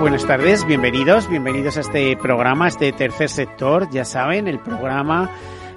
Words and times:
Buenas 0.00 0.24
tardes, 0.26 0.64
bienvenidos, 0.64 1.28
bienvenidos 1.28 1.76
a 1.76 1.80
este 1.80 2.16
programa, 2.16 2.68
este 2.68 2.92
tercer 2.92 3.28
sector, 3.28 3.90
ya 3.90 4.04
saben, 4.04 4.46
el 4.46 4.60
programa 4.60 5.30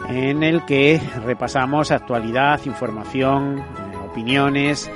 en 0.09 0.43
el 0.43 0.63
que 0.65 1.01
repasamos 1.25 1.89
actualidad, 1.89 2.59
información, 2.65 3.59
eh, 3.59 3.97
opiniones 4.05 4.91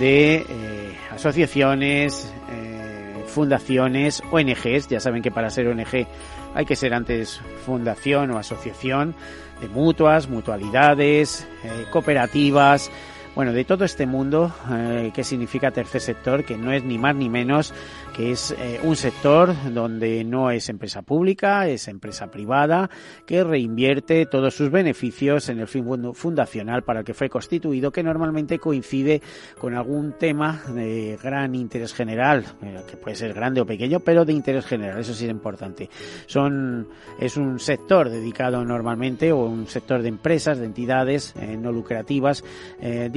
de 0.00 0.46
eh, 0.48 0.96
asociaciones, 1.10 2.32
eh, 2.50 3.24
fundaciones, 3.26 4.22
ONGs, 4.30 4.88
ya 4.88 5.00
saben 5.00 5.22
que 5.22 5.30
para 5.30 5.50
ser 5.50 5.68
ONG 5.68 6.06
hay 6.54 6.64
que 6.64 6.76
ser 6.76 6.94
antes 6.94 7.42
fundación 7.66 8.30
o 8.30 8.38
asociación 8.38 9.14
de 9.60 9.68
mutuas, 9.68 10.28
mutualidades, 10.28 11.46
cooperativas, 11.90 12.90
bueno, 13.34 13.54
de 13.54 13.64
todo 13.64 13.84
este 13.84 14.06
mundo 14.06 14.52
eh, 14.70 15.10
que 15.14 15.24
significa 15.24 15.70
tercer 15.70 16.02
sector, 16.02 16.44
que 16.44 16.58
no 16.58 16.70
es 16.70 16.84
ni 16.84 16.98
más 16.98 17.16
ni 17.16 17.30
menos 17.30 17.72
que 18.14 18.32
es 18.32 18.54
eh, 18.58 18.78
un 18.82 18.94
sector 18.94 19.54
donde 19.72 20.22
no 20.22 20.50
es 20.50 20.68
empresa 20.68 21.00
pública, 21.00 21.66
es 21.66 21.88
empresa 21.88 22.30
privada, 22.30 22.90
que 23.24 23.42
reinvierte 23.42 24.26
todos 24.26 24.54
sus 24.54 24.70
beneficios 24.70 25.48
en 25.48 25.60
el 25.60 25.66
fin 25.66 25.82
fundacional 26.14 26.82
para 26.82 27.00
el 27.00 27.06
que 27.06 27.14
fue 27.14 27.30
constituido, 27.30 27.90
que 27.90 28.02
normalmente 28.02 28.58
coincide 28.58 29.22
con 29.58 29.74
algún 29.74 30.12
tema 30.12 30.60
de 30.68 31.18
gran 31.22 31.54
interés 31.54 31.94
general, 31.94 32.44
eh, 32.62 32.82
que 32.86 32.98
puede 32.98 33.16
ser 33.16 33.32
grande 33.32 33.62
o 33.62 33.66
pequeño, 33.66 34.00
pero 34.00 34.26
de 34.26 34.34
interés 34.34 34.66
general, 34.66 35.00
eso 35.00 35.14
sí 35.14 35.24
es 35.24 35.30
importante. 35.30 35.88
Son, 36.26 36.86
es 37.18 37.38
un 37.38 37.58
sector 37.58 38.10
dedicado 38.10 38.62
normalmente, 38.62 39.32
o 39.32 39.46
un 39.46 39.66
sector 39.68 40.02
de 40.02 40.08
empresas, 40.08 40.58
de 40.58 40.66
entidades 40.66 41.34
no 41.58 41.72
lucrativas, 41.72 42.44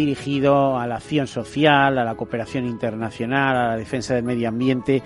dirigido 0.05 0.77
a 0.77 0.85
la 0.85 0.95
acción 0.95 1.25
social, 1.27 1.97
a 1.97 2.03
la 2.03 2.15
cooperación 2.15 2.65
internacional, 2.65 3.55
a 3.57 3.67
la 3.69 3.77
defensa 3.77 4.13
del 4.13 4.23
medio 4.23 4.47
ambiente 4.47 5.01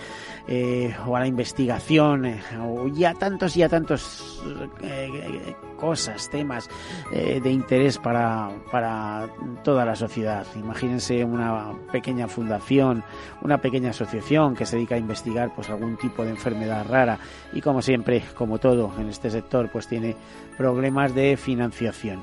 eh, 0.47 0.93
o 1.07 1.15
a 1.15 1.21
la 1.21 1.27
investigación, 1.27 2.25
eh, 2.25 2.41
o 2.61 2.87
ya 2.87 3.13
tantos 3.13 3.55
y 3.55 3.63
a 3.63 3.69
tantos 3.69 4.43
eh, 4.81 5.55
cosas, 5.77 6.29
temas 6.29 6.69
de 7.11 7.49
interés 7.49 7.97
para, 7.97 8.49
para 8.69 9.29
toda 9.63 9.85
la 9.85 9.95
sociedad. 9.95 10.45
Imagínense 10.55 11.23
una 11.23 11.71
pequeña 11.91 12.27
fundación, 12.27 13.03
una 13.41 13.59
pequeña 13.59 13.91
asociación 13.91 14.55
que 14.55 14.65
se 14.65 14.75
dedica 14.75 14.95
a 14.95 14.97
investigar 14.97 15.53
pues 15.55 15.69
algún 15.69 15.95
tipo 15.95 16.25
de 16.25 16.31
enfermedad 16.31 16.85
rara 16.89 17.17
y 17.53 17.61
como 17.61 17.81
siempre, 17.81 18.23
como 18.35 18.57
todo 18.57 18.91
en 18.99 19.07
este 19.07 19.29
sector, 19.29 19.69
pues 19.71 19.87
tiene 19.87 20.17
problemas 20.57 21.15
de 21.15 21.37
financiación. 21.37 22.21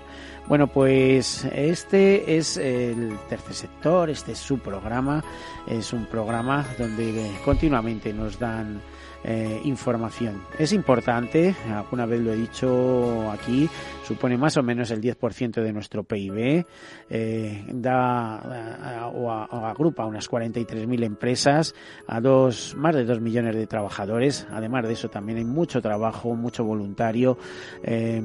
Bueno, 0.49 0.69
pues 0.69 1.45
este 1.53 2.37
es 2.37 2.57
el 2.57 3.19
tercer 3.29 3.53
sector, 3.53 4.11
este 4.11 4.33
es 4.33 4.39
su 4.39 4.61
programa, 4.61 5.25
es 5.67 5.93
un 5.93 6.07
programa 6.07 6.65
donde 6.79 7.33
continuamente 7.45 8.13
nos 8.13 8.39
dan 8.39 8.81
eh, 9.25 9.61
información. 9.65 10.41
Es 10.57 10.73
importante, 10.73 11.57
alguna 11.69 12.07
vez 12.07 12.21
lo 12.21 12.33
he 12.33 12.37
dicho 12.37 13.29
aquí, 13.33 13.69
supone 14.07 14.37
más 14.37 14.57
o 14.57 14.63
menos 14.63 14.91
el 14.91 15.01
10% 15.01 15.63
de 15.63 15.73
nuestro 15.73 16.05
PIB, 16.05 16.65
eh, 17.11 17.65
da 17.73 19.11
o, 19.13 19.31
agrupa 19.31 20.07
unas 20.07 20.31
43.000 20.31 21.05
empresas, 21.05 21.75
a 22.07 22.21
dos, 22.21 22.75
más 22.77 22.95
de 22.95 23.05
2 23.05 23.21
millones 23.21 23.57
de 23.57 23.67
trabajadores. 23.67 24.47
Además 24.51 24.87
de 24.87 24.93
eso 24.93 25.09
también 25.09 25.39
hay 25.39 25.45
mucho 25.45 25.83
trabajo, 25.83 26.35
mucho 26.35 26.65
voluntario. 26.65 27.37
Eh, 27.83 28.23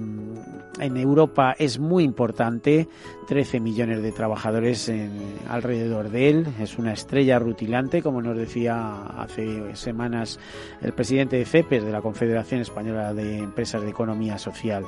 en 0.79 0.97
Europa 0.97 1.55
es 1.57 1.79
muy 1.79 2.03
importante, 2.03 2.87
13 3.27 3.59
millones 3.59 4.03
de 4.03 4.11
trabajadores 4.11 4.91
alrededor 5.47 6.09
de 6.09 6.29
él. 6.29 6.47
Es 6.59 6.77
una 6.77 6.93
estrella 6.93 7.39
rutilante, 7.39 8.01
como 8.01 8.21
nos 8.21 8.37
decía 8.37 9.03
hace 9.17 9.75
semanas 9.75 10.39
el 10.81 10.93
presidente 10.93 11.37
de 11.37 11.45
CEPES, 11.45 11.85
de 11.85 11.91
la 11.91 12.01
Confederación 12.01 12.61
Española 12.61 13.13
de 13.13 13.39
Empresas 13.39 13.81
de 13.81 13.89
Economía 13.89 14.37
Social. 14.37 14.85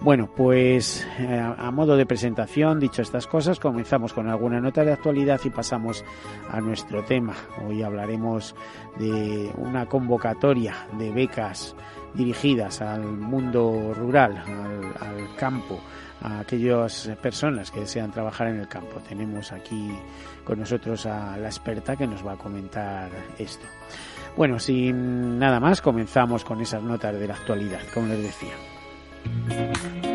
Bueno, 0.00 0.33
pues 0.36 1.06
eh, 1.18 1.38
a 1.38 1.70
modo 1.70 1.96
de 1.96 2.06
presentación, 2.06 2.80
dicho 2.80 3.02
estas 3.02 3.26
cosas, 3.26 3.60
comenzamos 3.60 4.12
con 4.12 4.28
alguna 4.28 4.60
nota 4.60 4.84
de 4.84 4.92
actualidad 4.92 5.40
y 5.44 5.50
pasamos 5.50 6.04
a 6.50 6.60
nuestro 6.60 7.04
tema. 7.04 7.34
Hoy 7.64 7.82
hablaremos 7.82 8.54
de 8.98 9.52
una 9.56 9.86
convocatoria 9.86 10.74
de 10.98 11.12
becas 11.12 11.76
dirigidas 12.14 12.80
al 12.80 13.02
mundo 13.04 13.92
rural, 13.94 14.36
al, 14.38 15.08
al 15.08 15.36
campo, 15.36 15.80
a 16.20 16.40
aquellas 16.40 17.10
personas 17.22 17.70
que 17.70 17.80
desean 17.80 18.10
trabajar 18.10 18.48
en 18.48 18.58
el 18.58 18.68
campo. 18.68 19.00
Tenemos 19.08 19.52
aquí 19.52 19.92
con 20.44 20.58
nosotros 20.58 21.06
a 21.06 21.36
la 21.36 21.48
experta 21.48 21.96
que 21.96 22.06
nos 22.06 22.26
va 22.26 22.32
a 22.32 22.36
comentar 22.36 23.10
esto. 23.38 23.66
Bueno, 24.36 24.58
sin 24.58 25.38
nada 25.38 25.60
más, 25.60 25.80
comenzamos 25.80 26.44
con 26.44 26.60
esas 26.60 26.82
notas 26.82 27.18
de 27.18 27.28
la 27.28 27.34
actualidad, 27.34 27.80
como 27.92 28.08
les 28.08 28.22
decía. 28.22 30.13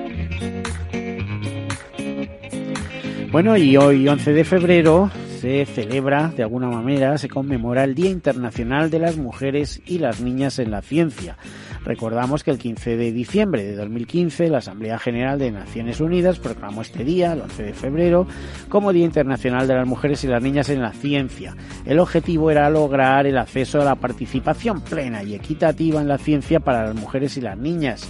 Bueno, 3.31 3.55
y 3.57 3.77
hoy 3.77 4.07
11 4.07 4.33
de 4.33 4.43
febrero 4.43 5.11
se 5.39 5.63
celebra, 5.67 6.29
de 6.29 6.41
alguna 6.41 6.67
manera, 6.67 7.15
se 7.19 7.29
conmemora 7.29 7.83
el 7.83 7.93
Día 7.93 8.09
Internacional 8.09 8.89
de 8.89 8.97
las 8.97 9.17
Mujeres 9.17 9.83
y 9.85 9.99
las 9.99 10.19
Niñas 10.19 10.57
en 10.57 10.71
la 10.71 10.81
Ciencia. 10.81 11.37
Recordamos 11.85 12.43
que 12.43 12.49
el 12.49 12.57
15 12.57 12.97
de 12.97 13.11
diciembre 13.11 13.63
de 13.63 13.75
2015 13.75 14.49
la 14.49 14.57
Asamblea 14.57 14.97
General 14.97 15.37
de 15.37 15.51
Naciones 15.51 16.01
Unidas 16.01 16.39
proclamó 16.39 16.81
este 16.81 17.03
día, 17.03 17.33
el 17.33 17.41
11 17.41 17.63
de 17.63 17.73
febrero, 17.73 18.25
como 18.67 18.91
Día 18.91 19.05
Internacional 19.05 19.67
de 19.67 19.75
las 19.75 19.87
Mujeres 19.87 20.23
y 20.23 20.27
las 20.27 20.41
Niñas 20.41 20.69
en 20.69 20.81
la 20.81 20.91
Ciencia. 20.91 21.55
El 21.85 21.99
objetivo 21.99 22.49
era 22.49 22.67
lograr 22.71 23.27
el 23.27 23.37
acceso 23.37 23.79
a 23.79 23.85
la 23.85 23.95
participación 23.95 24.81
plena 24.81 25.21
y 25.21 25.35
equitativa 25.35 26.01
en 26.01 26.07
la 26.07 26.17
ciencia 26.17 26.61
para 26.61 26.87
las 26.87 26.95
mujeres 26.95 27.37
y 27.37 27.41
las 27.41 27.59
niñas. 27.59 28.09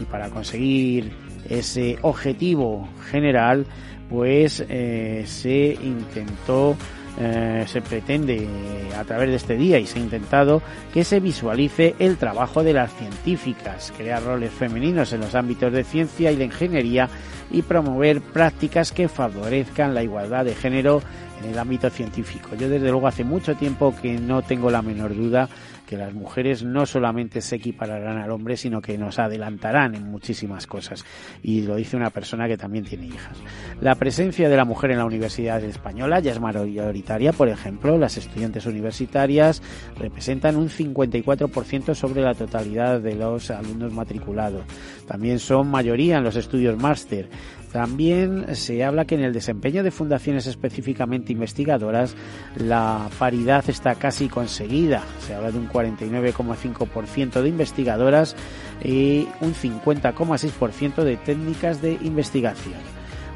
Y 0.00 0.04
para 0.04 0.30
conseguir 0.30 1.10
ese 1.48 1.98
objetivo 2.02 2.88
general, 3.10 3.66
pues 4.10 4.64
eh, 4.68 5.22
se 5.26 5.78
intentó 5.82 6.76
eh, 7.18 7.64
se 7.66 7.82
pretende 7.82 8.48
a 8.96 9.04
través 9.04 9.28
de 9.28 9.36
este 9.36 9.56
día 9.56 9.78
y 9.78 9.86
se 9.86 9.98
ha 9.98 10.02
intentado 10.02 10.62
que 10.92 11.04
se 11.04 11.20
visualice 11.20 11.94
el 11.98 12.16
trabajo 12.16 12.62
de 12.62 12.72
las 12.72 12.94
científicas, 12.94 13.92
crear 13.96 14.22
roles 14.22 14.52
femeninos 14.52 15.12
en 15.12 15.20
los 15.20 15.34
ámbitos 15.34 15.72
de 15.72 15.84
ciencia 15.84 16.32
y 16.32 16.36
de 16.36 16.44
ingeniería 16.44 17.08
y 17.50 17.62
promover 17.62 18.20
prácticas 18.20 18.92
que 18.92 19.08
favorezcan 19.08 19.94
la 19.94 20.02
igualdad 20.02 20.44
de 20.44 20.54
género 20.54 21.02
en 21.42 21.50
el 21.50 21.58
ámbito 21.58 21.90
científico. 21.90 22.50
Yo 22.56 22.68
desde 22.68 22.90
luego 22.90 23.08
hace 23.08 23.24
mucho 23.24 23.54
tiempo 23.54 23.94
que 24.00 24.18
no 24.18 24.42
tengo 24.42 24.70
la 24.70 24.82
menor 24.82 25.14
duda 25.14 25.48
que 25.90 25.96
las 25.96 26.14
mujeres 26.14 26.62
no 26.62 26.86
solamente 26.86 27.40
se 27.40 27.56
equipararán 27.56 28.18
al 28.18 28.30
hombre, 28.30 28.56
sino 28.56 28.80
que 28.80 28.96
nos 28.96 29.18
adelantarán 29.18 29.96
en 29.96 30.08
muchísimas 30.08 30.68
cosas. 30.68 31.04
Y 31.42 31.62
lo 31.62 31.74
dice 31.74 31.96
una 31.96 32.10
persona 32.10 32.46
que 32.46 32.56
también 32.56 32.84
tiene 32.84 33.06
hijas. 33.06 33.36
La 33.80 33.96
presencia 33.96 34.48
de 34.48 34.56
la 34.56 34.64
mujer 34.64 34.92
en 34.92 34.98
la 34.98 35.04
Universidad 35.04 35.64
Española 35.64 36.20
ya 36.20 36.30
es 36.30 36.38
mayoritaria. 36.38 37.32
Por 37.32 37.48
ejemplo, 37.48 37.98
las 37.98 38.16
estudiantes 38.16 38.66
universitarias 38.66 39.64
representan 39.98 40.54
un 40.54 40.68
54% 40.68 41.92
sobre 41.96 42.22
la 42.22 42.34
totalidad 42.34 43.00
de 43.00 43.16
los 43.16 43.50
alumnos 43.50 43.92
matriculados. 43.92 44.62
También 45.08 45.40
son 45.40 45.72
mayoría 45.72 46.18
en 46.18 46.22
los 46.22 46.36
estudios 46.36 46.80
máster. 46.80 47.28
También 47.72 48.56
se 48.56 48.82
habla 48.84 49.04
que 49.04 49.14
en 49.14 49.22
el 49.22 49.32
desempeño 49.32 49.84
de 49.84 49.92
fundaciones 49.92 50.46
específicamente 50.46 51.32
investigadoras 51.32 52.16
la 52.56 53.08
paridad 53.18 53.64
está 53.68 53.94
casi 53.94 54.28
conseguida. 54.28 55.04
Se 55.20 55.34
habla 55.34 55.52
de 55.52 55.58
un 55.58 55.68
49,5% 55.68 57.42
de 57.42 57.48
investigadoras 57.48 58.34
y 58.82 59.28
un 59.40 59.54
50,6% 59.54 61.04
de 61.04 61.16
técnicas 61.18 61.80
de 61.80 61.92
investigación. 62.02 62.80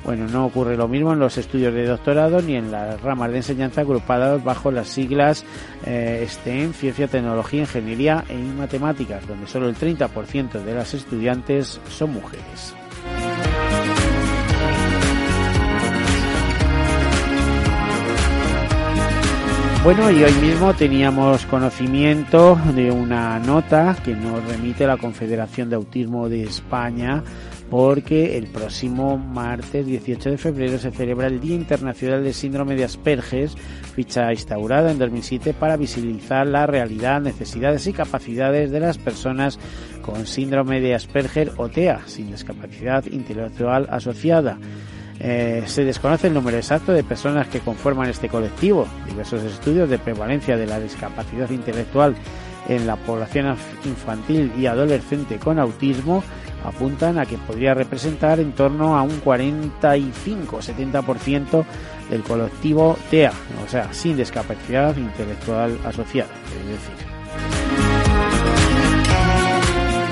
Bueno, 0.05 0.27
no 0.29 0.45
ocurre 0.45 0.77
lo 0.77 0.87
mismo 0.87 1.15
en 1.15 1.19
los 1.19 1.39
estudios 1.39 1.73
de 1.73 1.87
doctorado 1.87 2.43
ni 2.43 2.57
en 2.57 2.71
las 2.71 3.01
ramas 3.01 3.31
de 3.31 3.39
enseñanza 3.39 3.81
agrupadas 3.81 4.45
bajo 4.45 4.71
las 4.71 4.89
siglas 4.89 5.47
eh, 5.87 6.27
STEM, 6.29 6.75
Ciencia, 6.75 7.09
Tecnología, 7.09 7.61
Ingeniería 7.61 8.25
e 8.29 8.37
Matemáticas, 8.37 9.27
donde 9.27 9.47
solo 9.47 9.69
el 9.69 9.77
30% 9.77 10.63
de 10.63 10.75
las 10.75 10.93
estudiantes 10.93 11.81
son 11.89 12.13
mujeres. 12.13 12.75
Bueno, 19.85 20.11
y 20.11 20.25
hoy 20.25 20.33
mismo 20.41 20.73
teníamos 20.73 21.45
conocimiento 21.45 22.59
de 22.75 22.91
una 22.91 23.39
nota 23.39 23.95
que 24.03 24.15
nos 24.15 24.43
remite 24.43 24.87
la 24.87 24.97
Confederación 24.97 25.69
de 25.69 25.77
Autismo 25.77 26.31
de 26.31 26.45
España 26.45 27.23
porque 27.69 28.39
el 28.39 28.47
próximo 28.47 29.19
martes 29.19 29.85
18 29.85 30.31
de 30.31 30.39
febrero 30.39 30.79
se 30.79 30.91
celebra 30.91 31.27
el 31.27 31.39
Día 31.39 31.57
Internacional 31.57 32.25
del 32.25 32.33
Síndrome 32.33 32.77
de 32.77 32.85
Asperger, 32.85 33.51
ficha 33.95 34.33
instaurada 34.33 34.91
en 34.91 34.99
2007 34.99 35.53
para 35.53 35.77
visibilizar 35.77 36.47
la 36.47 36.67
realidad, 36.67 37.21
necesidades 37.21 37.87
y 37.87 37.93
capacidades 37.93 38.71
de 38.71 38.81
las 38.81 38.97
personas 38.97 39.59
con 40.01 40.27
síndrome 40.27 40.81
de 40.81 40.95
Asperger 40.95 41.53
o 41.59 41.69
TEA, 41.69 42.01
sin 42.07 42.31
discapacidad 42.31 43.05
intelectual 43.05 43.87
asociada. 43.91 44.57
Eh, 45.21 45.63
se 45.67 45.85
desconoce 45.85 46.27
el 46.27 46.35
número 46.35 46.57
exacto 46.57 46.93
de 46.93 47.05
personas 47.05 47.47
que 47.49 47.61
conforman 47.61 48.11
este 48.11 48.29
colectivo. 48.29 48.87
Diversos 49.07 49.45
estudios 49.45 49.89
de 49.89 49.99
prevalencia 49.99 50.57
de 50.57 50.67
la 50.67 50.81
discapacidad 50.81 51.49
intelectual 51.51 52.17
en 52.69 52.87
la 52.87 52.97
población 52.97 53.57
infantil 53.85 54.53
y 54.59 54.67
adolescente 54.67 55.39
con 55.39 55.59
autismo 55.59 56.23
apuntan 56.65 57.19
a 57.19 57.27
que 57.27 57.37
podría 57.37 57.75
representar 57.75 58.41
en 58.41 58.53
torno 58.53 58.97
a 58.97 59.03
un 59.03 59.21
45-70% 59.23 61.63
del 62.09 62.23
colectivo 62.23 62.97
TEA, 63.11 63.33
o 63.65 63.69
sea, 63.69 63.93
sin 63.93 64.17
discapacidad 64.17 64.97
intelectual 64.97 65.79
asociada, 65.85 66.31
es 66.49 66.67
decir. 66.67 66.95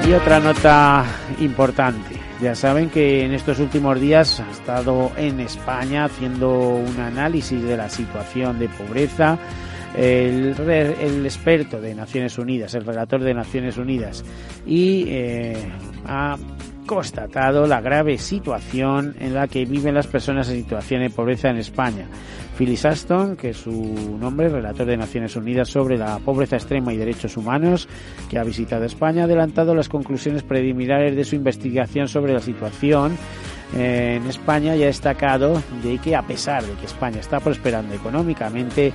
Y 0.09 0.13
otra 0.13 0.41
nota 0.41 1.07
importante. 1.41 2.22
Ya 2.43 2.57
saben 2.57 2.91
que 2.91 3.25
en 3.25 3.35
estos 3.35 3.61
últimos 3.61 4.01
días 4.01 4.41
ha 4.41 4.51
estado 4.51 5.13
en 5.17 5.39
España 5.39 6.07
haciendo 6.07 6.71
un 6.71 6.99
análisis 6.99 7.63
de 7.63 7.77
la 7.77 7.89
situación 7.89 8.59
de 8.59 8.69
pobreza. 8.69 9.39
El, 9.97 10.57
el 10.59 11.25
experto 11.25 11.81
de 11.81 11.95
Naciones 11.95 12.37
Unidas, 12.39 12.75
el 12.75 12.85
relator 12.85 13.23
de 13.23 13.33
Naciones 13.33 13.77
Unidas, 13.77 14.25
y 14.67 15.05
eh, 15.07 15.57
ha 16.05 16.37
constatado 16.87 17.67
la 17.67 17.81
grave 17.81 18.19
situación 18.19 19.15
en 19.19 19.35
la 19.35 19.49
que 19.49 19.65
viven 19.65 19.95
las 19.95 20.07
personas 20.07 20.49
en 20.49 20.57
situación 20.57 21.03
de 21.03 21.11
pobreza 21.11 21.49
en 21.49 21.59
España. 21.59 22.09
Phyllis 22.57 22.85
Aston, 22.85 23.37
que 23.37 23.51
es 23.51 23.57
su 23.57 23.73
nombre, 24.21 24.49
relator 24.49 24.87
de 24.87 24.97
Naciones 24.97 25.35
Unidas 25.37 25.69
sobre 25.69 25.97
la 25.97 26.19
pobreza 26.19 26.57
extrema 26.57 26.93
y 26.93 26.97
derechos 26.97 27.37
humanos, 27.37 27.89
que 28.29 28.39
ha 28.39 28.45
visitado 28.45 28.85
España, 28.85 29.23
ha 29.23 29.25
adelantado 29.25 29.75
las 29.75 29.89
conclusiones 29.89 30.43
preliminares 30.43 31.17
de 31.17 31.25
su 31.25 31.35
investigación 31.35 32.09
sobre 32.09 32.35
la 32.35 32.41
situación 32.41 33.17
eh, 33.75 34.19
en 34.21 34.29
España 34.29 34.77
y 34.77 34.83
ha 34.83 34.87
destacado 34.87 35.63
de 35.83 35.99
que 35.99 36.15
a 36.15 36.23
pesar 36.23 36.63
de 36.65 36.75
que 36.75 36.87
España 36.87 37.21
está 37.21 37.41
prosperando 37.41 37.95
económicamente, 37.95 38.93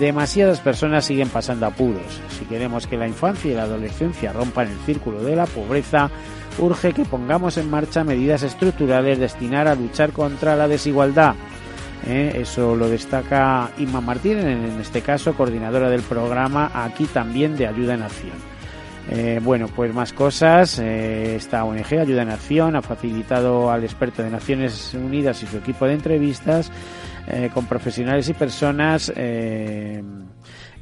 demasiadas 0.00 0.60
personas 0.60 1.04
siguen 1.04 1.28
pasando 1.28 1.66
apuros. 1.66 2.20
Si 2.30 2.44
queremos 2.46 2.86
que 2.86 2.96
la 2.96 3.06
infancia 3.06 3.50
y 3.50 3.54
la 3.54 3.64
adolescencia 3.64 4.32
rompan 4.32 4.68
el 4.68 4.78
círculo 4.80 5.22
de 5.22 5.36
la 5.36 5.46
pobreza, 5.46 6.10
urge 6.58 6.92
que 6.92 7.04
pongamos 7.04 7.56
en 7.56 7.70
marcha 7.70 8.04
medidas 8.04 8.42
estructurales 8.42 9.18
destinadas 9.18 9.76
a 9.76 9.80
luchar 9.80 10.12
contra 10.12 10.56
la 10.56 10.68
desigualdad. 10.68 11.34
¿eh? 12.06 12.32
eso 12.40 12.76
lo 12.76 12.88
destaca 12.88 13.70
Inma 13.78 14.00
Martín, 14.00 14.38
en 14.38 14.80
este 14.80 15.02
caso 15.02 15.34
coordinadora 15.34 15.90
del 15.90 16.02
programa 16.02 16.70
aquí 16.74 17.06
también 17.06 17.56
de 17.56 17.66
Ayuda 17.66 17.94
en 17.94 18.02
Acción. 18.02 18.56
Eh, 19.08 19.40
bueno, 19.42 19.68
pues 19.68 19.94
más 19.94 20.12
cosas. 20.12 20.80
Eh, 20.80 21.36
esta 21.36 21.64
ONG, 21.64 22.00
Ayuda 22.00 22.22
en 22.22 22.30
Acción, 22.30 22.74
ha 22.74 22.82
facilitado 22.82 23.70
al 23.70 23.84
experto 23.84 24.22
de 24.22 24.30
Naciones 24.30 24.94
Unidas 24.94 25.42
y 25.42 25.46
su 25.46 25.58
equipo 25.58 25.86
de 25.86 25.94
entrevistas 25.94 26.70
con 27.52 27.66
profesionales 27.66 28.28
y 28.28 28.34
personas 28.34 29.12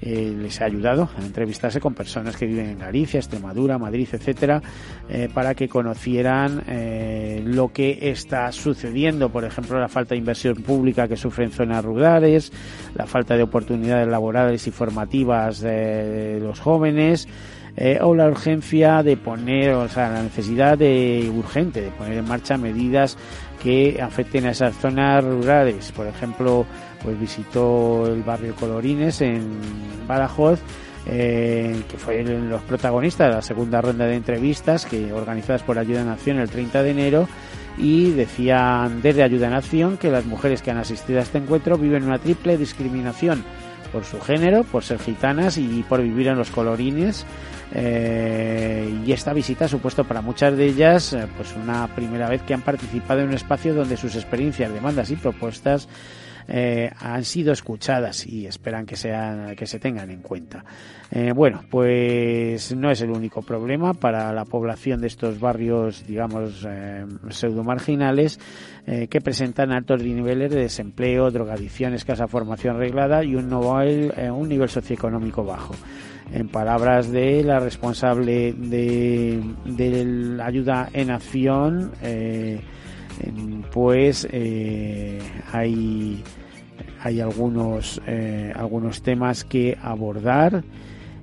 eh, 0.00 0.34
les 0.36 0.60
ha 0.60 0.66
ayudado 0.66 1.08
a 1.16 1.22
entrevistarse 1.22 1.80
con 1.80 1.94
personas 1.94 2.36
que 2.36 2.46
viven 2.46 2.66
en 2.66 2.78
Galicia, 2.78 3.18
Extremadura, 3.18 3.78
Madrid, 3.78 4.08
etcétera, 4.12 4.60
eh, 5.08 5.28
para 5.32 5.54
que 5.54 5.68
conocieran 5.68 6.62
eh, 6.66 7.42
lo 7.44 7.72
que 7.72 8.10
está 8.10 8.50
sucediendo, 8.52 9.30
por 9.30 9.44
ejemplo, 9.44 9.78
la 9.78 9.88
falta 9.88 10.14
de 10.14 10.18
inversión 10.18 10.56
pública 10.56 11.08
que 11.08 11.16
sufren 11.16 11.50
zonas 11.50 11.84
rurales, 11.84 12.52
la 12.94 13.06
falta 13.06 13.36
de 13.36 13.42
oportunidades 13.42 14.08
laborales 14.08 14.66
y 14.66 14.70
formativas 14.70 15.60
de 15.60 16.38
los 16.40 16.60
jóvenes. 16.60 17.28
o 18.02 18.14
la 18.14 18.28
urgencia 18.28 19.02
de 19.02 19.16
poner, 19.16 19.72
o 19.72 19.88
sea, 19.88 20.08
la 20.08 20.22
necesidad 20.22 20.78
de 20.78 21.28
urgente 21.34 21.80
de 21.80 21.90
poner 21.90 22.18
en 22.18 22.28
marcha 22.28 22.56
medidas 22.56 23.16
que 23.60 24.00
afecten 24.00 24.46
a 24.46 24.50
esas 24.50 24.76
zonas 24.76 25.24
rurales. 25.24 25.90
Por 25.90 26.06
ejemplo, 26.06 26.66
pues 27.04 27.20
visitó 27.20 28.06
el 28.06 28.22
barrio 28.22 28.56
Colorines 28.56 29.20
en 29.20 29.60
Badajoz, 30.08 30.58
eh, 31.06 31.82
que 31.88 31.98
fue 31.98 32.24
los 32.24 32.62
protagonistas 32.62 33.28
de 33.28 33.34
la 33.34 33.42
segunda 33.42 33.82
ronda 33.82 34.06
de 34.06 34.16
entrevistas 34.16 34.86
que 34.86 35.12
organizadas 35.12 35.62
por 35.62 35.78
Ayuda 35.78 36.02
Nación 36.02 36.38
el 36.38 36.48
30 36.48 36.82
de 36.82 36.90
enero 36.90 37.28
y 37.76 38.12
decían 38.12 39.02
desde 39.02 39.22
Ayuda 39.22 39.50
Nación 39.50 39.98
que 39.98 40.10
las 40.10 40.24
mujeres 40.24 40.62
que 40.62 40.70
han 40.70 40.78
asistido 40.78 41.18
a 41.18 41.22
este 41.22 41.38
encuentro 41.38 41.76
viven 41.76 42.04
una 42.04 42.18
triple 42.18 42.56
discriminación 42.56 43.44
por 43.92 44.04
su 44.04 44.20
género, 44.20 44.64
por 44.64 44.82
ser 44.82 44.98
gitanas 44.98 45.58
y 45.58 45.84
por 45.88 46.02
vivir 46.02 46.28
en 46.28 46.36
los 46.36 46.50
colorines. 46.50 47.26
Eh, 47.72 49.02
y 49.06 49.12
esta 49.12 49.32
visita 49.32 49.66
ha 49.66 49.68
supuesto 49.68 50.04
para 50.04 50.20
muchas 50.20 50.56
de 50.56 50.66
ellas 50.66 51.12
eh, 51.12 51.26
pues 51.36 51.54
una 51.56 51.86
primera 51.94 52.28
vez 52.28 52.42
que 52.42 52.54
han 52.54 52.62
participado 52.62 53.20
en 53.20 53.28
un 53.28 53.34
espacio 53.34 53.74
donde 53.74 53.96
sus 53.96 54.14
experiencias, 54.14 54.72
demandas 54.72 55.10
y 55.10 55.16
propuestas 55.16 55.88
eh, 56.46 56.90
han 56.98 57.24
sido 57.24 57.52
escuchadas 57.52 58.26
y 58.26 58.46
esperan 58.46 58.84
que 58.84 58.96
sean 58.96 59.56
que 59.56 59.66
se 59.66 59.78
tengan 59.78 60.10
en 60.10 60.20
cuenta. 60.20 60.64
Eh, 61.10 61.32
bueno, 61.34 61.62
pues 61.70 62.74
no 62.74 62.90
es 62.90 63.00
el 63.00 63.10
único 63.10 63.42
problema 63.42 63.94
para 63.94 64.32
la 64.32 64.44
población 64.44 65.00
de 65.00 65.06
estos 65.06 65.40
barrios, 65.40 66.06
digamos, 66.06 66.66
eh, 66.68 67.04
pseudo 67.30 67.62
marginales 67.64 68.38
que 68.84 69.22
presentan 69.22 69.72
altos 69.72 70.02
niveles 70.02 70.50
de 70.50 70.60
desempleo, 70.60 71.30
drogadicción, 71.30 71.94
escasa 71.94 72.26
formación 72.26 72.76
reglada 72.76 73.24
y 73.24 73.34
un, 73.34 73.48
nivel, 73.48 74.12
un 74.30 74.46
nivel 74.46 74.68
socioeconómico 74.68 75.42
bajo. 75.42 75.74
En 76.30 76.48
palabras 76.48 77.10
de 77.10 77.42
la 77.42 77.60
responsable 77.60 78.52
de, 78.52 79.40
de 79.64 80.04
la 80.04 80.44
ayuda 80.44 80.90
en 80.92 81.10
acción, 81.10 81.92
pues 83.74 84.26
eh, 84.30 85.20
hay 85.52 86.22
hay 87.02 87.20
algunos 87.20 88.00
eh, 88.06 88.52
algunos 88.54 89.02
temas 89.02 89.44
que 89.44 89.76
abordar 89.82 90.62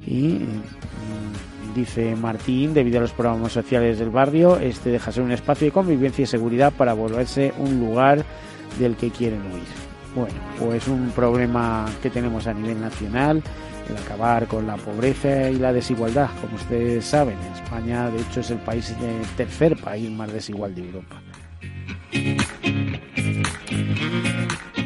y 0.05 0.39
mm, 0.39 1.73
dice 1.75 2.15
Martín 2.15 2.73
debido 2.73 2.99
a 2.99 3.01
los 3.01 3.13
programas 3.13 3.53
sociales 3.53 3.99
del 3.99 4.09
barrio 4.09 4.57
este 4.57 4.89
deja 4.89 5.11
ser 5.11 5.23
un 5.23 5.31
espacio 5.31 5.65
de 5.65 5.71
convivencia 5.71 6.23
y 6.23 6.25
seguridad 6.27 6.73
para 6.73 6.93
volverse 6.93 7.53
un 7.57 7.79
lugar 7.79 8.23
del 8.79 8.95
que 8.95 9.09
quieren 9.09 9.41
huir. 9.41 9.63
Bueno 10.15 10.33
pues 10.59 10.87
un 10.87 11.09
problema 11.11 11.85
que 12.01 12.09
tenemos 12.09 12.47
a 12.47 12.53
nivel 12.53 12.81
nacional 12.81 13.41
el 13.89 13.97
acabar 13.97 14.47
con 14.47 14.67
la 14.67 14.77
pobreza 14.77 15.49
y 15.49 15.55
la 15.55 15.73
desigualdad. 15.73 16.29
Como 16.39 16.55
ustedes 16.55 17.05
saben 17.05 17.37
España 17.55 18.09
de 18.09 18.21
hecho 18.21 18.41
es 18.41 18.51
el 18.51 18.59
país 18.59 18.93
el 19.01 19.27
tercer 19.35 19.77
país 19.77 20.11
más 20.11 20.31
desigual 20.31 20.75
de 20.75 20.85
Europa 20.85 21.21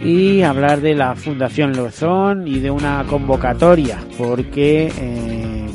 y 0.06 0.44
hablar 0.44 0.82
de 0.82 0.94
la 0.94 1.16
Fundación 1.16 1.76
Lozón 1.76 2.48
y 2.48 2.60
de 2.60 2.70
una 2.70 3.04
convocatoria, 3.10 3.98
porque, 4.20 4.92
eh, 4.96 5.66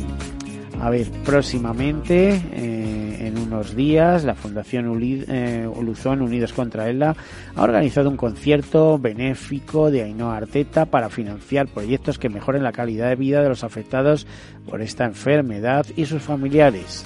a 0.81 0.89
ver, 0.89 1.11
próximamente, 1.25 2.41
eh, 2.53 3.27
en 3.27 3.37
unos 3.39 3.75
días, 3.75 4.23
la 4.23 4.37
Fundación 4.37 4.87
eh, 5.03 5.69
Luzón 5.83 6.23
Unidos 6.23 6.53
contra 6.53 6.89
ELA 6.89 7.17
ha 7.57 7.63
organizado 7.63 8.09
un 8.09 8.17
concierto 8.17 9.01
benéfico 9.01 9.91
de 9.91 10.05
Ainhoa 10.05 10.37
Arteta 10.37 10.87
para 10.87 11.11
financiar 11.11 11.67
proyectos 11.67 12.17
que 12.17 12.29
mejoren 12.29 12.63
la 12.63 12.71
calidad 12.71 13.09
de 13.09 13.17
vida 13.17 13.43
de 13.43 13.49
los 13.49 13.65
afectados 13.65 14.29
por 14.69 14.81
esta 14.81 15.07
enfermedad 15.07 15.87
y 15.97 16.07
sus 16.07 16.23
familiares, 16.23 17.05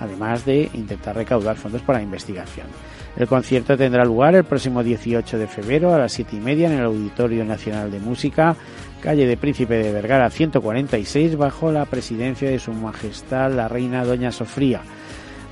además 0.00 0.46
de 0.46 0.70
intentar 0.72 1.16
recaudar 1.16 1.56
fondos 1.56 1.82
para 1.82 1.98
la 1.98 2.04
investigación. 2.04 2.66
El 3.16 3.26
concierto 3.26 3.78
tendrá 3.78 4.04
lugar 4.04 4.34
el 4.34 4.44
próximo 4.44 4.82
18 4.82 5.38
de 5.38 5.46
febrero 5.46 5.94
a 5.94 5.98
las 5.98 6.12
7 6.12 6.36
y 6.36 6.40
media 6.40 6.66
en 6.66 6.78
el 6.78 6.84
Auditorio 6.84 7.46
Nacional 7.46 7.90
de 7.90 7.98
Música, 7.98 8.54
calle 9.00 9.26
de 9.26 9.38
Príncipe 9.38 9.76
de 9.76 9.90
Vergara 9.90 10.28
146, 10.28 11.36
bajo 11.36 11.72
la 11.72 11.86
presidencia 11.86 12.50
de 12.50 12.58
Su 12.58 12.72
Majestad 12.72 13.52
la 13.52 13.68
Reina 13.68 14.04
Doña 14.04 14.32
Sofía. 14.32 14.82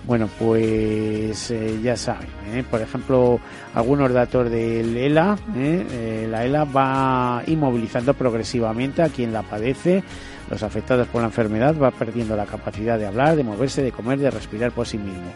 Bueno, 0.07 0.29
pues 0.39 1.51
eh, 1.51 1.81
ya 1.83 1.97
saben, 1.97 2.29
¿eh? 2.53 2.63
por 2.71 2.83
ejemplo, 2.83 3.41
algunos 3.73 4.13
datos 4.13 4.51
del 4.51 4.95
ELA, 4.95 5.39
¿eh? 5.57 6.27
la 6.31 6.45
ELA 6.45 6.65
va 6.65 7.43
inmovilizando 7.47 8.13
progresivamente 8.13 9.01
a 9.01 9.09
quien 9.09 9.33
la 9.33 9.43
padece. 9.43 10.05
Los 10.51 10.63
afectados 10.63 11.09
por 11.09 11.23
la 11.23 11.29
enfermedad 11.29 11.75
va 11.83 11.91
perdiendo 11.91 12.37
la 12.37 12.45
capacidad 12.45 12.99
de 12.99 13.07
hablar, 13.07 13.35
de 13.35 13.45
moverse, 13.45 13.83
de 13.83 13.93
comer, 13.93 14.19
de 14.19 14.31
respirar 14.31 14.73
por 14.73 14.87
sí 14.87 14.99
mismo. 14.99 15.33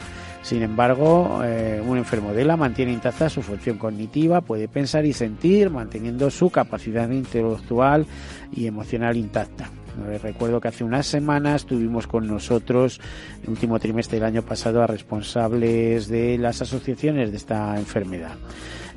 Sin 0.49 0.63
embargo, 0.63 1.43
un 1.87 1.99
enfermo 1.99 2.33
de 2.33 2.41
ELA 2.41 2.57
mantiene 2.57 2.91
intacta 2.91 3.29
su 3.29 3.43
función 3.43 3.77
cognitiva, 3.77 4.41
puede 4.41 4.67
pensar 4.67 5.05
y 5.05 5.13
sentir, 5.13 5.69
manteniendo 5.69 6.31
su 6.31 6.49
capacidad 6.49 7.11
intelectual 7.11 8.07
y 8.51 8.67
emocional 8.67 9.19
intacta. 9.19 9.69
Recuerdo 10.23 10.59
que 10.59 10.69
hace 10.69 10.85
unas 10.85 11.05
semanas 11.05 11.67
tuvimos 11.67 12.07
con 12.07 12.27
nosotros, 12.27 12.99
el 13.43 13.51
último 13.51 13.79
trimestre 13.79 14.17
del 14.17 14.25
año 14.25 14.41
pasado, 14.41 14.83
a 14.83 14.87
responsables 14.87 16.09
de 16.09 16.39
las 16.39 16.63
asociaciones 16.63 17.31
de 17.31 17.37
esta 17.37 17.79
enfermedad. 17.79 18.37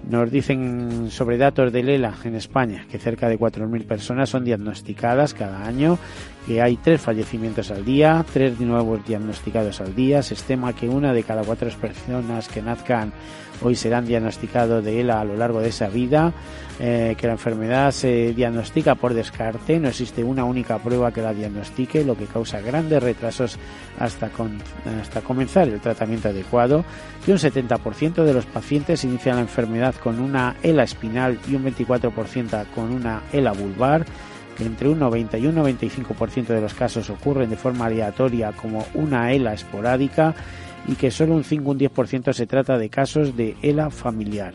Nos 0.10 0.32
dicen 0.32 1.12
sobre 1.12 1.38
datos 1.38 1.74
del 1.74 1.90
ELA 1.90 2.16
en 2.24 2.36
España 2.36 2.86
que 2.90 2.98
cerca 2.98 3.28
de 3.28 3.38
4.000 3.38 3.86
personas 3.86 4.30
son 4.30 4.46
diagnosticadas 4.46 5.34
cada 5.34 5.68
año, 5.68 6.00
que 6.46 6.62
hay 6.62 6.78
tres 6.78 7.02
fallecimientos 7.02 7.72
al 7.72 7.86
día, 7.86 8.26
tres 8.32 8.60
nuevos 8.60 9.06
diagnosticados 9.06 9.80
al 9.82 9.96
día. 9.96 10.24
Se 10.24 10.34
estima 10.34 10.74
que 10.74 10.90
una 10.90 11.14
de 11.14 11.24
cada 11.24 11.44
cuatro 11.44 11.70
personas 11.70 12.48
que 12.48 12.62
nazcan 12.62 13.14
hoy 13.62 13.76
serán 13.76 14.06
diagnosticados 14.06 14.84
de 14.84 15.02
ELA 15.02 15.22
a 15.22 15.26
lo 15.26 15.36
largo 15.36 15.62
de 15.62 15.70
esa 15.70 15.88
vida, 15.88 16.34
eh, 16.80 17.16
que 17.18 17.28
la 17.28 17.34
enfermedad 17.34 17.92
se 17.92 18.34
diagnostica 18.34 18.96
por 18.96 19.14
descarte, 19.14 19.80
no 19.80 19.90
existe 19.90 20.24
una 20.24 20.44
única 20.44 20.80
prueba 20.80 21.12
que 21.12 21.22
la 21.22 21.34
diagnostique, 21.34 22.04
lo 22.04 22.18
que 22.18 22.26
causa 22.26 22.60
grandes 22.60 23.04
retrasos 23.04 23.60
hasta, 24.00 24.30
con, 24.30 24.58
hasta 25.00 25.22
comenzar 25.22 25.68
el 25.68 25.80
tratamiento 25.80 26.30
adecuado, 26.30 26.84
que 27.24 27.32
un 27.32 27.38
70% 27.38 28.24
de 28.24 28.34
los 28.34 28.46
pacientes 28.46 29.04
inician 29.04 29.36
la 29.36 29.42
enfermedad 29.42 29.96
con 29.96 30.20
una 30.20 30.56
ELA 30.64 30.84
espinal 30.84 31.40
y 31.48 31.56
un 31.56 31.66
24% 31.66 32.66
con 32.74 32.92
una 32.92 33.22
ELA 33.32 33.52
vulvar, 33.52 34.06
que 34.58 34.66
entre 34.66 34.90
un 34.90 35.00
90 35.00 35.38
y 35.38 35.48
un 35.48 35.56
95% 35.56 36.48
de 36.48 36.62
los 36.62 36.74
casos 36.74 37.10
ocurren 37.10 37.50
de 37.50 37.58
forma 37.58 37.86
aleatoria 37.86 38.52
como 38.52 38.86
una 38.94 39.32
ELA 39.32 39.54
esporádica 39.54 40.36
y 40.88 40.96
que 40.96 41.12
solo 41.12 41.36
un 41.36 41.44
5 41.44 41.72
un 41.72 41.80
10% 41.80 42.34
se 42.34 42.48
trata 42.48 42.78
de 42.78 42.90
casos 42.90 43.36
de 43.36 43.56
ELA 43.62 43.90
familiar. 43.90 44.54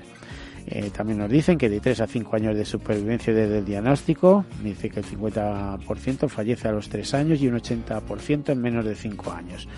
Eh, 0.69 0.91
también 0.91 1.21
nos 1.21 1.31
dicen 1.31 1.57
que 1.57 1.69
de 1.69 1.79
3 1.79 2.01
a 2.01 2.07
5 2.09 2.37
años 2.37 2.57
de 2.57 2.65
supervivencia 2.65 3.33
desde 3.33 3.59
el 3.59 3.65
diagnóstico, 3.65 4.45
dice 4.65 4.91
que 4.91 4.99
el 5.01 5.07
50% 5.07 6.29
fallece 6.29 6.67
a 6.67 6.73
los 6.73 6.89
3 6.89 7.15
años 7.15 7.41
y 7.41 7.47
un 7.47 7.55
80% 7.55 8.51
en 8.51 8.61
menos 8.61 8.85
de 8.85 8.97
5 8.97 9.33
años. 9.33 9.69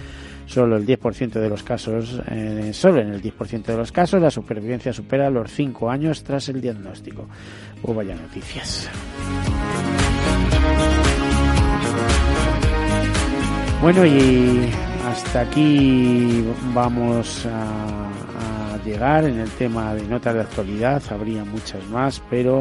Solo 0.46 0.78
el 0.78 0.86
10% 0.86 1.32
de 1.32 1.48
los 1.50 1.62
casos, 1.62 2.22
eh, 2.30 2.70
solo 2.72 3.02
en 3.02 3.08
el 3.08 3.20
10% 3.20 3.66
de 3.66 3.76
los 3.76 3.92
casos 3.92 4.22
la 4.22 4.30
supervivencia 4.30 4.94
supera 4.94 5.28
los 5.28 5.52
5 5.52 5.90
años 5.90 6.24
tras 6.24 6.48
el 6.48 6.62
diagnóstico. 6.62 7.28
Vaya 7.82 8.14
noticias. 8.14 8.88
Bueno, 13.80 14.04
y 14.04 14.68
hasta 15.06 15.40
aquí 15.40 16.44
vamos 16.74 17.46
a, 17.46 18.10
llegar 18.84 19.24
en 19.24 19.38
el 19.38 19.50
tema 19.50 19.94
de 19.94 20.02
notas 20.02 20.34
de 20.34 20.40
actualidad. 20.40 21.02
Habría 21.10 21.44
muchas 21.44 21.86
más, 21.88 22.22
pero 22.28 22.60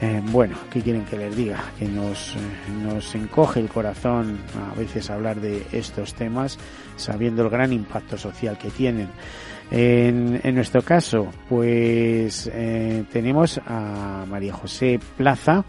eh, 0.00 0.22
bueno, 0.26 0.56
¿qué 0.70 0.80
quieren 0.80 1.04
que 1.04 1.16
les 1.16 1.36
diga? 1.36 1.64
Que 1.78 1.86
nos, 1.86 2.34
eh, 2.36 2.38
nos 2.82 3.14
encoge 3.14 3.60
el 3.60 3.68
corazón 3.68 4.38
a 4.70 4.78
veces 4.78 5.10
hablar 5.10 5.40
de 5.40 5.66
estos 5.72 6.14
temas, 6.14 6.58
sabiendo 6.96 7.42
el 7.42 7.50
gran 7.50 7.72
impacto 7.72 8.16
social 8.16 8.58
que 8.58 8.70
tienen. 8.70 9.08
En, 9.70 10.54
nuestro 10.54 10.82
caso, 10.82 11.28
pues 11.48 12.50
eh, 12.52 13.04
tenemos 13.12 13.60
a 13.66 14.24
María 14.28 14.54
José 14.54 14.98
Plaza, 15.16 15.64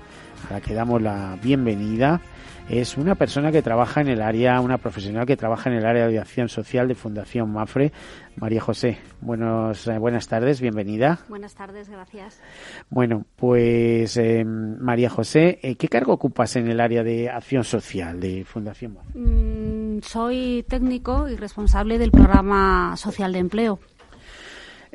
a 0.49 0.53
la 0.53 0.61
que 0.61 0.73
damos 0.73 1.01
la 1.01 1.37
bienvenida 1.41 2.21
es 2.69 2.97
una 2.97 3.15
persona 3.15 3.51
que 3.51 3.63
trabaja 3.63 4.01
en 4.01 4.09
el 4.09 4.21
área, 4.21 4.61
una 4.61 4.77
profesional 4.77 5.25
que 5.25 5.35
trabaja 5.35 5.71
en 5.71 5.77
el 5.77 5.85
área 5.85 6.07
de 6.07 6.19
acción 6.19 6.49
social 6.49 6.87
de 6.87 6.93
Fundación 6.93 7.51
Mafre. 7.51 7.91
María 8.35 8.61
José, 8.61 8.99
buenos, 9.21 9.87
eh, 9.87 9.97
buenas 9.97 10.27
tardes, 10.27 10.61
bienvenida. 10.61 11.19
Buenas 11.27 11.55
tardes, 11.55 11.89
gracias. 11.89 12.39
Bueno, 12.91 13.25
pues 13.35 14.15
eh, 14.17 14.45
María 14.45 15.09
José, 15.09 15.59
eh, 15.63 15.75
¿qué 15.75 15.87
cargo 15.87 16.13
ocupas 16.13 16.55
en 16.57 16.69
el 16.69 16.79
área 16.79 17.03
de 17.03 17.27
acción 17.29 17.63
social 17.63 18.19
de 18.19 18.45
Fundación 18.45 18.93
Mafre? 18.93 19.19
Mm, 19.19 20.01
soy 20.03 20.63
técnico 20.69 21.27
y 21.27 21.35
responsable 21.35 21.97
del 21.97 22.11
programa 22.11 22.95
social 22.97 23.33
de 23.33 23.39
empleo. 23.39 23.79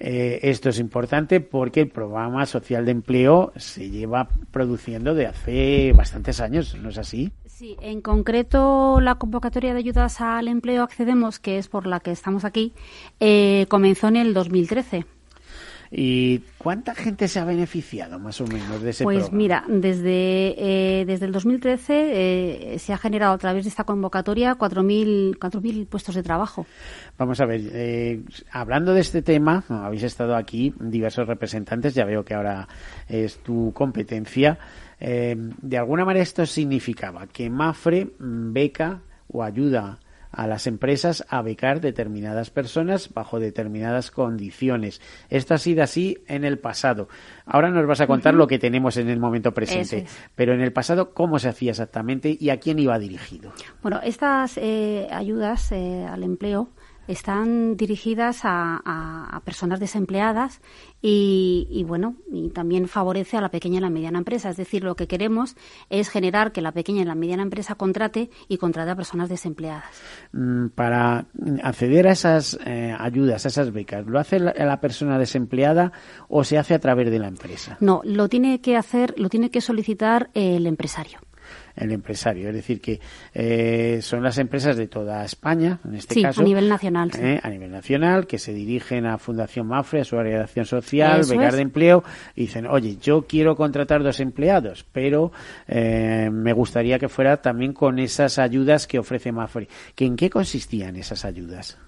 Eh, 0.07 0.51
esto 0.51 0.69
es 0.69 0.79
importante 0.79 1.41
porque 1.41 1.81
el 1.81 1.89
programa 1.89 2.45
social 2.45 2.85
de 2.85 2.91
empleo 2.91 3.55
se 3.57 3.89
lleva 3.89 4.29
produciendo 4.51 5.15
de 5.15 5.27
hace 5.27 5.95
bastantes 5.95 6.43
años, 6.43 6.77
¿no 6.77 6.91
es 6.91 6.99
así? 6.99 7.33
Sí, 7.47 7.79
en 7.81 8.03
concreto 8.03 9.01
la 9.01 9.15
convocatoria 9.15 9.73
de 9.73 9.79
ayudas 9.79 10.21
al 10.21 10.49
empleo 10.49 10.83
accedemos, 10.83 11.39
que 11.39 11.57
es 11.57 11.69
por 11.69 11.87
la 11.87 12.01
que 12.01 12.11
estamos 12.11 12.45
aquí, 12.45 12.75
eh, 13.19 13.65
comenzó 13.71 14.09
en 14.09 14.17
el 14.17 14.35
2013. 14.35 15.07
¿Y 15.97 16.41
cuánta 16.59 16.93
gente 16.93 17.29
se 17.29 17.39
ha 17.39 17.45
beneficiado 17.45 18.19
más 18.19 18.41
o 18.41 18.47
menos 18.49 18.83
de 18.83 18.91
ese 18.91 19.05
pues 19.05 19.31
mira, 19.31 19.65
desde, 19.69 21.01
eh, 21.01 21.05
desde 21.05 21.27
el 21.27 21.31
2013 21.31 22.73
eh, 22.75 22.79
se 22.81 22.93
ha 22.93 22.99
generado 22.99 23.33
a 23.33 23.39
través 23.39 23.63
de 23.63 23.69
esta 23.69 23.85
convocatoria 23.85 24.57
4.000 24.59 25.87
puestos 25.87 26.17
de 26.17 26.25
trabajo. 26.25 26.67
Vamos 27.17 27.41
a 27.41 27.47
ver, 27.47 27.61
eh, 27.73 28.25
hablando 28.51 28.93
de 28.93 29.03
este 29.03 29.23
tema, 29.23 29.63
habéis 29.69 30.03
estado 30.03 30.35
aquí 30.35 30.75
diversos 30.81 31.29
representantes, 31.29 31.95
ya 31.95 32.05
veo 32.05 32.25
que 32.25 32.35
ahora 32.35 32.67
es 33.09 33.39
tu 33.39 33.73
competencia. 33.73 34.59
de 34.99 35.79
alguna 35.79 36.05
manera 36.05 36.25
esto 36.25 36.45
significaba 36.45 37.29
que 37.29 37.49
Mafre 37.49 38.09
beca 38.19 39.01
o 39.29 39.45
ayuda 39.45 40.01
a 40.37 40.47
las 40.47 40.67
empresas 40.67 41.25
a 41.29 41.43
becar 41.43 41.81
determinadas 41.81 42.51
personas 42.51 43.13
bajo 43.13 43.41
determinadas 43.41 44.11
condiciones. 44.11 45.01
Esto 45.31 45.55
ha 45.55 45.59
sido 45.59 45.83
así 45.83 46.19
en 46.27 46.45
el 46.45 46.59
pasado. 46.59 47.09
Ahora 47.47 47.71
nos 47.71 47.87
vas 47.87 48.01
a 48.01 48.07
contar 48.07 48.35
lo 48.35 48.47
que 48.47 48.59
tenemos 48.59 48.97
en 48.97 49.09
el 49.09 49.19
momento 49.19 49.53
presente, 49.53 50.07
pero 50.35 50.55
en 50.55 50.61
el 50.61 50.73
pasado, 50.73 51.15
¿cómo 51.15 51.39
se 51.39 51.49
hacía 51.49 51.71
exactamente 51.71 52.37
y 52.39 52.51
a 52.51 52.59
quién 52.59 52.79
iba 52.79 52.99
dirigido? 52.99 53.53
Bueno, 53.83 54.01
estas 54.03 54.59
eh, 54.59 55.09
ayudas 55.11 55.73
eh, 55.73 56.07
al 56.09 56.23
empleo 56.23 56.69
están 57.09 57.77
dirigidas 57.77 58.41
a, 58.45 59.41
personas 59.45 59.81
desempleadas 59.81 60.61
y, 61.03 61.85
bueno, 61.87 62.17
y 62.33 62.49
también 62.49 62.89
favorece 62.89 63.37
a 63.37 63.43
la 63.43 63.51
pequeña 63.51 63.79
y 63.79 63.81
la 63.83 63.91
mediana 63.91 64.19
empresa. 64.19 64.49
Es 64.49 64.57
decir, 64.57 64.85
lo 64.85 64.97
que 64.97 65.07
queremos 65.07 65.55
es 65.91 66.09
generar 66.09 66.53
que 66.53 66.63
la 66.63 66.73
pequeña 66.73 67.03
y 67.03 67.05
la 67.05 67.15
mediana 67.15 67.43
empresa 67.43 67.75
contrate 67.75 68.31
y 68.49 68.57
contrate 68.57 68.91
a 68.91 68.97
personas 68.97 69.29
desempleadas. 69.29 69.85
Mm, 70.33 70.69
para 70.69 71.27
acceder 71.63 72.09
a 72.09 72.13
esas 72.13 72.59
eh, 72.65 72.95
ayudas, 72.99 73.45
a 73.45 73.49
esas 73.49 73.73
becas, 73.73 74.07
¿lo 74.07 74.19
hace 74.19 74.39
la, 74.39 74.81
persona 74.81 75.19
desempleada 75.19 75.93
o 76.29 76.43
se 76.43 76.59
hace 76.59 76.75
a 76.75 76.79
través 76.79 77.11
de 77.11 77.19
la 77.19 77.29
empresa? 77.29 77.77
No, 77.81 78.01
lo 78.05 78.29
tiene 78.29 78.61
que 78.61 78.77
hacer, 78.77 79.15
lo 79.19 79.29
tiene 79.29 79.51
que 79.51 79.61
solicitar 79.61 80.31
el 80.35 80.67
empresario 80.67 81.21
el 81.77 81.93
empresario. 81.93 82.49
Es 82.49 82.55
decir, 82.55 82.81
que 82.81 83.01
eh, 83.33 84.01
son 84.03 84.23
las 84.23 84.39
empresas 84.39 84.77
de 84.77 84.87
toda 84.87 85.25
España, 85.25 85.81
en 85.85 85.95
este 85.95 86.21
caso. 86.23 86.41
a 86.41 86.45
nivel 86.45 86.69
nacional. 86.69 87.11
Eh, 87.19 87.41
a 87.43 87.49
nivel 87.49 87.71
nacional, 87.71 88.27
que 88.27 88.39
se 88.39 88.53
dirigen 88.53 89.07
a 89.07 89.19
Fundación 89.19 89.67
Mafre, 89.67 90.01
a 90.01 90.05
su 90.05 90.19
área 90.19 90.39
de 90.39 90.45
acción 90.45 90.67
social, 90.67 91.23
becar 91.29 91.55
de 91.55 91.63
empleo, 91.63 92.05
y 92.35 92.43
dicen, 92.43 92.67
oye, 92.67 92.97
yo 93.01 93.27
quiero 93.27 93.57
contratar 93.57 94.03
dos 94.03 94.21
empleados, 94.21 94.85
pero 94.93 95.33
eh, 95.67 96.31
me 96.33 96.53
gustaría 96.53 96.99
que 96.99 97.09
fuera 97.09 97.41
también 97.43 97.73
con 97.73 97.99
esas 97.99 98.39
ayudas 98.39 98.87
que 98.87 98.99
ofrece 98.99 99.33
Mafre. 99.33 99.69
¿Que 99.95 100.05
¿En 100.05 100.17
qué 100.17 100.31
consistían 100.31 100.97
esas 100.97 101.25
ayudas? 101.25 101.79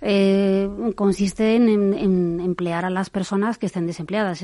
Eh, 0.00 0.68
consiste 0.94 1.56
en, 1.56 2.40
emplear 2.40 2.84
a 2.84 2.90
las 2.90 3.10
personas 3.10 3.58
que 3.58 3.66
estén 3.66 3.86
desempleadas. 3.86 4.38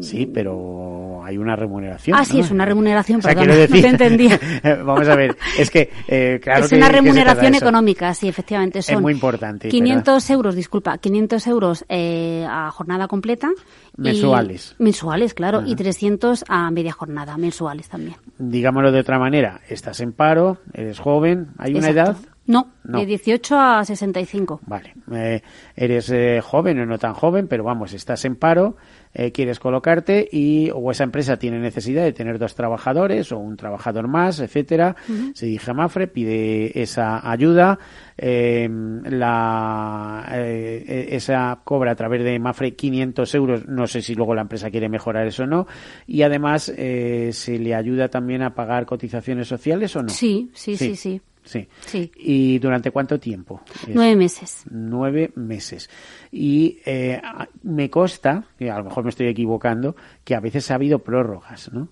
sí, 0.00 0.26
pero 0.26 1.22
hay 1.24 1.38
una 1.38 1.56
remuneración. 1.56 2.16
Ah, 2.18 2.24
sí, 2.24 2.40
es 2.40 2.50
una 2.50 2.64
remuneración, 2.64 3.20
perdón, 3.20 3.48
no 3.48 3.54
te 3.54 3.86
entendía. 3.86 4.38
Vamos 4.84 5.08
a 5.08 5.16
ver, 5.16 5.36
es 5.58 5.70
que, 5.70 5.90
eh, 6.08 6.40
claro 6.42 6.64
Es 6.64 6.72
una 6.72 6.88
remuneración 6.88 7.54
económica, 7.54 8.14
sí, 8.14 8.28
efectivamente. 8.28 8.82
Son 8.82 8.96
es 8.96 9.00
muy 9.00 9.12
importante. 9.12 9.68
500 9.68 10.30
euros, 10.30 10.54
disculpa, 10.54 10.98
500 10.98 11.46
euros 11.46 11.84
eh, 11.88 12.46
a 12.48 12.70
jornada 12.70 13.08
completa. 13.08 13.50
Mensuales. 13.96 14.74
mensuales, 14.78 15.34
claro, 15.34 15.62
y 15.66 15.74
300 15.74 16.44
a 16.48 16.70
media 16.70 16.92
jornada, 16.92 17.36
mensuales 17.36 17.88
también. 17.88 18.16
Digámoslo 18.38 18.90
de 18.90 19.00
otra 19.00 19.18
manera, 19.18 19.60
estás 19.68 20.00
en 20.00 20.12
paro, 20.12 20.58
eres 20.72 20.98
joven, 20.98 21.48
¿hay 21.58 21.74
una 21.74 21.90
edad? 21.90 22.16
No, 22.46 22.72
No. 22.84 22.98
de 22.98 23.06
18 23.06 23.56
a 23.58 23.84
65. 23.84 24.60
Vale, 24.66 24.94
eh, 25.12 25.42
eres 25.76 26.10
eh, 26.10 26.40
joven 26.42 26.80
o 26.80 26.86
no 26.86 26.98
tan 26.98 27.14
joven, 27.14 27.46
pero 27.46 27.62
vamos, 27.62 27.92
estás 27.92 28.24
en 28.24 28.34
paro, 28.34 28.76
eh, 29.14 29.30
quieres 29.30 29.60
colocarte 29.60 30.28
y 30.30 30.68
o 30.74 30.90
esa 30.90 31.04
empresa 31.04 31.36
tiene 31.38 31.60
necesidad 31.60 32.02
de 32.02 32.12
tener 32.12 32.38
dos 32.40 32.54
trabajadores 32.56 33.30
o 33.30 33.38
un 33.38 33.56
trabajador 33.56 34.08
más, 34.08 34.40
etcétera. 34.40 34.96
Se 35.34 35.46
dirige 35.46 35.70
a 35.70 35.74
Mafre, 35.74 36.08
pide 36.08 36.82
esa 36.82 37.30
ayuda, 37.30 37.78
eh, 38.18 38.68
la 39.22 40.24
eh, 40.32 40.84
eh, 40.86 41.06
esa 41.12 41.60
cobra 41.64 41.92
a 41.92 41.94
través 41.94 42.24
de 42.24 42.38
Mafre 42.38 42.74
500 42.74 43.34
euros. 43.34 43.68
No 43.68 43.86
sé 43.86 44.02
si 44.02 44.14
luego 44.14 44.34
la 44.34 44.42
empresa 44.42 44.70
quiere 44.70 44.88
mejorar 44.88 45.26
eso 45.26 45.44
o 45.44 45.46
no. 45.46 45.66
Y 46.06 46.22
además 46.22 46.72
eh, 46.76 47.30
se 47.32 47.58
le 47.58 47.74
ayuda 47.74 48.08
también 48.08 48.42
a 48.42 48.54
pagar 48.54 48.86
cotizaciones 48.86 49.46
sociales 49.48 49.94
o 49.96 50.02
no. 50.02 50.08
Sí, 50.08 50.50
sí, 50.54 50.76
sí, 50.76 50.96
sí. 50.96 50.96
Sí. 50.96 51.20
Sí. 51.44 51.68
¿Y 52.16 52.58
durante 52.58 52.90
cuánto 52.90 53.18
tiempo? 53.18 53.62
Nueve 53.88 54.16
meses. 54.16 54.64
nueve 54.70 55.32
meses. 55.34 55.90
Y 56.30 56.78
eh, 56.84 57.20
me 57.62 57.90
consta, 57.90 58.44
que 58.58 58.70
a 58.70 58.78
lo 58.78 58.84
mejor 58.84 59.04
me 59.04 59.10
estoy 59.10 59.26
equivocando, 59.26 59.96
que 60.24 60.34
a 60.34 60.40
veces 60.40 60.70
ha 60.70 60.76
habido 60.76 61.00
prórrogas, 61.00 61.72
¿no? 61.72 61.88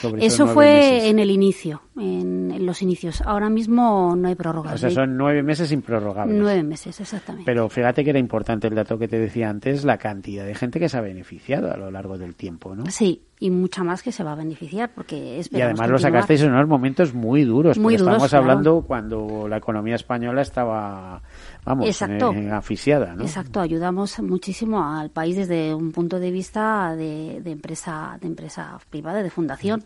Sobre 0.00 0.24
Eso 0.24 0.46
fue 0.46 1.08
en 1.08 1.18
el 1.18 1.30
inicio, 1.30 1.82
en, 1.96 2.50
en 2.50 2.66
los 2.66 2.82
inicios. 2.82 3.20
Ahora 3.22 3.48
mismo 3.50 4.14
no 4.16 4.28
hay 4.28 4.34
prórrogas. 4.34 4.74
O 4.74 4.78
sea, 4.78 4.90
son 4.90 5.16
nueve 5.16 5.42
meses 5.42 5.72
improrrogables. 5.72 6.36
nueve 6.38 6.62
meses, 6.62 7.00
exactamente. 7.00 7.44
Pero 7.46 7.68
fíjate 7.68 8.04
que 8.04 8.10
era 8.10 8.18
importante 8.18 8.66
el 8.68 8.74
dato 8.74 8.98
que 8.98 9.08
te 9.08 9.18
decía 9.18 9.48
antes, 9.50 9.84
la 9.84 9.98
cantidad 9.98 10.44
de 10.44 10.54
gente 10.54 10.78
que 10.78 10.88
se 10.88 10.98
ha 10.98 11.00
beneficiado 11.00 11.72
a 11.72 11.76
lo 11.76 11.90
largo 11.90 12.18
del 12.18 12.34
tiempo, 12.34 12.74
¿no? 12.74 12.86
Sí, 12.90 13.22
y 13.40 13.50
mucha 13.50 13.82
más 13.84 14.02
que 14.02 14.12
se 14.12 14.22
va 14.24 14.32
a 14.32 14.36
beneficiar, 14.36 14.90
porque 14.94 15.16
Y 15.36 15.40
esperamos 15.40 15.80
además 15.80 15.90
lo 15.90 15.98
sacasteis 15.98 16.42
en 16.42 16.52
unos 16.52 16.68
momentos 16.68 17.14
muy 17.14 17.44
duros, 17.44 17.78
Muy 17.78 17.94
porque 17.94 17.98
duros, 17.98 18.14
estamos 18.14 18.30
claro. 18.30 18.44
hablando 18.44 18.82
cuando 18.86 19.48
la 19.48 19.56
economía 19.58 19.94
española 19.94 20.42
estaba, 20.42 21.22
vamos, 21.68 21.86
Exacto. 21.86 22.32
eh, 22.32 22.50
asfixiada, 22.50 23.14
¿no? 23.14 23.22
Exacto, 23.22 23.60
ayudamos 23.60 24.18
muchísimo 24.20 24.82
al 24.82 25.10
país 25.10 25.36
desde 25.36 25.74
un 25.74 25.92
punto 25.92 26.18
de 26.18 26.30
vista 26.30 26.96
de, 26.96 27.40
de 27.42 27.50
empresa, 27.50 28.18
de 28.20 28.26
empresa 28.26 28.78
privada, 28.90 29.22
de 29.22 29.30
fundación, 29.30 29.84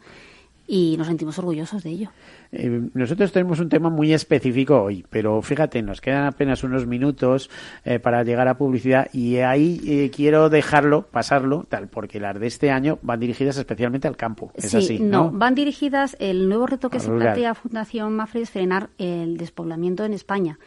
y 0.67 0.97
nos 0.97 1.09
sentimos 1.09 1.39
orgullosos 1.39 1.83
de 1.83 1.91
ello. 1.91 2.11
Eh, 2.53 2.89
nosotros 2.95 3.33
tenemos 3.33 3.61
un 3.61 3.69
tema 3.69 3.91
muy 3.91 4.13
específico 4.13 4.81
hoy, 4.81 5.05
pero 5.11 5.43
fíjate, 5.43 5.83
nos 5.83 6.01
quedan 6.01 6.25
apenas 6.25 6.63
unos 6.63 6.87
minutos 6.87 7.51
eh, 7.85 7.99
para 7.99 8.23
llegar 8.23 8.47
a 8.47 8.57
publicidad 8.57 9.09
y 9.13 9.39
ahí 9.39 9.81
eh, 9.87 10.11
quiero 10.15 10.51
dejarlo, 10.51 11.03
pasarlo, 11.03 11.67
tal, 11.69 11.89
porque 11.89 12.21
las 12.21 12.39
de 12.39 12.47
este 12.47 12.71
año 12.71 12.99
van 13.03 13.21
dirigidas 13.21 13.57
especialmente 13.57 14.07
al 14.07 14.17
campo. 14.17 14.53
Es 14.55 14.71
sí, 14.71 14.77
así, 14.77 14.99
no, 14.99 15.25
¿no? 15.25 15.31
van 15.33 15.55
dirigidas, 15.55 16.17
el 16.21 16.49
nuevo 16.49 16.67
reto 16.67 16.91
que 16.91 17.01
se 17.01 17.11
plantea 17.11 17.55
Fundación 17.55 18.15
Mafre 18.15 18.43
es 18.43 18.51
frenar 18.51 18.91
el 18.99 19.37
despoblamiento 19.37 20.05
en 20.05 20.13
España. 20.13 20.59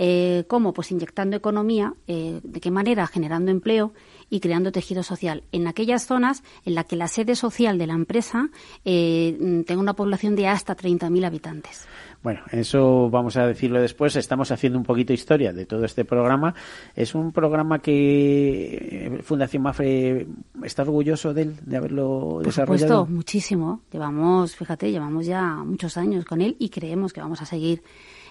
Eh, 0.00 0.44
¿Cómo? 0.46 0.72
Pues 0.72 0.92
inyectando 0.92 1.36
economía, 1.36 1.92
eh, 2.06 2.38
¿de 2.44 2.60
qué 2.60 2.70
manera? 2.70 3.04
Generando 3.08 3.50
empleo 3.50 3.92
y 4.30 4.38
creando 4.38 4.70
tejido 4.70 5.02
social. 5.02 5.42
En 5.50 5.66
aquellas 5.66 6.06
zonas 6.06 6.44
en 6.64 6.76
las 6.76 6.84
que 6.84 6.94
la 6.94 7.08
sede 7.08 7.34
social 7.34 7.78
de 7.78 7.86
la 7.88 7.94
empresa 7.94 8.48
eh, 8.84 9.36
mm, 9.40 9.62
tenga 9.62 9.80
una 9.80 9.94
población 9.94 10.36
de 10.36 10.46
hasta 10.46 10.76
30.000 10.76 11.26
habitantes. 11.26 11.88
Bueno, 12.22 12.40
eso 12.52 13.10
vamos 13.10 13.36
a 13.36 13.46
decirlo 13.46 13.80
después. 13.80 14.14
Estamos 14.14 14.52
haciendo 14.52 14.78
un 14.78 14.84
poquito 14.84 15.12
historia 15.12 15.52
de 15.52 15.66
todo 15.66 15.84
este 15.84 16.04
programa. 16.04 16.54
Es 16.94 17.16
un 17.16 17.32
programa 17.32 17.80
que 17.80 19.08
eh, 19.16 19.22
Fundación 19.22 19.64
Mafre 19.64 20.26
está 20.62 20.82
orgulloso 20.82 21.34
de 21.34 21.42
él, 21.42 21.56
de 21.64 21.76
haberlo 21.76 22.34
Por 22.34 22.46
desarrollado. 22.46 22.88
supuesto, 22.88 23.06
muchísimo. 23.14 23.80
Llevamos, 23.90 24.54
fíjate, 24.54 24.92
llevamos 24.92 25.26
ya 25.26 25.42
muchos 25.64 25.96
años 25.96 26.24
con 26.24 26.40
él 26.40 26.54
y 26.58 26.68
creemos 26.68 27.12
que 27.12 27.20
vamos 27.20 27.42
a 27.42 27.46
seguir. 27.46 27.82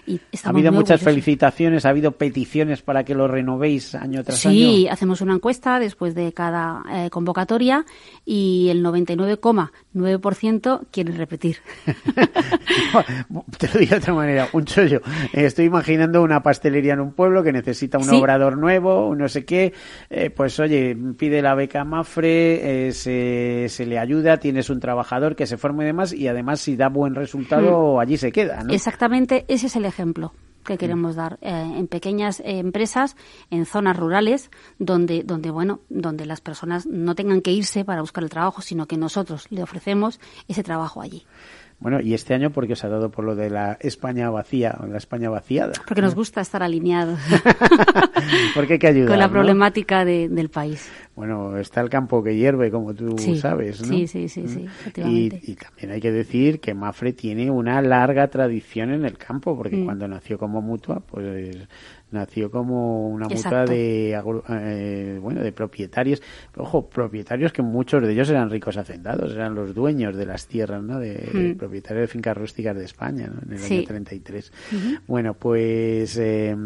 Y 0.08 0.20
Ha 0.42 0.48
habido 0.48 0.72
muchas 0.72 1.00
orgullosos. 1.00 1.04
felicitaciones, 1.04 1.84
ha 1.84 1.90
habido 1.90 2.12
peticiones 2.12 2.80
para 2.82 3.04
que 3.04 3.14
lo 3.14 3.28
renovéis 3.28 3.94
año 3.94 4.24
tras 4.24 4.46
año. 4.46 4.54
Sí, 4.54 4.88
hacemos 4.88 5.20
una 5.20 5.34
encuesta 5.34 5.78
después 5.78 6.14
de 6.14 6.32
cada 6.32 6.82
eh, 6.90 7.10
convocatoria 7.10 7.84
y 8.24 8.68
el 8.70 8.82
99,9% 8.84 10.80
quieren 10.90 11.16
repetir. 11.16 11.58
Te 13.58 13.68
lo 13.68 13.80
digo 13.80 13.90
de 13.90 13.96
otra 13.96 14.14
manera, 14.14 14.48
un 14.52 14.64
chollo. 14.64 15.00
Eh, 15.32 15.44
Estoy 15.46 15.66
imaginando 15.66 16.22
una 16.22 16.42
pastelería 16.42 16.94
en 16.94 17.00
un 17.00 17.12
pueblo 17.12 17.42
que 17.42 17.52
necesita 17.52 17.98
un 17.98 18.04
Sí. 18.04 18.16
obrador 18.16 18.56
nuevo, 18.56 19.08
un 19.08 19.18
no 19.18 19.28
sé 19.28 19.44
qué. 19.44 19.72
eh, 20.10 20.30
pues 20.30 20.58
oye, 20.60 20.96
pide 21.18 21.42
la 21.42 21.54
beca 21.54 21.84
Mafre, 21.84 22.86
eh, 22.88 22.92
se, 22.92 23.66
se 23.68 23.84
le 23.86 23.98
ayuda, 23.98 24.38
tienes 24.38 24.70
un 24.70 24.80
trabajador 24.80 25.36
que 25.36 25.46
se 25.46 25.56
forme 25.58 25.84
y 25.84 25.86
demás, 25.88 26.12
y 26.12 26.28
además 26.28 26.60
si 26.60 26.76
da 26.76 26.88
buen 26.88 27.14
resultado, 27.14 28.00
allí 28.00 28.16
se 28.16 28.32
queda, 28.32 28.62
¿no? 28.64 28.72
Exactamente, 28.72 29.44
ese 29.48 29.66
es 29.66 29.76
el 29.76 29.84
ejemplo 29.84 29.97
que 30.68 30.76
queremos 30.76 31.16
dar 31.16 31.38
eh, 31.40 31.48
en 31.50 31.86
pequeñas 31.88 32.40
eh, 32.40 32.58
empresas, 32.58 33.16
en 33.50 33.64
zonas 33.64 33.96
rurales, 33.96 34.50
donde, 34.78 35.22
donde, 35.22 35.50
bueno, 35.50 35.80
donde 35.88 36.26
las 36.26 36.40
personas 36.40 36.86
no 36.86 37.14
tengan 37.14 37.40
que 37.40 37.52
irse 37.52 37.84
para 37.84 38.02
buscar 38.02 38.22
el 38.22 38.30
trabajo, 38.30 38.60
sino 38.60 38.86
que 38.86 38.98
nosotros 38.98 39.46
le 39.50 39.62
ofrecemos 39.62 40.20
ese 40.46 40.62
trabajo 40.62 41.00
allí. 41.00 41.24
Bueno, 41.80 42.00
y 42.00 42.12
este 42.12 42.34
año, 42.34 42.50
porque 42.50 42.72
os 42.72 42.82
ha 42.82 42.88
dado 42.88 43.08
por 43.10 43.24
lo 43.24 43.36
de 43.36 43.50
la 43.50 43.78
España 43.80 44.30
vacía, 44.30 44.76
o 44.82 44.86
la 44.86 44.98
España 44.98 45.30
vaciada? 45.30 45.72
Porque 45.86 46.02
nos 46.02 46.16
gusta 46.16 46.40
estar 46.40 46.60
alineados 46.60 47.20
porque 48.54 48.74
hay 48.74 48.78
que 48.78 48.86
ayudar. 48.88 49.08
con 49.10 49.18
la 49.18 49.26
¿no? 49.26 49.32
problemática 49.32 50.04
de- 50.04 50.28
del 50.28 50.48
país. 50.48 50.90
Bueno, 51.14 51.56
está 51.58 51.80
el 51.80 51.88
campo 51.88 52.22
que 52.22 52.36
hierve, 52.36 52.70
como 52.70 52.94
tú 52.94 53.16
Sí, 53.18 53.36
sabes, 53.38 53.80
¿no? 53.82 53.88
sí, 53.88 54.06
sí, 54.06 54.28
sí, 54.28 54.46
sí, 54.48 54.66
Mm. 55.00 55.06
Y, 55.08 55.26
y 55.42 55.54
también 55.54 55.90
hay 55.92 56.00
que 56.00 56.12
decir 56.12 56.60
que 56.60 56.74
Mafre 56.74 57.12
tiene 57.12 57.50
una 57.50 57.80
larga 57.82 58.28
tradición 58.28 58.90
en 58.90 59.04
el 59.04 59.16
campo, 59.18 59.56
porque 59.56 59.76
Mm. 59.76 59.84
cuando 59.84 60.08
nació 60.08 60.38
como 60.38 60.60
mutua, 60.60 61.00
pues 61.00 61.56
nació 62.10 62.50
como 62.50 63.08
una 63.08 63.26
Exacto. 63.26 63.72
de 63.72 64.12
eh, 64.50 65.18
bueno 65.20 65.42
de 65.42 65.52
propietarios 65.52 66.22
ojo 66.56 66.88
propietarios 66.88 67.52
que 67.52 67.62
muchos 67.62 68.02
de 68.02 68.12
ellos 68.12 68.30
eran 68.30 68.50
ricos 68.50 68.76
hacendados 68.76 69.32
eran 69.34 69.54
los 69.54 69.74
dueños 69.74 70.16
de 70.16 70.26
las 70.26 70.46
tierras 70.46 70.82
no 70.82 70.98
de 70.98 71.18
Mm. 71.54 71.56
propietarios 71.58 72.02
de 72.02 72.06
fincas 72.08 72.36
rústicas 72.36 72.76
de 72.76 72.84
España 72.84 73.26
¿no? 73.26 73.40
en 73.44 73.52
el 73.52 73.58
Sí. 73.58 73.78
año 73.78 73.86
33 73.88 74.52
bueno 75.06 75.34
pues 75.34 76.16
eh, 76.18 76.56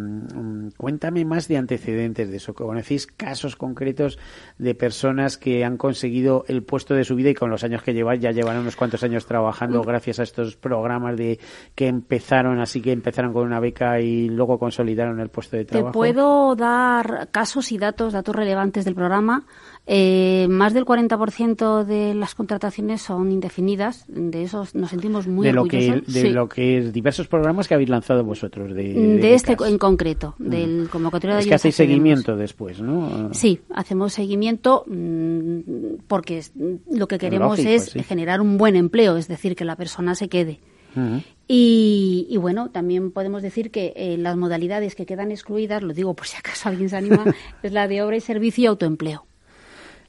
cuéntame 0.77 1.25
más 1.25 1.49
de 1.49 1.57
antecedentes 1.57 2.31
de 2.31 2.37
eso 2.37 2.55
conocéis 2.55 3.07
casos 3.07 3.57
concretos 3.57 4.19
de 4.59 4.75
personas 4.75 5.37
que 5.39 5.65
han 5.65 5.77
conseguido 5.77 6.45
el 6.49 6.63
puesto 6.63 6.95
de 6.95 7.05
su 7.05 7.15
vida 7.17 7.31
y 7.31 7.35
con 7.35 7.51
los 7.51 7.65
años 7.65 7.83
que 7.83 7.95
lleváis 7.95 8.21
ya 8.21 8.31
llevan 8.31 8.59
unos 8.59 8.77
cuantos 8.77 9.03
años 9.03 9.27
trabajando 9.27 9.83
gracias 9.83 10.21
a 10.21 10.23
estos 10.23 10.57
programas 10.57 11.17
de 11.17 11.39
que 11.75 11.89
empezaron 11.89 12.61
así 12.61 12.81
que 12.81 12.93
empezaron 12.93 13.33
con 13.33 13.45
una 13.47 13.61
beca 13.61 14.01
y 14.01 14.29
luego 14.29 14.59
consolidaron 14.59 15.21
el 15.21 15.29
puesto 15.33 15.57
de 15.57 15.65
Te 15.65 15.71
trabajo 15.73 15.93
puedo 15.93 16.55
dar 16.55 17.29
casos 17.33 17.73
y 17.73 17.79
datos, 17.79 18.13
datos 18.13 18.37
relevantes 18.37 18.85
del 18.85 18.95
programa. 18.95 19.45
Eh, 19.85 20.47
más 20.49 20.75
del 20.75 20.85
40% 20.85 21.85
de 21.85 22.15
las 22.15 22.37
contrataciones 22.37 23.03
son 23.03 23.33
indefinidas. 23.33 24.05
De 24.09 24.45
esos 24.45 24.75
nos 24.77 24.91
sentimos 24.91 25.27
muy 25.27 25.47
de 25.47 25.53
lo 25.53 25.65
que 25.65 25.79
orgullosos. 25.91 26.15
de 26.15 26.21
Sí. 26.23 26.31
lo 26.31 26.49
que 26.49 26.79
es 26.79 26.93
diversos 26.93 27.27
programas 27.27 27.67
que 27.67 27.75
habéis 27.75 27.89
lanzado 27.91 28.23
vosotros 28.25 28.75
de, 28.75 28.93
De 28.95 29.35
este 29.35 29.57
en 29.67 29.79
concreto, 29.79 30.37
del 30.39 30.89
convocatorio 30.89 31.35
de 31.37 31.43
es 31.43 31.49
que 31.49 31.55
hacéis 31.55 31.75
seguimiento 31.75 32.37
después 32.37 32.81
no 32.81 33.31
Sí, 33.33 33.61
hacemos 33.75 34.13
seguimiento 34.13 34.85
mm, 34.87 35.59
porque 36.07 36.43
lo 36.91 37.09
que 37.09 37.19
queremos 37.19 37.59
Lógico, 37.59 37.69
es 37.71 37.85
sí. 37.87 38.03
generar 38.05 38.41
un 38.41 38.59
buen 38.59 38.77
empleo, 38.77 39.17
es 39.17 39.27
decir, 39.27 39.57
que 39.57 39.65
la 39.65 39.77
persona 39.77 40.15
se 40.15 40.29
quede. 40.29 40.61
Y, 41.49 42.27
y 42.31 42.37
bueno, 42.39 42.71
también 42.71 43.11
podemos 43.11 43.43
decir 43.43 43.71
que 43.71 43.93
eh, 43.97 44.17
las 44.17 44.37
modalidades 44.37 44.95
que 44.95 45.07
quedan 45.07 45.31
excluidas, 45.31 45.83
lo 45.83 45.93
digo 45.93 46.15
por 46.15 46.27
si 46.27 46.37
acaso 46.37 46.69
alguien 46.69 46.89
se 46.89 46.97
anima, 46.97 47.25
es 47.63 47.73
la 47.73 47.89
de 47.89 48.03
obra 48.03 48.17
y 48.17 48.21
servicio 48.21 48.65
y 48.65 48.67
autoempleo. 48.67 49.27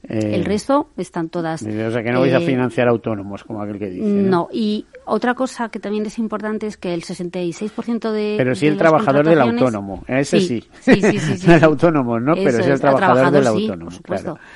Eh, 0.08 0.36
El 0.36 0.44
resto 0.44 0.90
están 0.98 1.30
todas. 1.30 1.62
o 1.62 1.66
sea 1.92 2.04
que 2.04 2.12
no 2.12 2.20
vais 2.20 2.34
a 2.34 2.40
eh, 2.40 2.46
financiar 2.46 2.90
autónomos 2.90 3.46
como 3.46 3.62
aquel 3.62 3.80
que 3.80 3.90
dice 3.90 4.06
No, 4.06 4.50
y 4.52 4.86
otra 5.06 5.34
cosa 5.34 5.70
que 5.70 5.80
también 5.80 6.06
es 6.06 6.20
importante 6.20 6.68
es 6.68 6.76
que 6.76 6.94
el 6.94 7.04
66% 7.04 8.12
de. 8.12 8.36
Pero 8.38 8.54
sí 8.54 8.66
de 8.66 8.74
el 8.74 8.78
trabajador 8.78 9.26
del 9.26 9.40
autónomo, 9.40 10.04
ese 10.08 10.42
sí. 10.42 10.64
Sí, 10.82 11.02
sí, 11.02 11.20
sí. 11.20 11.52
el 11.52 11.64
autónomo, 11.64 12.20
¿no? 12.20 12.36
Pero 12.36 12.58
sí 12.58 12.64
el 12.66 12.72
es, 12.72 12.82
trabajador 12.82 13.32
del 13.32 13.44
sí, 13.44 13.48
autónomo, 13.50 13.86
por 13.86 13.94
supuesto. 13.94 14.34
claro. 14.34 14.48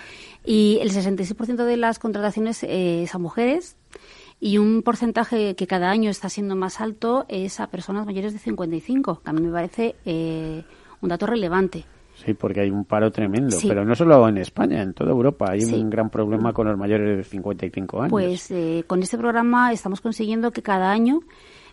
Y 0.44 0.80
el 0.82 0.92
66% 0.92 1.64
de 1.64 1.78
las 1.78 2.00
contrataciones 2.00 2.64
eh, 2.64 3.04
es 3.04 3.16
a 3.16 3.18
mujeres 3.18 3.77
y 4.40 4.58
un 4.58 4.84
porcentaje 4.84 5.56
que 5.56 5.68
cada 5.68 5.90
año 5.90 6.10
está 6.10 6.30
siendo 6.30 6.56
más 6.56 6.80
alto 6.82 7.26
es 7.28 7.60
a 7.60 7.68
personas 7.68 8.06
mayores 8.06 8.34
de 8.34 8.40
55, 8.40 9.22
que 9.24 9.30
a 9.30 9.34
mí 9.34 9.42
me 9.42 9.52
parece 9.52 9.96
eh, 10.06 10.64
un 11.02 11.10
dato 11.10 11.26
relevante. 11.26 11.86
Sí, 12.26 12.34
porque 12.34 12.62
hay 12.62 12.72
un 12.72 12.84
paro 12.86 13.12
tremendo, 13.12 13.56
Sí. 13.56 13.68
pero 13.68 13.86
no 13.86 13.94
solo 13.96 14.28
en 14.28 14.38
España, 14.40 14.82
en 14.82 14.94
toda 14.94 15.12
Europa 15.12 15.52
hay 15.52 15.62
Sí. 15.62 15.76
un 15.76 15.90
gran 15.90 16.10
problema 16.10 16.52
con 16.52 16.68
los 16.68 16.78
mayores 16.78 17.18
de 17.18 17.24
55 17.24 18.00
años. 18.02 18.10
Pues 18.12 18.50
eh, 18.50 18.84
con 18.88 19.04
este 19.04 19.18
programa 19.20 19.72
estamos 19.72 20.02
consiguiendo 20.02 20.50
que 20.52 20.64
cada 20.64 20.90
año 20.92 21.20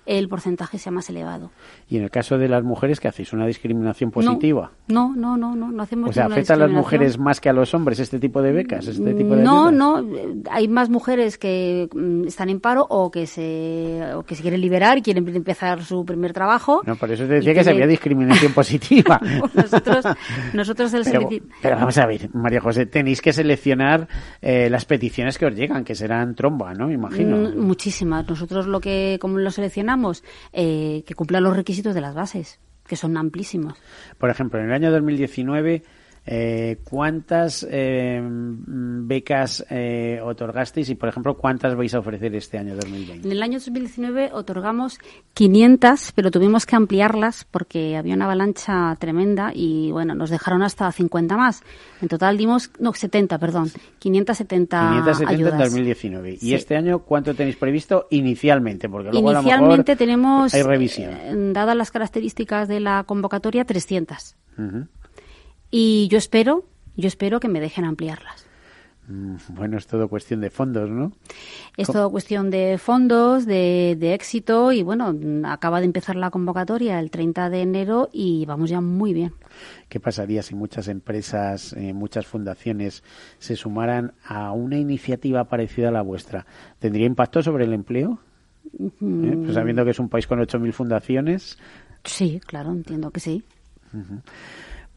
el 0.06 0.28
porcentaje 0.28 0.78
sea 0.78 0.92
más 0.92 1.08
elevado. 1.10 1.50
Y 1.88 1.96
en 1.96 2.04
el 2.04 2.10
caso 2.10 2.38
de 2.38 2.48
las 2.48 2.62
mujeres, 2.62 3.00
¿qué 3.00 3.08
hacéis? 3.08 3.32
¿Una 3.32 3.46
discriminación 3.46 4.10
positiva? 4.10 4.72
No, 4.88 5.14
no, 5.14 5.36
no, 5.36 5.54
no, 5.54 5.70
no, 5.70 5.82
hacemos 5.82 6.10
O 6.10 6.12
sea, 6.12 6.26
¿afecta 6.26 6.54
a 6.54 6.56
las 6.56 6.70
mujeres 6.70 7.18
más 7.18 7.40
que 7.40 7.48
a 7.48 7.52
los 7.52 7.74
hombres 7.74 7.98
este 7.98 8.18
tipo 8.18 8.42
de 8.42 8.52
becas? 8.52 8.86
Este 8.86 9.14
tipo 9.14 9.36
de 9.36 9.42
no, 9.42 9.70
no, 9.70 10.04
hay 10.50 10.68
más 10.68 10.90
mujeres 10.90 11.38
que 11.38 11.88
mm, 11.92 12.26
están 12.26 12.48
en 12.50 12.60
paro 12.60 12.86
o 12.88 13.10
que 13.10 13.26
se, 13.26 14.02
o 14.14 14.22
que 14.22 14.34
se 14.34 14.42
quieren 14.42 14.60
liberar 14.60 14.98
y 14.98 15.02
quieren 15.02 15.26
empezar 15.34 15.82
su 15.82 16.04
primer 16.04 16.32
trabajo. 16.32 16.82
No, 16.86 16.96
por 16.96 17.10
eso 17.10 17.26
te 17.26 17.34
decía 17.34 17.54
que 17.54 17.64
se 17.64 17.70
había 17.70 17.86
discriminación 17.86 18.52
positiva. 18.54 19.20
nosotros, 19.54 20.04
nosotros 20.52 20.94
el 20.94 21.04
pero, 21.04 21.28
pero, 21.62 21.76
vamos 21.76 21.96
a 21.98 22.06
ver, 22.06 22.28
María 22.34 22.60
José, 22.60 22.86
tenéis 22.86 23.20
que 23.20 23.32
seleccionar 23.32 24.08
eh, 24.42 24.68
las 24.70 24.84
peticiones 24.84 25.38
que 25.38 25.46
os 25.46 25.54
llegan, 25.54 25.84
que 25.84 25.94
serán 25.94 26.34
tromba, 26.34 26.74
¿no? 26.74 26.88
Me 26.88 26.94
imagino. 26.94 27.36
Mm, 27.36 27.58
muchísimas. 27.58 28.28
Nosotros 28.28 28.66
lo 28.66 28.80
que, 28.80 29.18
como 29.20 29.38
lo 29.38 29.50
seleccionamos, 29.50 29.93
eh, 30.52 31.04
que 31.06 31.14
cumplan 31.14 31.42
los 31.42 31.56
requisitos 31.56 31.94
de 31.94 32.00
las 32.00 32.14
bases, 32.14 32.60
que 32.86 32.96
son 32.96 33.16
amplísimos. 33.16 33.78
Por 34.18 34.30
ejemplo, 34.30 34.60
en 34.60 34.66
el 34.66 34.72
año 34.72 34.90
2019 34.90 35.82
eh, 36.26 36.78
¿cuántas 36.84 37.66
eh, 37.70 38.20
becas 38.22 39.64
eh, 39.70 40.20
otorgasteis 40.22 40.88
y, 40.88 40.94
por 40.94 41.08
ejemplo, 41.10 41.36
cuántas 41.36 41.76
vais 41.76 41.94
a 41.94 41.98
ofrecer 41.98 42.34
este 42.34 42.56
año 42.58 42.74
2020? 42.76 43.26
En 43.26 43.32
el 43.32 43.42
año 43.42 43.58
2019 43.58 44.30
otorgamos 44.32 44.98
500, 45.34 46.12
pero 46.14 46.30
tuvimos 46.30 46.64
que 46.66 46.76
ampliarlas 46.76 47.44
porque 47.50 47.96
había 47.96 48.14
una 48.14 48.24
avalancha 48.24 48.96
tremenda 48.98 49.52
y, 49.54 49.90
bueno, 49.92 50.14
nos 50.14 50.30
dejaron 50.30 50.62
hasta 50.62 50.90
50 50.90 51.36
más. 51.36 51.62
En 52.00 52.08
total 52.08 52.38
dimos, 52.38 52.70
no, 52.78 52.92
70, 52.94 53.38
perdón, 53.38 53.70
570 53.98 54.80
570 54.90 55.30
ayudas. 55.30 55.52
en 55.54 55.58
2019. 55.58 56.30
¿Y 56.32 56.36
Sí. 56.38 56.54
este 56.54 56.76
año 56.76 57.00
cuánto 57.00 57.34
tenéis 57.34 57.56
previsto 57.56 58.06
inicialmente? 58.10 58.88
Porque 58.88 59.10
luego 59.10 59.28
a 59.28 59.32
lo 59.34 59.38
Inicialmente 59.40 59.92
mejor 59.92 59.98
tenemos, 59.98 60.54
hay 60.54 60.62
revisión. 60.62 61.10
eh, 61.12 61.34
dadas 61.52 61.76
las 61.76 61.90
características 61.90 62.68
de 62.68 62.80
la 62.80 63.04
convocatoria, 63.04 63.64
300. 63.64 64.36
Ujú. 64.58 64.86
Y 65.76 66.06
yo 66.06 66.18
espero, 66.18 66.64
yo 66.94 67.08
espero 67.08 67.40
que 67.40 67.48
me 67.48 67.58
dejen 67.58 67.84
ampliarlas. 67.84 68.46
Mm, 69.08 69.34
Bueno, 69.48 69.76
es 69.76 69.88
todo 69.88 70.06
cuestión 70.06 70.40
de 70.40 70.48
fondos, 70.48 70.88
¿no? 70.88 71.10
Es 71.76 71.88
todo 71.88 72.12
cuestión 72.12 72.48
de 72.48 72.78
fondos, 72.78 73.44
de, 73.44 73.96
de 73.98 74.14
éxito 74.14 74.70
y 74.70 74.84
bueno, 74.84 75.12
mm, 75.12 75.44
acaba 75.46 75.80
de 75.80 75.86
empezar 75.86 76.14
la 76.14 76.30
convocatoria 76.30 77.00
el 77.00 77.10
30 77.10 77.50
de 77.50 77.62
enero 77.62 78.08
y 78.12 78.46
vamos 78.46 78.70
ya 78.70 78.80
muy 78.80 79.12
bien. 79.12 79.32
¿Qué 79.88 79.98
pasaría 79.98 80.44
si 80.44 80.54
muchas 80.54 80.86
empresas, 80.86 81.72
eh, 81.72 81.92
muchas 81.92 82.24
fundaciones 82.24 83.02
se 83.40 83.56
sumaran 83.56 84.12
a 84.24 84.52
una 84.52 84.78
iniciativa 84.78 85.42
parecida 85.48 85.88
a 85.88 85.90
la 85.90 86.02
vuestra? 86.02 86.46
¿Tendría 86.78 87.06
impacto 87.06 87.42
sobre 87.42 87.64
el 87.64 87.72
empleo? 87.72 88.20
¿Eh? 88.80 88.90
Pues 89.00 89.54
sabiendo 89.54 89.84
que 89.84 89.90
es 89.90 89.98
un 89.98 90.08
país 90.08 90.28
con 90.28 90.38
8.000 90.38 90.72
fundaciones. 90.72 91.58
Sí, 92.04 92.40
claro, 92.46 92.70
entiendo 92.70 93.10
que 93.10 93.18
sí. 93.18 93.42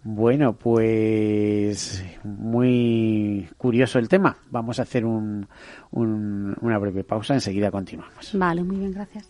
Bueno, 0.04 0.54
pues 0.54 2.04
muy 2.24 3.48
curioso 3.58 4.00
el 4.00 4.08
tema. 4.08 4.38
Vamos 4.50 4.80
a 4.80 4.84
hacer 4.84 5.06
un- 5.06 5.48
un- 5.92 6.56
una 6.62 6.78
breve 6.78 7.04
pausa, 7.04 7.34
enseguida 7.34 7.72
continuamos. 7.72 8.32
Vale, 8.34 8.64
muy 8.64 8.78
bien, 8.78 8.94
gracias. 8.94 9.30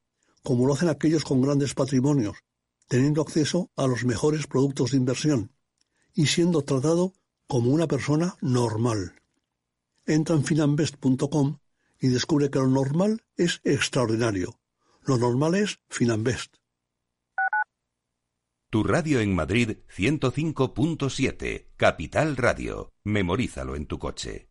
como 0.43 0.65
lo 0.65 0.73
hacen 0.73 0.89
aquellos 0.89 1.23
con 1.23 1.41
grandes 1.41 1.73
patrimonios, 1.73 2.37
teniendo 2.87 3.21
acceso 3.21 3.71
a 3.75 3.87
los 3.87 4.03
mejores 4.05 4.47
productos 4.47 4.91
de 4.91 4.97
inversión 4.97 5.51
y 6.13 6.27
siendo 6.27 6.63
tratado 6.63 7.13
como 7.47 7.71
una 7.71 7.87
persona 7.87 8.35
normal. 8.41 9.21
Entra 10.05 10.35
en 10.35 10.43
finanbest.com 10.43 11.59
y 11.99 12.07
descubre 12.07 12.49
que 12.49 12.59
lo 12.59 12.67
normal 12.67 13.23
es 13.37 13.61
extraordinario. 13.63 14.59
Lo 15.03 15.17
normal 15.17 15.55
es 15.55 15.79
Finanbest. 15.89 16.55
Tu 18.69 18.83
radio 18.83 19.19
en 19.19 19.35
Madrid 19.35 19.79
105.7, 19.95 21.67
Capital 21.75 22.37
Radio. 22.37 22.93
Memorízalo 23.03 23.75
en 23.75 23.85
tu 23.85 23.99
coche. 23.99 24.50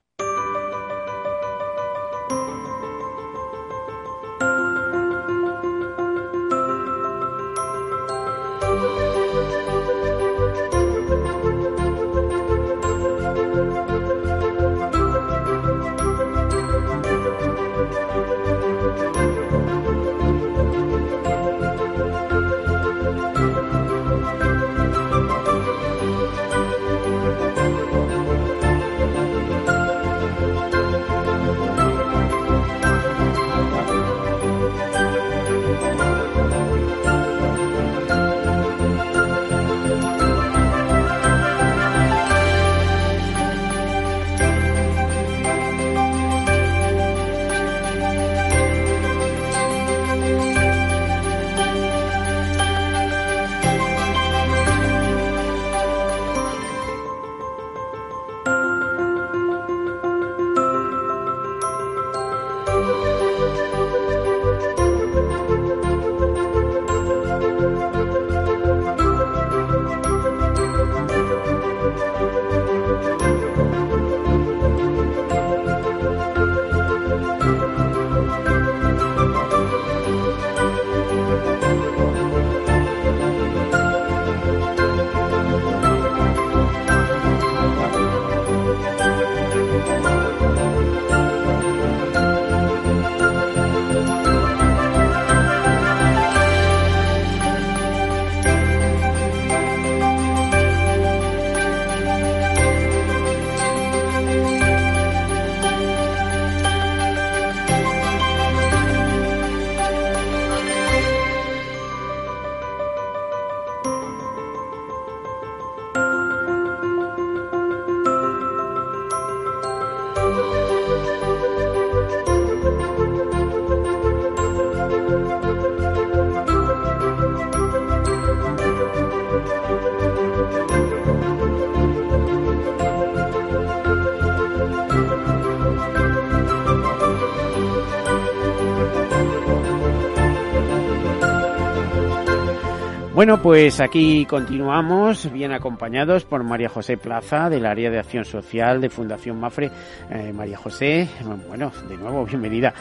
Bueno, 143.13 143.41
pues 143.41 143.81
aquí 143.81 144.25
continuamos, 144.25 145.29
bien 145.33 145.51
acompañados 145.51 146.23
por 146.23 146.45
María 146.45 146.69
José 146.69 146.95
Plaza, 146.95 147.49
del 147.49 147.65
área 147.65 147.89
de 147.89 147.99
acción 147.99 148.23
social 148.23 148.79
de 148.79 148.89
Fundación 148.89 149.37
Mafre. 149.37 149.69
Eh, 150.09 150.31
María 150.33 150.57
José, 150.57 151.09
bueno, 151.49 151.73
de 151.89 151.97
nuevo, 151.97 152.23
bienvenida. 152.25 152.73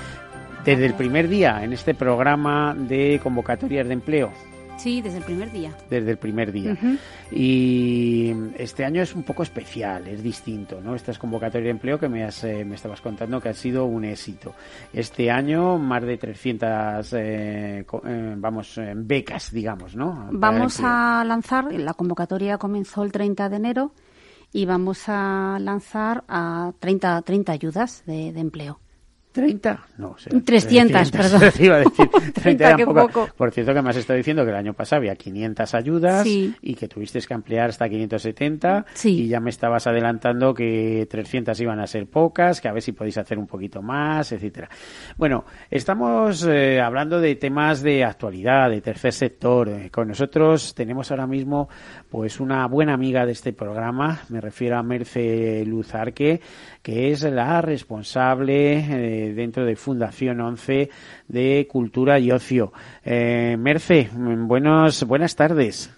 Desde 0.65 0.87
el 0.87 0.95
primer 0.95 1.27
día 1.27 1.65
en 1.65 1.73
este 1.73 1.95
programa 1.95 2.77
de 2.79 3.19
convocatorias 3.21 3.89
de 3.89 3.93
empleo, 3.93 4.31
Sí, 4.81 5.03
desde 5.03 5.19
el 5.19 5.25
primer 5.25 5.53
día. 5.53 5.77
Desde 5.91 6.11
el 6.13 6.17
primer 6.17 6.53
día. 6.53 6.75
Y 7.31 8.33
este 8.57 8.83
año 8.87 9.03
es 9.03 9.15
un 9.15 9.25
poco 9.25 9.43
especial, 9.43 10.07
es 10.07 10.23
distinto, 10.23 10.81
¿no? 10.81 10.95
Estas 10.95 11.19
convocatorias 11.19 11.65
de 11.65 11.71
empleo 11.71 11.99
que 11.99 12.09
me, 12.09 12.25
has, 12.25 12.43
eh, 12.45 12.65
me 12.65 12.77
estabas 12.77 13.03
contando 13.03 13.43
que 13.43 13.51
ha 13.51 13.55
sido 13.55 13.85
un 13.85 14.07
éxito. 14.07 14.55
Este 14.91 15.31
año 15.31 15.77
más 15.77 16.03
de 16.03 16.17
300, 16.17 17.13
eh, 17.13 17.85
eh, 18.05 18.35
vamos, 18.39 18.81
becas, 18.97 19.53
digamos, 19.53 19.95
¿no? 19.95 20.29
Vamos 20.33 20.81
a 20.83 21.25
lanzar, 21.27 21.71
la 21.75 21.93
convocatoria 21.93 22.57
comenzó 22.57 23.03
el 23.03 23.13
30 23.13 23.51
de 23.51 23.57
enero 23.57 23.93
y 24.51 24.65
vamos 24.65 25.05
a 25.09 25.59
lanzar 25.61 26.25
a 26.27 26.73
30, 26.79 27.21
30 27.21 27.53
ayudas 27.53 28.03
de, 28.07 28.33
de 28.33 28.41
empleo. 28.41 28.81
30, 29.33 29.87
no, 29.99 30.17
300, 30.45 31.11
perdón. 31.13 31.43
Iba 31.61 31.77
a 31.77 31.79
decir, 31.79 32.11
30 32.35 32.77
poco. 32.85 33.29
Por 33.37 33.53
cierto, 33.53 33.73
que 33.73 33.83
me 33.83 33.91
has 33.91 33.97
estado 33.97 34.17
diciendo 34.17 34.45
que 34.45 34.51
el 34.51 34.57
año 34.57 34.75
pasado 34.75 34.99
había 35.01 35.15
500 35.15 35.75
ayudas 35.75 36.27
y 36.27 36.75
que 36.75 36.89
tuviste 36.89 37.21
que 37.21 37.35
ampliar 37.35 37.71
hasta 37.71 37.89
570 37.89 38.87
y 39.05 39.29
ya 39.29 39.41
me 39.41 39.51
estabas 39.51 39.87
adelantando 39.87 40.55
que 40.55 41.07
300 41.09 41.59
iban 41.61 41.81
a 41.81 41.87
ser 41.87 42.07
pocas, 42.07 42.61
que 42.61 42.69
a 42.69 42.73
ver 42.73 42.83
si 42.83 42.93
podéis 42.93 43.19
hacer 43.19 43.39
un 43.39 43.47
poquito 43.47 43.83
más, 43.83 44.33
etcétera. 44.33 44.69
Bueno, 45.17 45.45
estamos 45.71 46.47
eh, 46.49 46.81
hablando 46.81 47.21
de 47.21 47.37
temas 47.37 47.83
de 47.83 48.05
actualidad, 48.05 48.71
de 48.71 48.81
tercer 48.81 49.13
sector. 49.13 49.69
Eh, 49.69 49.91
con 49.91 50.09
nosotros 50.09 50.75
tenemos 50.75 51.11
ahora 51.11 51.27
mismo 51.27 51.69
pues 52.09 52.41
una 52.41 52.67
buena 52.67 52.95
amiga 52.95 53.27
de 53.27 53.33
este 53.33 53.53
programa, 53.53 54.23
me 54.29 54.41
refiero 54.41 54.79
a 54.79 54.83
Merce 54.83 55.65
Luzarque, 55.67 56.41
que 56.83 57.11
es 57.11 57.23
la 57.23 57.61
responsable 57.63 58.79
eh, 58.79 59.33
dentro 59.35 59.65
de 59.65 59.77
Fundación 59.77 60.41
11 60.41 60.91
de 61.29 61.69
Cultura 61.71 62.19
y 62.19 62.31
Ocio. 62.31 62.73
Eh, 63.05 63.57
Merce, 63.59 64.09
buenos, 64.15 65.05
buenas 65.05 65.37
tardes. 65.37 65.95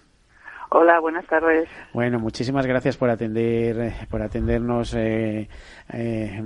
Hola, 0.75 1.01
buenas 1.01 1.27
tardes. 1.27 1.69
Bueno, 1.93 2.19
muchísimas 2.19 2.67
gracias 2.67 2.97
por 2.97 3.11
atender, 3.11 3.79
eh, 3.79 3.95
por 4.09 4.23
atendernos 4.23 4.95
eh, 4.95 5.47
eh, 5.93 6.43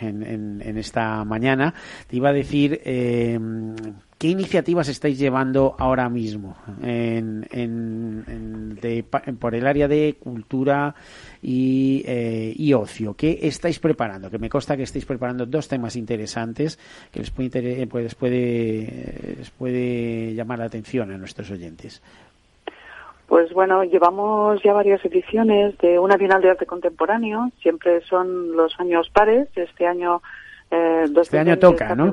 en, 0.00 0.60
en, 0.60 0.78
esta 0.78 1.24
mañana. 1.24 1.72
Te 2.08 2.16
iba 2.16 2.30
a 2.30 2.32
decir 2.32 2.80
eh, 2.84 3.38
¿Qué 4.18 4.26
iniciativas 4.26 4.88
estáis 4.88 5.16
llevando 5.16 5.76
ahora 5.78 6.08
mismo 6.08 6.56
en, 6.82 7.46
por 9.38 9.54
el 9.54 9.64
área 9.64 9.86
de 9.86 10.16
cultura 10.18 10.92
y, 11.40 12.02
eh, 12.04 12.52
y, 12.56 12.72
ocio? 12.72 13.14
¿Qué 13.14 13.38
estáis 13.42 13.78
preparando? 13.78 14.28
Que 14.28 14.38
me 14.38 14.48
consta 14.48 14.76
que 14.76 14.82
estáis 14.82 15.06
preparando 15.06 15.46
dos 15.46 15.68
temas 15.68 15.94
interesantes 15.94 16.80
que 17.12 17.20
les 17.20 17.30
puede, 17.30 17.86
pues, 17.86 18.16
puede, 18.16 19.36
les 19.38 19.50
puede 19.50 20.34
llamar 20.34 20.58
la 20.58 20.64
atención 20.64 21.12
a 21.12 21.16
nuestros 21.16 21.52
oyentes. 21.52 22.02
Pues 23.28 23.52
bueno, 23.52 23.84
llevamos 23.84 24.60
ya 24.64 24.72
varias 24.72 25.04
ediciones 25.04 25.78
de 25.78 25.96
una 26.00 26.16
Bienal 26.16 26.42
de 26.42 26.50
Arte 26.50 26.66
Contemporáneo. 26.66 27.52
Siempre 27.62 28.00
son 28.00 28.56
los 28.56 28.80
años 28.80 29.10
pares. 29.10 29.46
Este 29.54 29.86
año... 29.86 30.22
Eh, 30.72 31.04
este 31.20 31.38
año 31.38 31.56
toca, 31.56 31.94
¿no? 31.94 32.10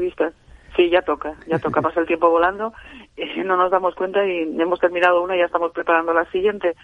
Sí, 0.75 0.89
ya 0.89 1.01
toca, 1.01 1.35
ya 1.47 1.57
toca, 1.59 1.81
pasa 1.81 2.01
el 2.01 2.07
tiempo 2.07 2.29
volando 2.29 2.73
y 3.15 3.39
no 3.43 3.55
nos 3.55 3.71
damos 3.71 3.95
cuenta 3.95 4.25
y 4.25 4.41
hemos 4.59 4.79
terminado 4.79 5.21
una 5.21 5.35
y 5.35 5.39
ya 5.39 5.45
estamos 5.45 5.71
preparando 5.71 6.13
la 6.13 6.25
siguiente. 6.31 6.75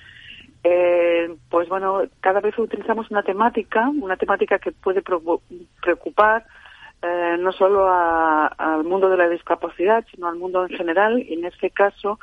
Eh, 0.63 1.35
pues 1.49 1.67
bueno, 1.67 2.03
cada 2.19 2.39
vez 2.39 2.57
utilizamos 2.57 3.09
una 3.09 3.23
temática, 3.23 3.89
una 3.89 4.15
temática 4.15 4.59
que 4.59 4.71
puede 4.71 5.01
preocupar 5.01 6.45
eh, 7.01 7.35
no 7.39 7.51
solo 7.51 7.89
al 7.91 8.83
mundo 8.83 9.09
de 9.09 9.17
la 9.17 9.27
discapacidad, 9.27 10.05
sino 10.13 10.27
al 10.27 10.35
mundo 10.35 10.65
en 10.65 10.77
general. 10.77 11.19
Y 11.19 11.33
en 11.33 11.45
este 11.45 11.71
caso, 11.71 12.19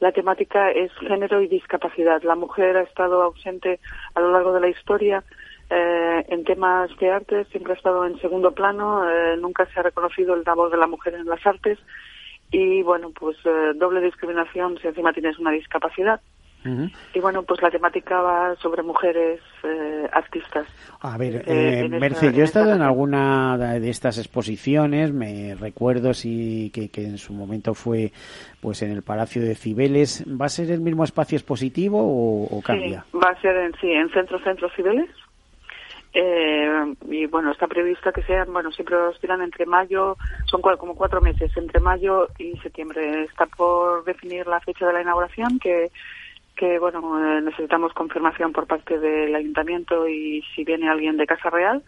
la 0.00 0.10
temática 0.10 0.70
es 0.70 0.90
género 0.94 1.42
y 1.42 1.48
discapacidad. 1.48 2.22
La 2.22 2.34
mujer 2.34 2.76
ha 2.78 2.82
estado 2.82 3.22
ausente 3.22 3.78
a 4.14 4.20
lo 4.20 4.32
largo 4.32 4.52
de 4.54 4.60
la 4.60 4.68
historia 4.68 5.22
eh, 5.74 6.26
en 6.28 6.44
temas 6.44 6.90
de 6.98 7.10
arte 7.10 7.44
siempre 7.46 7.72
ha 7.72 7.76
estado 7.76 8.04
en 8.04 8.20
segundo 8.20 8.52
plano, 8.52 9.08
eh, 9.08 9.38
nunca 9.38 9.64
se 9.66 9.80
ha 9.80 9.82
reconocido 9.82 10.34
el 10.34 10.42
labor 10.44 10.70
de 10.70 10.76
la 10.76 10.86
mujer 10.86 11.14
en 11.14 11.24
las 11.24 11.46
artes 11.46 11.78
y 12.50 12.82
bueno, 12.82 13.10
pues 13.18 13.38
eh, 13.46 13.72
doble 13.76 14.02
discriminación 14.02 14.76
si 14.82 14.88
encima 14.88 15.14
tienes 15.14 15.38
una 15.38 15.50
discapacidad. 15.50 16.20
Y 17.12 17.18
bueno, 17.18 17.42
pues 17.42 17.60
la 17.60 17.72
temática 17.72 18.22
va 18.22 18.54
sobre 18.54 18.84
mujeres 18.84 19.40
artistas. 20.12 20.64
A 21.00 21.18
ver, 21.18 21.44
Merce, 21.90 22.32
yo 22.32 22.42
he 22.42 22.44
estado 22.44 22.72
en 22.72 22.82
alguna 22.82 23.58
de 23.58 23.90
estas 23.90 24.16
exposiciones, 24.16 25.12
me 25.12 25.56
recuerdo 25.56 26.14
sí 26.14 26.70
que, 26.72 26.88
que, 26.88 27.02
en 27.02 27.18
su 27.18 27.32
momento 27.32 27.74
fue 27.74 28.12
pues 28.60 28.82
en 28.82 28.92
el 28.92 29.02
Palacio 29.02 29.42
de 29.42 29.56
Cibeles. 29.56 30.24
¿Va 30.40 30.46
a 30.46 30.48
ser 30.48 30.70
el 30.70 30.80
mismo 30.80 31.02
espacio 31.02 31.36
expositivo 31.36 31.98
o, 32.00 32.62
cambia? 32.62 33.06
va 33.12 33.30
a 33.30 33.40
ser 33.40 33.56
en 33.56 33.72
sí, 33.80 33.90
en 33.90 34.08
Centro 34.10 34.38
Centro 34.38 34.70
Cibeles, 34.76 35.10
eh, 36.14 36.94
y 37.08 37.26
bueno, 37.26 37.52
está 37.52 37.66
previsto 37.66 38.12
que 38.12 38.22
sean, 38.22 38.52
bueno, 38.52 38.70
siempre 38.70 38.96
oscilan 38.96 39.40
entre 39.40 39.64
mayo, 39.64 40.16
son 40.46 40.60
como 40.60 40.94
cuatro 40.94 41.20
meses, 41.20 41.50
entre 41.56 41.80
mayo 41.80 42.28
y 42.38 42.56
septiembre. 42.58 43.24
Está 43.24 43.46
por 43.46 44.04
definir 44.04 44.46
la 44.46 44.60
fecha 44.60 44.86
de 44.86 44.92
la 44.92 45.02
inauguración, 45.02 45.58
que, 45.58 45.90
que 46.56 46.78
bueno, 46.78 47.18
eh, 47.18 47.40
necesitamos 47.40 47.94
confirmación 47.94 48.52
por 48.52 48.66
parte 48.66 48.98
del 48.98 49.34
ayuntamiento 49.34 50.06
y 50.06 50.42
si 50.54 50.64
viene 50.64 50.88
alguien 50.88 51.16
de 51.16 51.26
Casa 51.26 51.48
Real, 51.48 51.82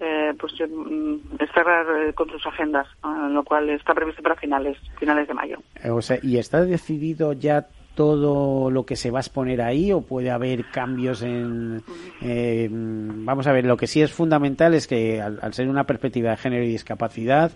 eh, 0.00 0.34
pues 0.38 0.52
mm, 0.60 1.16
cerrar 1.54 1.86
eh, 2.08 2.12
con 2.12 2.28
sus 2.28 2.46
agendas, 2.46 2.86
lo 3.02 3.42
cual 3.42 3.70
está 3.70 3.94
previsto 3.94 4.22
para 4.22 4.36
finales, 4.36 4.76
finales 4.98 5.28
de 5.28 5.34
mayo. 5.34 5.58
O 5.90 6.02
sea, 6.02 6.18
¿y 6.22 6.36
está 6.36 6.62
decidido 6.64 7.32
ya 7.32 7.68
todo 7.94 8.70
lo 8.70 8.84
que 8.84 8.96
se 8.96 9.10
va 9.10 9.18
a 9.18 9.20
exponer 9.20 9.60
ahí 9.60 9.92
o 9.92 10.00
puede 10.00 10.30
haber 10.30 10.64
cambios 10.70 11.22
en... 11.22 11.82
Eh, 12.22 12.68
vamos 12.70 13.46
a 13.46 13.52
ver, 13.52 13.64
lo 13.66 13.76
que 13.76 13.86
sí 13.86 14.00
es 14.02 14.12
fundamental 14.12 14.74
es 14.74 14.86
que 14.86 15.20
al, 15.20 15.52
ser 15.52 15.68
una 15.68 15.84
perspectiva 15.84 16.30
de 16.30 16.36
género 16.36 16.64
y 16.64 16.68
discapacidad, 16.68 17.52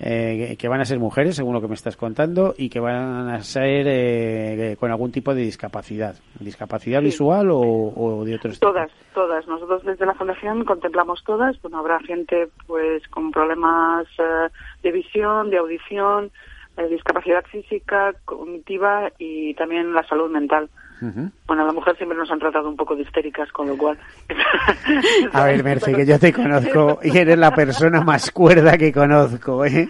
eh, 0.00 0.56
que 0.58 0.68
van 0.68 0.80
a 0.80 0.84
ser 0.84 0.98
mujeres, 0.98 1.36
según 1.36 1.54
lo 1.54 1.60
que 1.60 1.68
me 1.68 1.74
estás 1.74 1.96
contando, 1.96 2.54
y 2.56 2.68
que 2.68 2.80
van 2.80 3.28
a 3.28 3.40
ser 3.42 3.86
eh, 3.88 4.76
con 4.78 4.90
algún 4.90 5.12
tipo 5.12 5.34
de 5.34 5.42
discapacidad. 5.42 6.16
¿Discapacidad 6.40 7.00
visual 7.00 7.48
o, 7.50 8.24
de 8.24 8.34
otros 8.34 8.58
Todas, 8.60 8.90
todas. 9.14 9.46
Nosotros 9.46 9.84
desde 9.84 10.06
la 10.06 10.14
Fundación 10.14 10.64
contemplamos 10.64 11.22
todas. 11.24 11.60
Bueno, 11.62 11.78
habrá 11.78 12.00
gente 12.00 12.48
pues 12.66 13.06
con 13.08 13.30
problemas 13.30 14.06
de 14.82 14.92
visión, 14.92 15.50
de 15.50 15.58
audición, 15.58 16.30
eh, 16.76 16.88
discapacidad 16.88 17.44
física, 17.44 18.12
cognitiva 18.24 19.10
y 19.18 19.54
también 19.54 19.92
la 19.92 20.02
salud 20.06 20.30
mental. 20.30 20.68
Bueno, 21.46 21.64
a 21.64 21.66
la 21.66 21.72
mujer 21.72 21.96
siempre 21.96 22.16
nos 22.16 22.30
han 22.30 22.38
tratado 22.38 22.68
un 22.68 22.76
poco 22.76 22.96
de 22.96 23.02
histéricas, 23.02 23.50
con 23.52 23.68
lo 23.68 23.76
cual... 23.76 23.98
a 25.32 25.44
ver, 25.44 25.62
Merce, 25.62 25.92
que 25.92 26.06
yo 26.06 26.18
te 26.18 26.32
conozco 26.32 26.98
y 27.02 27.16
eres 27.18 27.36
la 27.36 27.50
persona 27.50 28.00
más 28.00 28.30
cuerda 28.30 28.78
que 28.78 28.90
conozco, 28.90 29.66
¿eh? 29.66 29.86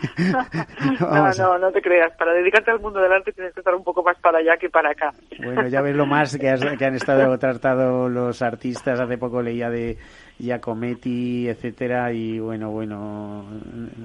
no, 1.01 1.31
no, 1.31 1.59
no 1.59 1.71
te 1.71 1.81
creas. 1.81 2.13
Para 2.17 2.33
dedicarte 2.33 2.73
al 2.73 2.81
mundo 2.81 3.01
del 3.01 3.13
arte 3.13 3.33
tienes 3.33 3.55
que 3.55 3.61
estar 3.61 3.75
un 3.75 3.85
poco 3.85 4.03
más 4.03 4.19
para 4.19 4.39
allá 4.39 4.57
que 4.57 4.71
para 4.71 4.91
acá. 4.91 5.13
Bueno, 5.43 5.69
ya 5.69 5.83
ves 5.83 5.95
lo 5.95 6.07
más 6.07 6.37
que, 6.37 6.53
que 6.79 6.85
han 6.85 6.95
estado 6.95 7.39
tratados 7.39 8.11
los 8.11 8.43
artistas. 8.43 8.99
Hace 8.99 9.19
poco 9.19 9.41
leía 9.41 9.71
de 9.71 9.97
Giacometti, 10.39 11.49
etcétera, 11.49 12.13
y 12.13 12.39
bueno, 12.39 12.71
bueno, 12.71 13.45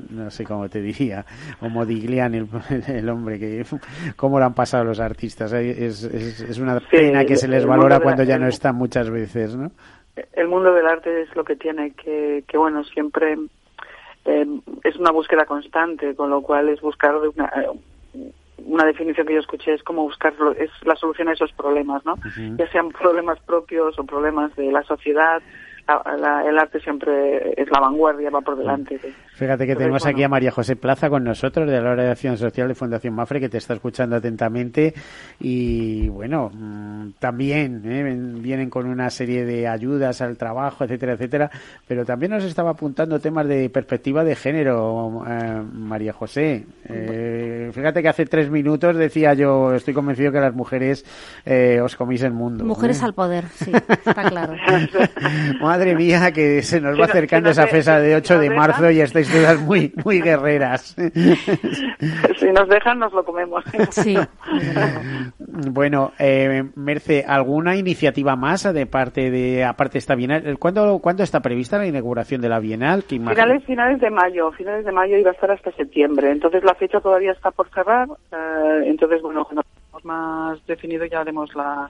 no 0.09 0.29
sé 0.29 0.43
cómo 0.43 0.69
te 0.69 0.81
diría, 0.81 1.25
o 1.61 1.69
Modigliani, 1.69 2.37
el, 2.37 2.47
el 2.87 3.09
hombre, 3.09 3.39
que 3.39 3.65
cómo 4.15 4.39
lo 4.39 4.45
han 4.45 4.53
pasado 4.53 4.83
los 4.83 4.99
artistas. 4.99 5.51
Es, 5.53 6.03
es, 6.03 6.41
es 6.41 6.59
una 6.59 6.79
pena 6.79 7.25
que 7.25 7.35
se 7.35 7.47
les 7.47 7.65
valora 7.65 7.99
cuando 7.99 8.23
ya 8.23 8.37
no 8.37 8.47
están 8.47 8.75
muchas 8.75 9.09
veces, 9.09 9.55
¿no? 9.55 9.71
El 10.33 10.47
mundo 10.47 10.73
del 10.73 10.85
arte 10.85 11.21
es 11.21 11.35
lo 11.35 11.43
que 11.43 11.55
tiene, 11.55 11.91
que, 11.91 12.43
que 12.47 12.57
bueno, 12.57 12.83
siempre 12.83 13.37
eh, 14.25 14.45
es 14.83 14.95
una 14.97 15.11
búsqueda 15.11 15.45
constante, 15.45 16.15
con 16.15 16.29
lo 16.29 16.41
cual 16.41 16.69
es 16.69 16.81
buscar 16.81 17.15
una, 17.15 17.51
una 18.65 18.85
definición 18.85 19.25
que 19.25 19.33
yo 19.33 19.39
escuché 19.39 19.73
es 19.73 19.83
como 19.83 20.03
buscar 20.03 20.33
es 20.57 20.69
la 20.83 20.95
solución 20.95 21.29
a 21.29 21.33
esos 21.33 21.51
problemas, 21.53 22.05
¿no? 22.05 22.15
Ya 22.57 22.69
sean 22.71 22.89
problemas 22.89 23.39
propios 23.39 23.97
o 23.97 24.03
problemas 24.03 24.55
de 24.55 24.71
la 24.71 24.83
sociedad, 24.83 25.41
el 26.45 26.57
arte 26.57 26.79
siempre 26.79 27.53
es 27.55 27.69
la 27.71 27.79
vanguardia, 27.79 28.29
va 28.29 28.41
por 28.41 28.57
delante. 28.57 28.99
Fíjate 29.33 29.65
que 29.65 29.75
tenemos 29.75 30.05
aquí 30.05 30.21
a 30.21 30.27
María 30.27 30.51
José 30.51 30.75
Plaza 30.75 31.09
con 31.09 31.23
nosotros 31.23 31.69
de 31.69 31.81
la 31.81 31.91
Hora 31.91 32.03
de 32.03 32.11
Acción 32.11 32.37
Social 32.37 32.67
de 32.67 32.75
Fundación 32.75 33.13
Mafre 33.13 33.39
que 33.39 33.47
te 33.47 33.57
está 33.57 33.73
escuchando 33.73 34.17
atentamente 34.17 34.93
y 35.39 36.09
bueno, 36.09 36.51
mm, 36.53 37.11
también 37.19 37.81
¿eh? 37.85 38.03
vienen 38.41 38.69
con 38.69 38.85
una 38.85 39.09
serie 39.09 39.45
de 39.45 39.65
ayudas 39.65 40.21
al 40.21 40.37
trabajo, 40.37 40.83
etcétera, 40.83 41.13
etcétera, 41.13 41.49
pero 41.87 42.03
también 42.03 42.33
nos 42.33 42.43
estaba 42.43 42.71
apuntando 42.71 43.17
temas 43.19 43.47
de 43.47 43.69
perspectiva 43.69 44.25
de 44.25 44.35
género, 44.35 45.23
eh, 45.25 45.63
María 45.73 46.11
José. 46.11 46.65
Eh, 46.83 47.69
fíjate 47.71 48.01
que 48.01 48.09
hace 48.09 48.25
tres 48.25 48.49
minutos 48.49 48.97
decía 48.97 49.33
yo, 49.35 49.73
estoy 49.73 49.93
convencido 49.93 50.33
que 50.33 50.39
las 50.39 50.53
mujeres 50.53 51.05
os 51.81 51.95
comís 51.95 52.23
el 52.23 52.33
mundo. 52.33 52.65
Mujeres 52.65 53.01
al 53.03 53.13
poder, 53.13 53.45
sí, 53.45 53.71
está 53.73 54.23
claro. 54.29 54.53
Madre 55.79 55.95
mía, 55.95 56.33
que 56.33 56.61
se 56.61 56.81
nos 56.81 56.99
va 56.99 57.05
acercando 57.05 57.51
esa 57.51 57.65
fecha 57.67 58.01
de 58.01 58.13
8 58.13 58.39
de 58.39 58.49
marzo 58.49 58.91
y 58.91 58.99
estáis 58.99 59.31
todas 59.31 59.61
muy, 59.61 59.93
muy 60.03 60.19
guerreras. 60.19 60.93
Si 62.37 62.45
nos 62.51 62.67
dejan, 62.67 62.99
nos 62.99 63.13
lo 63.13 63.23
comemos. 63.23 63.63
Sí. 63.91 64.17
bueno, 65.71 66.11
eh, 66.17 66.63
Merce, 66.75 67.23
¿alguna 67.27 67.75
iniciativa 67.75 68.35
más 68.35 68.73
de 68.73 68.85
parte 68.85 69.29
de, 69.29 69.63
aparte 69.63 69.97
esta 69.97 70.15
Bienal? 70.15 70.57
¿Cuándo, 70.57 70.99
¿Cuándo 70.99 71.23
está 71.23 71.41
prevista 71.41 71.77
la 71.77 71.87
inauguración 71.87 72.41
de 72.41 72.49
la 72.49 72.59
Bienal? 72.59 73.03
Finales, 73.03 73.63
finales 73.65 74.01
de 74.01 74.09
mayo, 74.09 74.51
finales 74.53 74.85
de 74.85 74.91
mayo 74.91 75.17
iba 75.17 75.29
a 75.29 75.33
estar 75.33 75.51
hasta 75.51 75.71
septiembre. 75.73 76.31
Entonces 76.31 76.63
la 76.63 76.73
fecha 76.75 76.99
todavía 76.99 77.31
está 77.31 77.51
por 77.51 77.69
cerrar. 77.69 78.07
Eh, 78.31 78.81
entonces, 78.85 79.21
bueno, 79.21 79.45
cuando 79.45 79.63
tengamos 79.63 80.05
más 80.05 80.65
definido 80.65 81.05
ya 81.05 81.21
haremos 81.21 81.53
la 81.55 81.89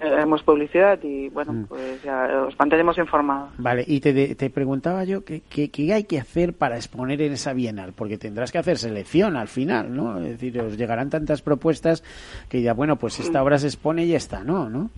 hemos 0.00 0.42
publicidad 0.42 0.98
y 1.02 1.28
bueno, 1.28 1.52
mm. 1.52 1.64
pues 1.66 2.02
ya 2.02 2.44
os 2.46 2.58
mantendremos 2.58 2.98
informados. 2.98 3.50
Vale, 3.58 3.84
y 3.86 4.00
te, 4.00 4.34
te 4.34 4.50
preguntaba 4.50 5.04
yo 5.04 5.24
¿qué, 5.24 5.42
qué, 5.48 5.94
hay 5.94 6.04
que 6.04 6.18
hacer 6.18 6.54
para 6.54 6.76
exponer 6.76 7.20
en 7.22 7.32
esa 7.32 7.52
bienal, 7.52 7.92
porque 7.94 8.18
tendrás 8.18 8.52
que 8.52 8.58
hacer 8.58 8.78
selección 8.78 9.36
al 9.36 9.48
final, 9.48 9.94
¿no? 9.94 10.18
Es 10.18 10.30
decir, 10.30 10.60
os 10.60 10.76
llegarán 10.76 11.10
tantas 11.10 11.42
propuestas 11.42 12.02
que 12.48 12.62
ya, 12.62 12.74
bueno, 12.74 12.96
pues 12.96 13.20
esta 13.20 13.42
obra 13.42 13.58
se 13.58 13.68
expone 13.68 14.04
y 14.04 14.08
ya 14.08 14.16
está, 14.16 14.42
¿no? 14.42 14.68
¿no? 14.68 14.90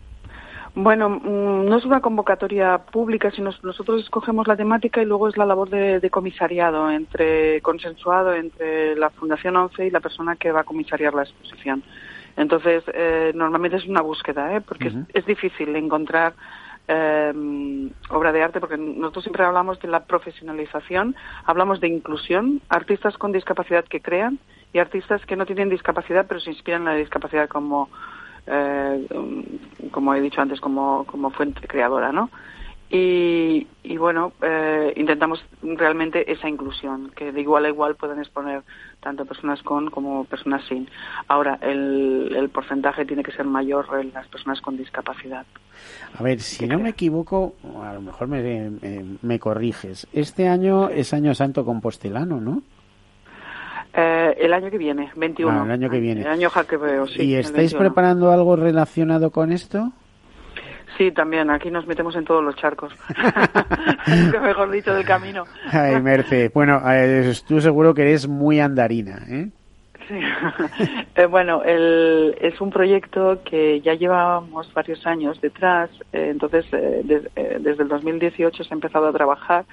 Bueno, 0.75 1.09
mm, 1.09 1.65
no 1.65 1.79
es 1.79 1.87
una 1.87 2.01
convocatoria 2.03 2.77
pública, 2.77 3.31
sino 3.31 3.51
nosotros 3.63 4.03
escogemos 4.03 4.47
la 4.47 4.57
temática 4.57 5.01
y 5.01 5.07
luego 5.07 5.29
es 5.29 5.39
la 5.39 5.47
labor 5.47 5.71
de, 5.71 6.01
de, 6.01 6.11
comisariado, 6.11 6.91
entre 6.91 7.63
consensuado 7.63 8.35
entre 8.35 8.95
la 8.95 9.09
Fundación 9.09 9.57
11 9.57 9.87
y 9.87 9.91
la 9.91 10.01
persona 10.01 10.37
que 10.37 10.53
va 10.53 10.61
a 10.61 10.65
comisariar 10.65 11.15
la 11.15 11.23
exposición. 11.23 11.83
Entonces, 12.37 12.85
eh, 12.93 13.33
normalmente 13.35 13.79
es 13.79 13.87
una 13.87 14.03
búsqueda, 14.03 14.55
¿eh? 14.55 14.61
porque 14.61 14.93
es, 15.15 15.27
difícil 15.27 15.75
encontrar 15.75 16.35
eh, 16.87 17.33
obra 18.11 18.33
de 18.33 18.43
arte, 18.43 18.61
porque 18.61 18.77
nosotros 18.77 19.25
siempre 19.25 19.45
hablamos 19.45 19.81
de 19.81 19.89
la 19.89 20.05
profesionalización, 20.05 21.17
hablamos 21.45 21.81
de 21.81 21.89
inclusión, 21.89 22.61
artistas 22.69 23.17
con 23.17 23.33
discapacidad 23.33 23.85
que 23.85 24.01
crean 24.01 24.39
y 24.73 24.79
artistas 24.79 25.25
que 25.25 25.37
no 25.37 25.47
tienen 25.47 25.71
discapacidad 25.71 26.27
pero 26.29 26.41
se 26.41 26.51
inspiran 26.51 26.83
en 26.83 26.89
la 26.89 26.95
discapacidad 26.95 27.49
como 27.49 27.89
eh, 28.47 29.09
como 29.91 30.15
he 30.15 30.21
dicho 30.21 30.41
antes, 30.41 30.61
como, 30.61 31.05
como 31.07 31.31
fuente 31.31 31.67
creadora, 31.67 32.13
¿no? 32.13 32.31
Y, 32.89 33.67
y 33.83 33.97
bueno, 33.97 34.33
eh, 34.43 34.93
intentamos 34.97 35.45
realmente 35.61 36.31
esa 36.31 36.49
inclusión, 36.49 37.11
que 37.17 37.33
de 37.33 37.41
igual 37.41 37.65
a 37.65 37.69
igual 37.69 37.97
puedan 37.97 38.21
exponer 38.21 38.63
tanto 39.01 39.25
personas 39.25 39.61
con 39.63 39.91
como 39.91 40.25
personas 40.25 40.65
sin. 40.69 40.89
Ahora, 41.27 41.59
el, 41.63 42.33
el 42.37 42.49
porcentaje 42.49 43.05
tiene 43.05 43.25
que 43.25 43.33
ser 43.33 43.45
mayor 43.45 43.87
en 44.01 44.13
las 44.13 44.29
personas 44.29 44.61
con 44.61 44.77
discapacidad. 44.77 45.45
A 46.17 46.23
ver, 46.23 46.41
si 46.41 46.67
no 46.67 46.79
me 46.79 46.91
equivoco, 46.91 47.55
a 47.83 47.93
lo 47.95 48.01
mejor 48.01 48.29
me, 48.29 48.71
me, 49.21 49.39
corriges. 49.41 50.07
Este 50.13 50.49
año 50.49 50.89
es 50.89 51.13
Año 51.13 51.35
Santo 51.35 51.65
Compostelano, 51.65 52.41
¿no? 52.41 52.63
Eh, 53.93 54.37
el 54.39 54.53
año 54.53 54.71
que 54.71 54.79
viene, 54.79 55.11
21. 55.17 55.61
Ah, 55.61 55.65
el 55.65 55.71
año 55.73 55.91
que 55.91 55.99
viene. 55.99 56.21
El 56.21 56.29
año 56.29 56.51
jaquebeo, 56.51 57.09
sí. 57.09 57.23
¿Y 57.23 57.35
estáis 57.35 57.75
preparando 57.75 58.31
algo 58.31 58.55
relacionado 58.55 59.31
con 59.31 59.51
esto? 59.51 59.93
Sí, 60.97 61.11
también. 61.11 61.51
Aquí 61.51 61.71
nos 61.71 61.87
metemos 61.87 62.17
en 62.17 62.25
todos 62.25 62.43
los 62.43 62.57
charcos. 62.57 62.93
mejor 64.43 64.71
dicho, 64.71 64.95
del 64.95 65.05
camino. 65.05 65.45
Ay, 65.71 66.01
Merce. 66.01 66.51
Bueno, 66.55 66.81
eh, 66.89 67.33
tú 67.47 67.61
seguro 67.61 67.93
que 67.95 68.03
eres 68.03 68.27
muy 68.27 68.61
andarina, 68.61 69.19
¿eh? 69.29 69.49
Sí. 70.09 70.15
Eh, 71.17 71.25
bueno, 71.25 71.63
el, 71.65 72.37
es 72.43 72.61
un 72.61 72.69
proyecto 72.69 73.41
que 73.43 73.81
ya 73.81 73.95
llevamos 73.95 74.73
varios 74.75 75.07
años 75.07 75.41
detrás. 75.41 75.89
Eh, 76.13 76.29
entonces, 76.31 76.67
desde 76.71 77.83
el 77.83 77.89
2018 77.89 78.65
se 78.65 78.73
ha 78.73 78.77
empezado 78.77 79.09
a 79.09 79.13
trabajar 79.13 79.65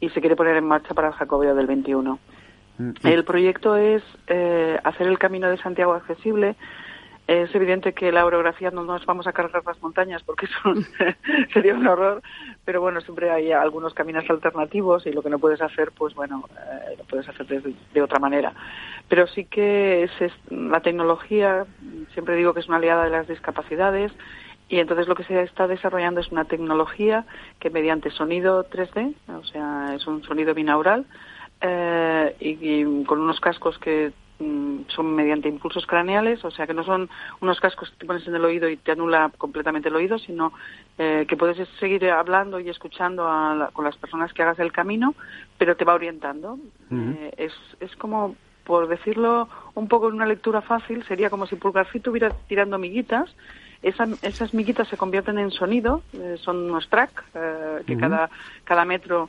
y 0.00 0.08
se 0.08 0.20
quiere 0.20 0.34
poner 0.34 0.56
en 0.56 0.64
marcha 0.64 0.94
para 0.94 1.08
el 1.08 1.14
Jacobeo 1.14 1.54
del 1.54 1.66
21. 1.66 2.18
Mm, 2.78 2.90
el 3.04 3.24
proyecto 3.24 3.76
es 3.76 4.02
hacer 4.82 5.08
el 5.08 5.18
Camino 5.18 5.50
de 5.50 5.58
Santiago 5.58 5.92
accesible 5.92 6.56
es 7.28 7.54
evidente 7.54 7.92
que 7.92 8.10
la 8.10 8.24
orografía 8.24 8.70
no 8.70 8.84
nos 8.84 9.04
vamos 9.04 9.26
a 9.26 9.34
cargar 9.34 9.62
las 9.62 9.80
montañas 9.82 10.22
porque 10.22 10.46
eso 10.46 10.72
sería 11.52 11.74
un 11.74 11.86
horror, 11.86 12.22
pero 12.64 12.80
bueno, 12.80 13.02
siempre 13.02 13.30
hay 13.30 13.52
algunos 13.52 13.92
caminos 13.92 14.24
alternativos 14.30 15.06
y 15.06 15.12
lo 15.12 15.22
que 15.22 15.28
no 15.28 15.38
puedes 15.38 15.60
hacer, 15.60 15.92
pues 15.92 16.14
bueno, 16.14 16.48
eh, 16.56 16.94
lo 16.96 17.04
puedes 17.04 17.28
hacer 17.28 17.46
de, 17.46 18.02
otra 18.02 18.18
manera. 18.18 18.54
Pero 19.08 19.26
sí 19.26 19.44
que 19.44 20.04
es, 20.04 20.32
la 20.48 20.80
tecnología, 20.80 21.66
siempre 22.14 22.34
digo 22.34 22.54
que 22.54 22.60
es 22.60 22.68
una 22.68 22.78
aliada 22.78 23.04
de 23.04 23.10
las 23.10 23.28
discapacidades 23.28 24.10
y 24.70 24.78
entonces 24.78 25.06
lo 25.06 25.14
que 25.14 25.24
se 25.24 25.42
está 25.42 25.66
desarrollando 25.66 26.22
es 26.22 26.32
una 26.32 26.46
tecnología 26.46 27.26
que 27.60 27.68
mediante 27.68 28.10
sonido 28.10 28.64
3D, 28.70 29.14
o 29.28 29.44
sea, 29.44 29.94
es 29.94 30.06
un 30.06 30.22
sonido 30.22 30.54
binaural, 30.54 31.04
eh, 31.60 32.36
y, 32.40 33.04
con 33.04 33.20
unos 33.20 33.38
cascos 33.40 33.78
que 33.78 34.12
son 34.88 35.14
mediante 35.14 35.48
impulsos 35.48 35.86
craneales, 35.86 36.44
o 36.44 36.50
sea 36.50 36.66
que 36.66 36.74
no 36.74 36.84
son 36.84 37.08
unos 37.40 37.60
cascos 37.60 37.90
que 37.90 37.96
te 37.96 38.06
pones 38.06 38.26
en 38.26 38.34
el 38.34 38.44
oído 38.44 38.68
y 38.68 38.76
te 38.76 38.92
anula 38.92 39.32
completamente 39.36 39.88
el 39.88 39.96
oído, 39.96 40.18
sino 40.18 40.52
eh, 40.96 41.26
que 41.28 41.36
puedes 41.36 41.68
seguir 41.80 42.08
hablando 42.10 42.60
y 42.60 42.68
escuchando 42.68 43.28
con 43.72 43.84
las 43.84 43.96
personas 43.96 44.32
que 44.32 44.42
hagas 44.42 44.58
el 44.60 44.72
camino, 44.72 45.14
pero 45.58 45.76
te 45.76 45.84
va 45.84 45.94
orientando. 45.94 46.58
Eh, 46.92 47.32
es, 47.36 47.52
es 47.80 47.94
como, 47.96 48.36
por 48.64 48.86
decirlo 48.86 49.48
un 49.74 49.88
poco 49.88 50.08
en 50.08 50.14
una 50.14 50.26
lectura 50.26 50.62
fácil, 50.62 51.04
sería 51.04 51.30
como 51.30 51.46
si 51.46 51.56
Pulgarcito 51.56 52.10
hubiera 52.10 52.30
tirando 52.48 52.78
miguitas. 52.78 53.34
esas 53.82 54.54
miguitas 54.54 54.86
se 54.88 54.96
convierten 54.96 55.38
en 55.38 55.50
sonido, 55.50 56.02
eh, 56.12 56.36
son 56.40 56.70
unos 56.70 56.88
tracks 56.88 57.24
que 57.86 57.96
cada, 57.96 58.30
cada 58.64 58.84
metro 58.84 59.28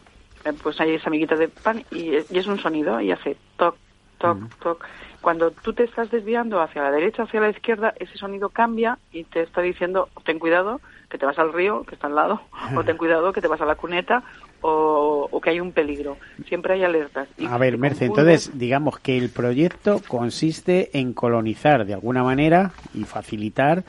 pues 0.63 0.79
hay 0.79 0.93
esa 0.93 1.09
miguita 1.09 1.35
de 1.35 1.49
pan 1.49 1.83
y, 1.91 2.11
y 2.13 2.37
es 2.37 2.47
un 2.47 2.59
sonido 2.59 3.01
y 3.01 3.11
hace 3.11 3.35
toc, 3.57 3.75
toc, 4.19 4.37
toc. 4.59 4.85
Cuando 5.21 5.51
tú 5.51 5.73
te 5.73 5.83
estás 5.83 6.09
desviando 6.11 6.61
hacia 6.61 6.83
la 6.83 6.91
derecha, 6.91 7.23
hacia 7.23 7.41
la 7.41 7.49
izquierda, 7.49 7.93
ese 7.99 8.17
sonido 8.17 8.49
cambia 8.49 8.99
y 9.11 9.25
te 9.25 9.41
está 9.41 9.61
diciendo, 9.61 10.09
ten 10.23 10.39
cuidado, 10.39 10.79
que 11.09 11.17
te 11.17 11.25
vas 11.25 11.37
al 11.39 11.51
río, 11.51 11.83
que 11.83 11.95
está 11.95 12.07
al 12.07 12.15
lado, 12.15 12.41
o 12.75 12.83
ten 12.83 12.97
cuidado, 12.97 13.33
que 13.33 13.41
te 13.41 13.47
vas 13.47 13.59
a 13.59 13.65
la 13.65 13.75
cuneta, 13.75 14.23
o, 14.61 15.39
que 15.43 15.49
hay 15.49 15.59
un 15.59 15.71
peligro. 15.71 16.17
Siempre 16.47 16.73
hay 16.73 16.83
alertas. 16.83 17.27
a 17.47 17.57
ver, 17.57 17.77
Merce, 17.77 18.05
entonces 18.05 18.57
digamos 18.57 18.99
que 18.99 19.17
el 19.17 19.29
proyecto 19.29 20.01
consiste 20.07 20.97
en 20.97 21.13
colonizar 21.13 21.85
de 21.85 21.93
alguna 21.93 22.23
manera 22.23 22.71
y 22.93 23.03
facilitar 23.03 23.83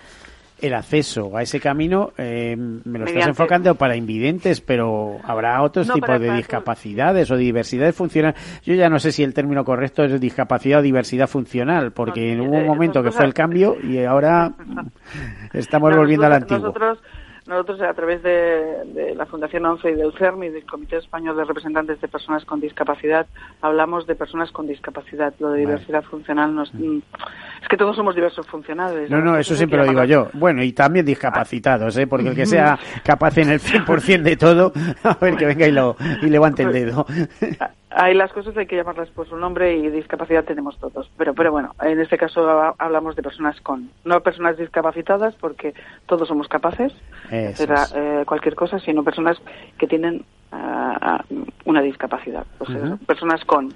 el 0.63 0.75
acceso 0.75 1.37
a 1.37 1.43
ese 1.43 1.61
camino, 1.61 2.13
eh, 2.17 2.57
me 2.57 2.99
lo 2.99 3.05
estás 3.05 3.29
enfocando 3.29 3.75
para 3.75 3.97
invidentes, 3.97 4.61
pero 4.61 5.19
habrá 5.25 5.63
otros 5.63 5.91
tipos 5.93 6.21
de 6.21 6.33
discapacidades 6.33 7.31
o 7.31 7.37
diversidades 7.37 7.95
funcionales. 7.95 8.61
Yo 8.65 8.75
ya 8.75 8.89
no 8.89 8.99
sé 8.99 9.13
si 9.13 9.23
el 9.23 9.35
término 9.35 9.65
correcto 9.65 10.05
es 10.05 10.21
discapacidad 10.21 10.81
o 10.81 10.83
diversidad 10.83 11.27
funcional, 11.27 11.93
porque 11.93 12.39
hubo 12.41 12.57
un 12.57 12.67
momento 12.67 13.03
que 13.03 13.11
fue 13.11 13.25
el 13.25 13.35
cambio 13.35 13.77
y 13.83 14.03
ahora 14.05 14.53
estamos 15.53 15.97
volviendo 15.97 16.27
al 16.27 16.35
antiguo. 16.35 16.73
Nosotros, 17.51 17.81
a 17.81 17.95
través 17.95 18.23
de, 18.23 19.15
la 19.17 19.27
Fundación 19.27 19.67
ONCE 19.67 19.91
y 19.91 19.95
del 19.95 20.13
CERM 20.13 20.45
y 20.45 20.49
del 20.51 20.65
Comité 20.65 20.99
Español 20.99 21.37
de 21.37 21.45
Representantes 21.45 22.01
de 22.01 22.07
Personas 22.07 22.45
con 22.45 22.61
Discapacidad, 22.61 23.27
hablamos 23.61 24.07
de 24.07 24.15
personas 24.15 24.53
con 24.53 24.69
discapacidad. 24.69 25.35
Lo 25.41 25.51
de 25.51 25.59
diversidad 25.59 26.05
funcional 26.05 26.55
nos, 26.55 26.73
mm. 26.73 27.01
Es 27.61 27.69
que 27.69 27.77
todos 27.77 27.95
somos 27.95 28.15
diversos 28.15 28.47
funcionales. 28.47 29.11
No, 29.11 29.21
no, 29.21 29.37
eso 29.37 29.55
siempre 29.55 29.79
lo 29.79 29.87
digo 29.87 30.05
yo. 30.05 30.29
Bueno, 30.33 30.63
y 30.63 30.73
también 30.73 31.05
discapacitados, 31.05 31.97
¿eh? 31.99 32.07
porque 32.07 32.29
el 32.29 32.35
que 32.35 32.47
sea 32.47 32.79
capaz 33.05 33.39
en 33.39 33.51
el 33.51 33.61
100% 33.61 34.23
de 34.23 34.37
todo, 34.37 34.73
a 35.05 35.15
ver 35.21 35.37
que 35.37 35.47
venga 35.47 35.67
y, 35.67 35.73
lo, 35.73 35.97
y 36.23 36.27
levante 36.27 36.63
el 36.63 36.73
dedo. 36.73 37.07
Hay 37.91 38.15
las 38.15 38.33
cosas 38.33 38.57
hay 38.57 38.67
que 38.67 38.77
llamarlas 38.77 39.11
por 39.11 39.29
su 39.29 39.37
nombre 39.37 39.77
y 39.77 39.91
discapacidad 39.91 40.45
tenemos 40.45 40.79
todos. 40.79 41.11
Pero, 41.19 41.35
pero 41.35 41.51
bueno, 41.51 41.75
en 41.83 42.01
este 42.01 42.17
caso 42.17 42.75
hablamos 42.79 43.17
de 43.17 43.23
personas 43.23 43.61
con, 43.61 43.91
no 44.05 44.21
personas 44.21 44.57
discapacitadas 44.57 45.35
porque 45.35 45.75
todos 46.07 46.29
somos 46.29 46.47
capaces 46.47 46.93
de 47.29 47.49
hacer 47.49 47.71
eh, 47.95 48.23
cualquier 48.27 48.55
cosa, 48.55 48.79
sino 48.79 49.03
personas 49.03 49.39
que 49.77 49.89
tienen 49.89 50.25
ah, 50.53 51.25
una 51.65 51.83
discapacidad. 51.83 52.47
Pues 52.59 52.71
personas 53.07 53.45
con. 53.45 53.75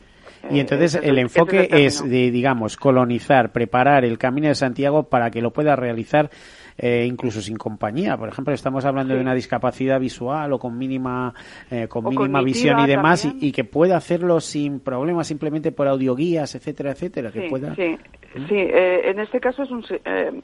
Y 0.51 0.61
entonces 0.61 0.95
eh, 0.95 1.01
el 1.05 1.19
enfoque 1.19 1.69
es, 1.71 2.03
de, 2.03 2.31
digamos, 2.31 2.77
colonizar, 2.77 3.53
preparar 3.53 4.05
el 4.05 4.19
Camino 4.19 4.49
de 4.49 4.55
Santiago 4.55 5.05
para 5.05 5.31
que 5.31 5.41
lo 5.41 5.53
pueda 5.53 5.77
realizar 5.77 6.31
eh, 6.77 7.07
incluso 7.07 7.41
sin 7.41 7.57
compañía. 7.57 8.17
Por 8.17 8.29
ejemplo, 8.29 8.53
estamos 8.53 8.85
hablando 8.85 9.15
de 9.15 9.21
una 9.21 9.33
discapacidad 9.35 10.01
visual 10.01 10.53
o 10.53 10.59
con 10.59 10.77
mínima, 10.77 11.33
eh, 11.71 11.87
con 11.87 12.05
mínima 12.05 12.43
visión 12.43 12.81
y 12.81 12.87
demás, 12.89 13.25
y, 13.41 13.53
que 13.53 13.63
pueda 13.63 13.97
hacerlo 13.97 14.41
sin 14.41 14.81
problemas, 14.81 15.29
simplemente 15.29 15.71
por 15.71 15.87
audioguías, 15.87 16.53
etcétera, 16.57 16.91
etcétera. 16.91 17.31
Sí, 17.31 17.41
que 17.41 17.49
pueda... 17.49 17.77
sí, 17.77 17.97
¿Mm? 18.35 18.49
sí 18.49 18.57
eh, 18.57 19.03
en 19.05 19.21
este 19.21 19.39
caso 19.39 19.63
es, 19.63 19.71
un, 19.71 19.85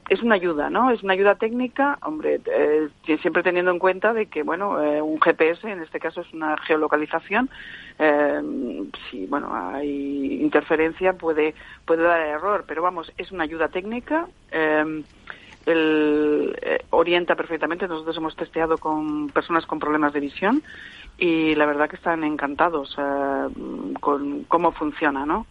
es 0.07 0.21
una 0.21 0.35
ayuda, 0.35 0.69
¿no? 0.69 0.89
Es 0.91 1.03
una 1.03 1.13
ayuda 1.13 1.35
técnica, 1.35 1.99
hombre, 2.01 2.39
siempre 3.21 3.43
teniendo 3.43 3.71
en 3.71 3.79
cuenta 3.79 4.13
de 4.13 4.27
que, 4.27 4.43
bueno, 4.43 4.77
un 5.03 5.19
GPS, 5.19 5.69
en 5.69 5.81
este 5.81 5.99
caso 5.99 6.21
es 6.21 6.33
una 6.33 6.55
geolocalización, 6.59 7.49
si, 9.09 9.25
bueno, 9.25 9.49
hay 9.53 10.41
interferencia 10.41 11.11
puede, 11.13 11.55
puede 11.85 12.03
dar 12.03 12.21
error, 12.21 12.63
pero 12.65 12.81
vamos, 12.81 13.11
es 13.17 13.31
una 13.33 13.43
ayuda 13.43 13.67
técnica 13.67 14.27
él 15.65 16.57
eh, 16.61 16.79
orienta 16.89 17.35
perfectamente. 17.35 17.87
Nosotros 17.87 18.17
hemos 18.17 18.35
testeado 18.35 18.77
con 18.77 19.29
personas 19.29 19.65
con 19.65 19.79
problemas 19.79 20.13
de 20.13 20.19
visión 20.19 20.63
y 21.17 21.55
la 21.55 21.65
verdad 21.65 21.89
que 21.89 21.97
están 21.97 22.23
encantados 22.23 22.95
eh, 22.97 23.47
con 23.99 24.43
cómo 24.45 24.71
funciona, 24.71 25.25
¿no? 25.25 25.45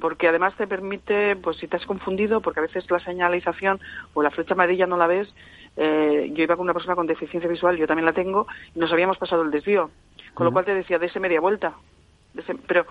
Porque 0.00 0.28
además 0.28 0.54
te 0.56 0.68
permite, 0.68 1.34
pues 1.34 1.56
si 1.56 1.66
te 1.66 1.76
has 1.76 1.86
confundido, 1.86 2.40
porque 2.40 2.60
a 2.60 2.62
veces 2.62 2.88
la 2.90 3.00
señalización 3.00 3.80
o 4.12 4.22
la 4.22 4.30
flecha 4.30 4.54
amarilla 4.54 4.86
no 4.86 4.96
la 4.96 5.08
ves, 5.08 5.34
eh, 5.76 6.30
yo 6.32 6.44
iba 6.44 6.54
con 6.54 6.62
una 6.64 6.74
persona 6.74 6.94
con 6.94 7.08
deficiencia 7.08 7.50
visual, 7.50 7.76
yo 7.76 7.88
también 7.88 8.06
la 8.06 8.12
tengo, 8.12 8.46
y 8.72 8.78
nos 8.78 8.92
habíamos 8.92 9.18
pasado 9.18 9.42
el 9.42 9.50
desvío, 9.50 9.90
con 10.32 10.46
lo 10.46 10.52
cual 10.52 10.64
te 10.64 10.74
decía, 10.74 11.00
de 11.00 11.06
ese 11.06 11.18
media 11.18 11.40
vuelta. 11.40 11.74
pero, 12.68 12.86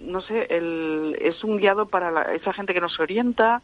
no 0.00 0.22
sé, 0.22 0.46
el, 0.48 1.14
es 1.20 1.44
un 1.44 1.58
guiado 1.58 1.86
para 1.86 2.34
esa 2.34 2.54
gente 2.54 2.72
que 2.72 2.80
nos 2.80 2.98
orienta, 2.98 3.60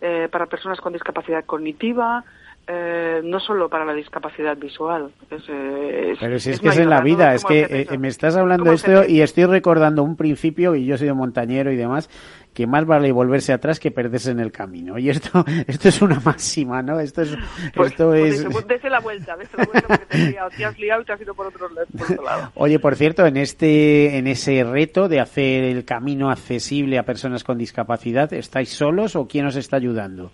eh, 0.00 0.28
para 0.30 0.46
personas 0.46 0.80
con 0.80 0.92
discapacidad 0.92 1.44
cognitiva, 1.44 2.24
eh, 2.66 3.20
no 3.22 3.40
solo 3.40 3.68
para 3.68 3.84
la 3.84 3.92
discapacidad 3.92 4.56
visual. 4.56 5.12
Eh, 5.30 6.14
Pero 6.18 6.38
si 6.38 6.50
es, 6.50 6.60
que 6.60 6.68
es 6.68 6.78
en 6.78 6.90
la 6.90 7.00
vida, 7.00 7.34
es 7.34 7.44
que 7.44 7.86
me 7.98 8.08
estás 8.08 8.36
hablando 8.36 8.70
de 8.70 8.76
esto 8.76 9.04
y 9.06 9.20
estoy 9.20 9.44
recordando 9.44 10.02
un 10.02 10.16
principio, 10.16 10.74
y 10.74 10.86
yo 10.86 10.94
he 10.94 10.98
sido 10.98 11.14
montañero 11.14 11.72
y 11.72 11.76
demás, 11.76 12.08
que 12.54 12.66
más 12.66 12.86
vale 12.86 13.10
volverse 13.12 13.52
atrás 13.52 13.80
que 13.80 13.90
perderse 13.90 14.30
en 14.30 14.40
el 14.40 14.52
camino. 14.52 14.96
Y 14.98 15.10
esto 15.10 15.44
esto 15.66 15.88
es 15.88 16.00
una 16.00 16.20
máxima, 16.20 16.80
¿no? 16.80 17.00
Esto 17.00 17.22
es... 17.22 17.36
Pues, 17.74 17.92
esto 17.92 18.10
pues 18.10 18.40
es... 18.40 18.66
Dese 18.68 18.88
la 18.88 19.00
vuelta, 19.00 19.36
dese 19.36 19.56
la 19.56 19.64
vuelta 19.64 19.88
porque 19.88 20.06
te 20.06 20.16
has, 20.16 20.30
liado, 20.30 20.50
te 20.50 20.64
has 20.64 20.78
liado 20.78 21.02
y 21.02 21.04
te 21.04 21.12
has 21.12 21.20
ido 21.20 21.34
por 21.34 21.46
otro, 21.46 21.68
lado. 21.68 22.52
Oye, 22.54 22.78
por 22.78 22.94
cierto, 22.94 23.26
en 23.26 23.36
este 23.36 24.16
en 24.16 24.26
ese 24.26 24.62
reto 24.64 25.08
de 25.08 25.20
hacer 25.20 25.64
el 25.64 25.84
camino 25.84 26.30
accesible 26.30 26.98
a 26.98 27.02
personas 27.02 27.42
con 27.42 27.58
discapacidad, 27.58 28.32
¿estáis 28.32 28.70
solos 28.70 29.16
o 29.16 29.26
quién 29.26 29.46
os 29.46 29.56
está 29.56 29.76
ayudando? 29.76 30.30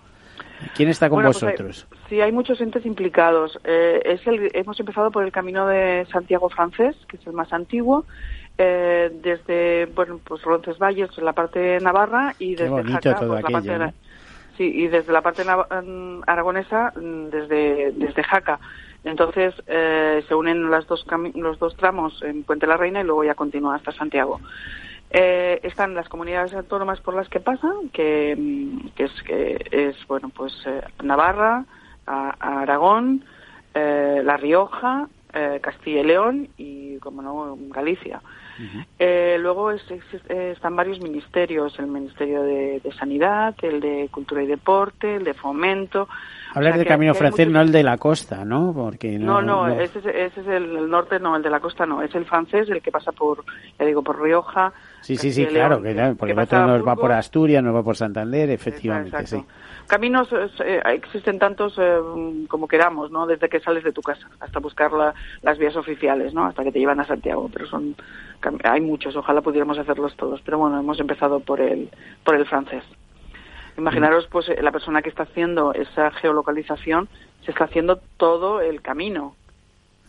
¿Quién 0.75 0.89
está 0.89 1.09
con 1.09 1.23
pues 1.23 1.41
vosotros? 1.41 1.87
sí, 2.09 2.21
hay 2.21 2.33
muchos 2.33 2.61
entes 2.61 2.85
implicados. 2.87 3.59
Eh, 3.65 4.01
es 4.05 4.27
el, 4.27 4.51
hemos 4.55 4.79
empezado 4.79 5.11
por 5.11 5.25
el 5.25 5.33
camino 5.33 5.67
de 5.67 6.07
Santiago 6.13 6.49
francés, 6.49 6.97
que 7.09 7.17
es 7.17 7.27
el 7.27 7.33
más 7.33 7.53
antiguo, 7.53 8.05
eh, 8.59 9.11
desde 9.23 9.87
bueno 9.87 10.21
pues 10.23 10.43
Roncesvalles, 10.43 11.17
la 11.19 11.33
parte 11.33 11.59
de 11.59 11.81
Navarra 11.81 12.35
y 12.39 12.55
desde 12.55 12.83
Jaca, 12.85 13.23
la 13.23 13.41
parte 13.41 13.79
de 13.79 13.93
sí, 14.57 14.65
y 14.65 14.89
desde 14.89 15.13
la 15.13 15.23
parte 15.23 15.43
aragonesa, 16.27 16.93
mm, 16.95 17.31
desde, 17.31 17.93
desde 17.93 18.23
Jaca. 18.23 18.61
Entonces 19.03 19.55
eh, 19.67 20.23
se 20.29 20.35
unen 20.35 20.71
las 20.71 20.87
dos 20.87 21.07
los 21.35 21.59
dos 21.59 21.75
tramos 21.77 22.23
en 22.23 22.43
Puente 22.43 22.67
la 22.67 22.77
Reina 22.77 23.01
y 23.01 23.05
luego 23.05 23.25
ya 23.25 23.35
continúa 23.35 23.77
hasta 23.77 23.93
Santiago. 23.93 24.41
Eh, 25.11 25.61
están 25.65 25.95
las 25.95 26.09
comunidades 26.09 26.55
autónomas 26.55 27.01
por 27.01 27.15
las 27.15 27.29
que 27.29 27.41
pasan, 27.41 27.89
que, 27.93 28.37
mm, 28.39 28.89
es, 28.97 29.11
que 29.23 29.67
es 29.71 29.97
bueno 30.07 30.29
pues 30.29 30.53
eh, 30.67 30.83
Navarra, 31.03 31.65
Aragón, 32.07 33.25
La 33.75 34.37
Rioja, 34.37 35.09
Castilla 35.61 36.01
y 36.01 36.05
León 36.05 36.49
y 36.57 36.99
como 36.99 37.23
no 37.23 37.57
Galicia. 37.69 38.21
luego 38.99 39.71
están 39.71 40.75
varios 40.75 41.01
ministerios, 41.01 41.79
el 41.79 41.87
Ministerio 41.87 42.43
de, 42.43 42.83
Sanidad, 42.99 43.55
el 43.63 43.81
de 43.81 44.09
Cultura 44.11 44.43
y 44.43 44.49
Deporte, 44.49 45.17
el 45.17 45.25
de 45.25 45.35
Fomento, 45.35 46.09
Hablar 46.55 46.79
del 46.79 46.87
camino 46.87 47.15
francés, 47.15 47.49
no 47.49 47.61
el 47.61 47.71
de 47.71 47.83
la 47.83 47.97
costa, 47.97 48.45
¿no? 48.45 48.73
Porque 48.75 49.19
no, 49.19 49.41
no, 49.41 49.69
Ese, 49.69 50.01
es, 50.01 50.37
el, 50.49 50.91
norte, 50.91 51.21
no, 51.21 51.37
el 51.37 51.43
de 51.43 51.51
la 51.51 51.61
costa 51.61 51.87
no, 51.87 52.03
es 52.03 52.13
el 52.15 52.25
francés, 52.25 52.69
el 52.69 52.83
que 52.83 52.91
pasa 52.91 53.13
por, 53.13 53.45
ya 53.79 53.87
digo, 53.87 54.03
por 54.03 54.21
Rioja. 54.21 54.73
Sí, 55.01 55.17
sí, 55.17 55.33
sí, 55.33 55.47
claro, 55.47 55.83
que, 55.83 56.15
porque 56.19 56.33
el 56.33 56.39
otro 56.39 56.67
nos 56.67 56.87
va 56.87 56.95
por 56.97 57.13
Asturias, 57.13 57.63
nos 57.63 57.75
va 57.75 57.83
por 57.83 57.97
Santander, 57.97 58.51
efectivamente, 58.51 59.27
sí. 59.27 59.45
Caminos 59.87 60.29
eh, 60.33 60.81
existen 60.85 61.39
tantos 61.39 61.75
eh, 61.79 61.99
como 62.49 62.69
queramos, 62.69 63.11
¿no? 63.11 63.27
Desde 63.27 63.49
que 63.49 63.59
sales 63.59 63.83
de 63.83 63.93
tu 63.93 64.03
casa 64.03 64.29
hasta 64.39 64.61
buscar 64.61 64.93
las 65.43 65.59
vías 65.59 65.75
oficiales, 65.75 66.33
¿no? 66.33 66.45
Hasta 66.45 66.63
que 66.63 66.71
te 66.71 66.79
llevan 66.79 67.01
a 67.01 67.07
Santiago, 67.07 67.51
pero 67.53 67.67
son 67.67 67.97
hay 68.63 68.81
muchos, 68.81 69.17
ojalá 69.17 69.41
pudiéramos 69.41 69.79
hacerlos 69.79 70.15
todos, 70.17 70.41
pero 70.43 70.59
bueno, 70.59 70.79
hemos 70.79 71.01
empezado 71.01 71.41
por 71.41 71.61
el 71.61 71.91
por 72.25 72.37
el 72.37 72.47
francés. 72.47 72.85
Imaginaros, 73.81 74.27
pues, 74.31 74.49
eh, 74.49 74.59
la 74.63 74.73
persona 74.73 75.01
que 75.01 75.09
está 75.09 75.23
haciendo 75.23 75.73
esa 75.73 76.11
geolocalización 76.11 77.09
se 77.45 77.53
está 77.53 77.65
haciendo 77.65 77.99
todo 78.17 78.61
el 78.61 78.83
camino. 78.83 79.35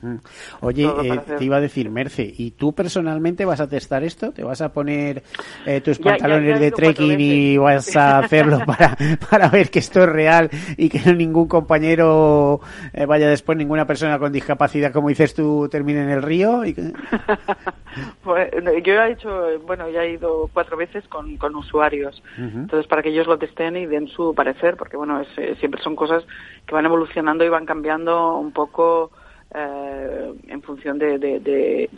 Mm. 0.01 0.15
Oye, 0.61 0.85
eh, 0.85 1.21
te 1.37 1.43
iba 1.45 1.57
a 1.57 1.61
decir, 1.61 1.89
Merce, 1.89 2.33
¿y 2.35 2.51
tú 2.51 2.73
personalmente 2.73 3.45
vas 3.45 3.59
a 3.61 3.67
testar 3.67 4.03
esto? 4.03 4.31
¿Te 4.31 4.43
vas 4.43 4.61
a 4.61 4.73
poner 4.73 5.23
eh, 5.65 5.81
tus 5.81 5.99
pantalones 5.99 6.59
de 6.59 6.71
trekking 6.71 7.19
y 7.19 7.57
vas 7.57 7.95
a 7.95 8.19
hacerlo 8.19 8.59
para, 8.65 8.97
para 9.29 9.49
ver 9.49 9.69
que 9.69 9.79
esto 9.79 10.03
es 10.03 10.09
real 10.09 10.49
y 10.75 10.89
que 10.89 11.13
ningún 11.13 11.47
compañero 11.47 12.61
eh, 12.93 13.05
vaya 13.05 13.29
después, 13.29 13.57
ninguna 13.57 13.85
persona 13.85 14.17
con 14.17 14.31
discapacidad, 14.31 14.91
como 14.91 15.09
dices 15.09 15.35
tú, 15.35 15.67
termine 15.69 16.01
en 16.01 16.09
el 16.09 16.23
río? 16.23 16.63
pues, 18.23 18.51
yo 18.83 18.93
he 18.93 19.11
hecho, 19.11 19.59
bueno, 19.65 19.87
ya 19.89 20.03
he 20.03 20.13
ido 20.13 20.49
cuatro 20.51 20.77
veces 20.77 21.07
con, 21.07 21.37
con 21.37 21.55
usuarios, 21.55 22.23
entonces 22.37 22.87
para 22.87 23.03
que 23.03 23.09
ellos 23.09 23.27
lo 23.27 23.37
testen 23.37 23.77
y 23.77 23.85
den 23.85 24.07
su 24.07 24.33
parecer, 24.33 24.77
porque 24.77 24.97
bueno, 24.97 25.21
siempre 25.59 25.81
son 25.83 25.95
cosas 25.95 26.23
que 26.65 26.73
van 26.73 26.85
evolucionando 26.85 27.43
y 27.43 27.49
van 27.49 27.65
cambiando 27.65 28.37
un 28.37 28.51
poco 28.51 29.11
eh, 29.53 30.33
en 30.47 30.61
función 30.61 30.97
de, 30.97 31.19
de, 31.19 31.89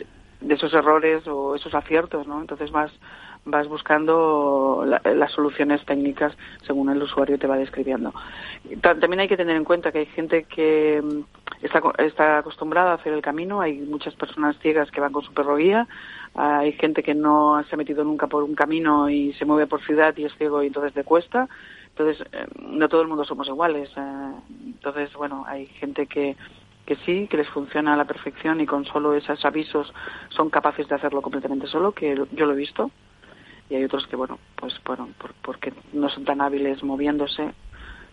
esos 0.48 0.72
errores 0.74 1.26
o 1.26 1.54
esos 1.54 1.74
aciertos, 1.74 2.26
¿no? 2.26 2.40
Entonces 2.40 2.70
vas, 2.70 2.92
vas 3.44 3.66
buscando 3.68 4.84
las 4.86 5.32
soluciones 5.32 5.84
técnicas 5.86 6.36
según 6.66 6.90
el 6.90 7.02
usuario 7.02 7.38
te 7.38 7.46
va 7.46 7.56
describiendo. 7.56 8.12
También 8.80 9.20
hay 9.20 9.28
que 9.28 9.36
tener 9.36 9.56
en 9.56 9.64
cuenta 9.64 9.90
que 9.90 10.00
hay 10.00 10.06
gente 10.06 10.44
que 10.44 11.02
mm, 11.02 11.64
está, 11.64 11.80
está 11.98 12.38
acostumbrada 12.38 12.92
a 12.92 12.94
hacer 12.94 13.12
el 13.12 13.22
camino, 13.22 13.60
hay 13.60 13.78
muchas 13.78 14.14
personas 14.14 14.58
ciegas 14.58 14.90
que 14.90 15.00
van 15.00 15.12
con 15.12 15.22
su 15.22 15.32
perro 15.32 15.56
guía, 15.56 15.86
hay 16.34 16.72
gente 16.72 17.02
que 17.02 17.14
no 17.14 17.62
se 17.68 17.74
ha 17.74 17.78
metido 17.78 18.02
nunca 18.04 18.26
por 18.26 18.42
un 18.42 18.54
camino 18.54 19.08
y 19.08 19.32
se 19.34 19.44
mueve 19.44 19.66
por 19.66 19.80
ciudad 19.82 20.16
y 20.16 20.24
es 20.24 20.34
ciego 20.36 20.62
y 20.62 20.66
entonces 20.66 20.94
le 20.96 21.04
cuesta. 21.04 21.48
Entonces, 21.96 22.26
eh, 22.32 22.46
no 22.58 22.88
todo 22.88 23.02
el 23.02 23.08
mundo 23.08 23.24
somos 23.24 23.46
iguales. 23.46 23.88
Eh, 23.96 24.32
entonces, 24.66 25.12
bueno, 25.14 25.44
hay 25.46 25.66
gente 25.66 26.06
que, 26.08 26.36
que 26.86 26.96
sí, 26.96 27.26
que 27.28 27.36
les 27.36 27.48
funciona 27.48 27.94
a 27.94 27.96
la 27.96 28.04
perfección 28.04 28.60
y 28.60 28.66
con 28.66 28.84
solo 28.84 29.14
esos 29.14 29.44
avisos 29.44 29.92
son 30.30 30.50
capaces 30.50 30.88
de 30.88 30.94
hacerlo 30.94 31.22
completamente 31.22 31.66
solo, 31.66 31.92
que 31.92 32.14
yo 32.32 32.46
lo 32.46 32.52
he 32.52 32.56
visto. 32.56 32.90
Y 33.70 33.76
hay 33.76 33.84
otros 33.84 34.06
que, 34.06 34.16
bueno, 34.16 34.38
pues 34.56 34.78
bueno, 34.84 35.08
porque 35.42 35.72
no 35.92 36.08
son 36.10 36.24
tan 36.24 36.40
hábiles 36.42 36.82
moviéndose, 36.82 37.54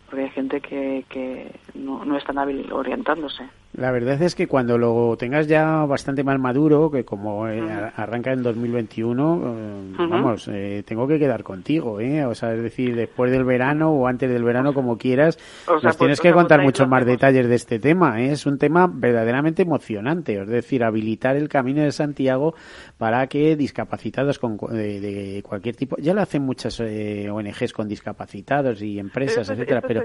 porque 0.05 0.23
hay 0.23 0.29
gente 0.29 0.61
que, 0.61 1.05
que 1.09 1.51
no, 1.73 2.05
no 2.05 2.17
es 2.17 2.23
tan 2.23 2.37
hábil 2.37 2.71
orientándose. 2.71 3.49
La 3.73 3.91
verdad 3.91 4.21
es 4.21 4.35
que 4.35 4.47
cuando 4.47 4.77
lo 4.77 5.15
tengas 5.17 5.47
ya 5.47 5.85
bastante 5.85 6.25
más 6.25 6.37
maduro, 6.37 6.91
que 6.91 7.05
como 7.05 7.47
eh, 7.47 7.61
arranca 7.95 8.33
en 8.33 8.43
2021, 8.43 9.43
eh, 9.45 10.07
vamos, 10.09 10.49
eh, 10.51 10.83
tengo 10.85 11.07
que 11.07 11.17
quedar 11.17 11.41
contigo, 11.43 12.01
¿eh? 12.01 12.25
O 12.25 12.35
sea, 12.35 12.53
es 12.53 12.61
decir, 12.61 12.95
después 12.97 13.31
del 13.31 13.45
verano 13.45 13.91
o 13.91 14.07
antes 14.07 14.29
del 14.29 14.43
verano, 14.43 14.73
como 14.73 14.97
quieras, 14.97 15.39
nos 15.69 15.81
pues, 15.81 15.97
tienes 15.97 16.19
que 16.19 16.33
contar 16.33 16.61
muchos 16.61 16.85
más 16.89 17.05
detalles 17.05 17.47
de 17.47 17.55
este 17.55 17.79
tema. 17.79 18.21
Es 18.21 18.45
un 18.45 18.57
tema 18.57 18.91
verdaderamente 18.91 19.61
emocionante, 19.61 20.41
es 20.41 20.49
decir, 20.49 20.83
habilitar 20.83 21.37
el 21.37 21.47
camino 21.47 21.81
de 21.81 21.93
Santiago 21.93 22.53
para 22.97 23.25
que 23.27 23.55
discapacitados 23.55 24.37
con, 24.37 24.57
de, 24.57 25.41
cualquier 25.47 25.77
tipo, 25.77 25.95
ya 25.97 26.13
lo 26.13 26.21
hacen 26.21 26.41
muchas 26.41 26.77
ONGs 26.81 27.71
con 27.71 27.87
discapacitados 27.87 28.81
y 28.81 28.99
empresas, 28.99 29.49
etcétera, 29.49 29.81
pero, 29.81 30.03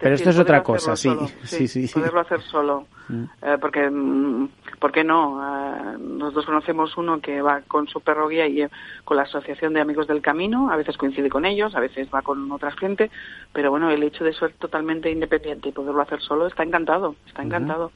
pero, 0.00 0.14
esto 0.14 0.30
es 0.30 0.38
otra 0.38 0.62
cosa, 0.62 0.96
sí, 0.96 1.10
sí, 1.42 1.68
sí, 1.68 1.86
sí, 1.86 1.94
Poderlo 1.98 2.20
hacer 2.20 2.40
solo. 2.40 2.77
Mm. 3.08 3.24
Eh, 3.42 3.56
porque, 3.60 3.88
mm, 3.88 4.48
¿por 4.78 4.92
qué 4.92 5.02
no? 5.02 5.40
Eh, 5.42 5.98
nosotros 5.98 6.46
conocemos 6.46 6.96
uno 6.96 7.20
que 7.20 7.40
va 7.40 7.62
con 7.62 7.88
su 7.88 8.00
perro 8.00 8.28
guía 8.28 8.46
y 8.46 8.62
eh, 8.62 8.68
con 9.04 9.16
la 9.16 9.24
Asociación 9.24 9.72
de 9.72 9.80
Amigos 9.80 10.06
del 10.06 10.20
Camino, 10.20 10.70
a 10.70 10.76
veces 10.76 10.96
coincide 10.96 11.30
con 11.30 11.44
ellos, 11.44 11.74
a 11.74 11.80
veces 11.80 12.08
va 12.14 12.22
con 12.22 12.50
otra 12.52 12.70
gente, 12.72 13.10
pero 13.52 13.70
bueno, 13.70 13.90
el 13.90 14.02
hecho 14.02 14.24
de 14.24 14.34
ser 14.34 14.52
totalmente 14.54 15.10
independiente 15.10 15.70
y 15.70 15.72
poderlo 15.72 16.02
hacer 16.02 16.20
solo 16.20 16.46
está 16.46 16.62
encantado, 16.62 17.16
está 17.26 17.42
encantado. 17.42 17.92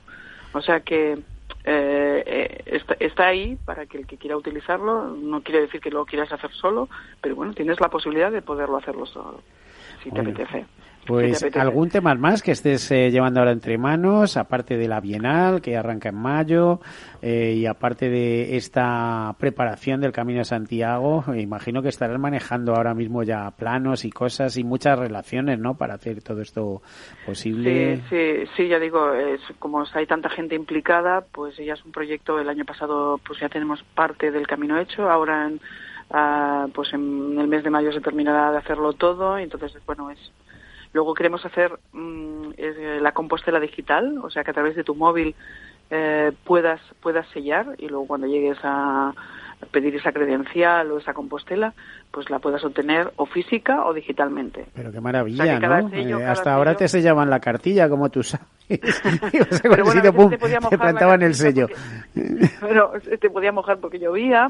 O 0.54 0.60
sea 0.60 0.80
que 0.80 1.18
está, 1.64 3.26
ahí 3.26 3.56
para 3.64 3.86
que 3.86 3.98
el 3.98 4.06
que 4.06 4.16
quiera 4.16 4.36
utilizarlo, 4.36 5.08
no 5.08 5.42
quiere 5.42 5.62
decir 5.62 5.80
que 5.80 5.90
lo 5.90 6.04
quieras 6.06 6.32
hacer 6.32 6.50
solo, 6.52 6.88
pero 7.20 7.36
bueno, 7.36 7.52
tienes 7.54 7.80
la 7.80 7.88
posibilidad 7.88 8.32
de 8.32 8.42
poderlo 8.42 8.76
hacerlo 8.76 9.06
solo, 9.06 9.40
si 10.02 10.10
te 10.10 10.20
apetece. 10.20 10.66
Pues 11.06 11.44
algún 11.56 11.88
tema 11.88 12.14
más 12.14 12.42
que 12.42 12.52
estés 12.52 12.88
eh, 12.92 13.10
llevando 13.10 13.40
ahora 13.40 13.50
entre 13.50 13.76
manos, 13.76 14.36
aparte 14.36 14.76
de 14.76 14.86
la 14.86 15.00
Bienal 15.00 15.60
que 15.60 15.76
arranca 15.76 16.10
en 16.10 16.16
mayo 16.16 16.80
eh, 17.20 17.54
y 17.56 17.66
aparte 17.66 18.08
de 18.08 18.56
esta 18.56 19.34
preparación 19.38 20.00
del 20.00 20.12
Camino 20.12 20.38
de 20.38 20.44
Santiago, 20.44 21.24
imagino 21.36 21.82
que 21.82 21.88
estarás 21.88 22.20
manejando 22.20 22.74
ahora 22.74 22.94
mismo 22.94 23.24
ya 23.24 23.50
planos 23.50 24.04
y 24.04 24.10
cosas 24.10 24.56
y 24.56 24.64
muchas 24.64 24.96
relaciones, 24.96 25.58
¿no? 25.58 25.74
Para 25.74 25.94
hacer 25.94 26.22
todo 26.22 26.40
esto 26.40 26.82
posible. 27.26 27.96
Sí, 27.96 28.02
sí, 28.08 28.50
sí 28.56 28.68
ya 28.68 28.78
digo, 28.78 29.12
es, 29.12 29.40
como 29.58 29.84
hay 29.94 30.06
tanta 30.06 30.28
gente 30.30 30.54
implicada, 30.54 31.24
pues 31.32 31.56
ya 31.56 31.74
es 31.74 31.84
un 31.84 31.90
proyecto. 31.92 32.38
El 32.38 32.48
año 32.48 32.64
pasado, 32.64 33.18
pues 33.26 33.40
ya 33.40 33.48
tenemos 33.48 33.82
parte 33.94 34.30
del 34.30 34.46
camino 34.46 34.78
hecho. 34.78 35.10
Ahora, 35.10 35.48
en, 35.48 35.60
ah, 36.10 36.66
pues 36.72 36.92
en 36.92 37.38
el 37.38 37.48
mes 37.48 37.64
de 37.64 37.70
mayo 37.70 37.92
se 37.92 38.00
terminará 38.00 38.52
de 38.52 38.58
hacerlo 38.58 38.92
todo. 38.92 39.36
Entonces, 39.36 39.74
bueno, 39.84 40.10
es 40.10 40.32
Luego 40.92 41.14
queremos 41.14 41.44
hacer 41.44 41.78
mm, 41.92 42.50
eh, 42.56 42.98
la 43.00 43.12
compostela 43.12 43.60
digital, 43.60 44.18
o 44.22 44.30
sea 44.30 44.44
que 44.44 44.50
a 44.50 44.54
través 44.54 44.76
de 44.76 44.84
tu 44.84 44.94
móvil 44.94 45.34
eh, 45.90 46.32
puedas, 46.44 46.80
puedas 47.00 47.26
sellar 47.28 47.74
y 47.78 47.88
luego 47.88 48.06
cuando 48.06 48.26
llegues 48.26 48.58
a 48.62 49.12
pedir 49.70 49.94
esa 49.94 50.12
credencial 50.12 50.90
o 50.90 50.98
esa 50.98 51.14
compostela, 51.14 51.74
pues 52.12 52.28
la 52.30 52.38
puedas 52.38 52.62
obtener 52.64 53.10
o 53.16 53.26
física 53.26 53.84
o 53.84 53.94
digitalmente. 53.94 54.66
Pero 54.74 54.92
qué 54.92 55.00
maravilla, 55.00 55.58
¿no? 55.58 55.88
Eh, 55.92 56.24
hasta 56.24 56.54
ahora 56.54 56.74
te 56.74 56.86
sellaban 56.86 57.30
la 57.30 57.40
cartilla, 57.40 57.88
como 57.88 58.10
tú 58.10 58.22
sabes. 58.22 58.46
pero 59.62 59.84
bueno, 59.84 60.00
te, 60.02 60.38
te 60.70 60.78
plantaban 60.78 61.22
el 61.22 61.34
sello. 61.34 61.66
pero 62.60 62.92
te 63.20 63.30
podía 63.30 63.52
mojar 63.52 63.78
porque 63.78 63.98
llovía 63.98 64.46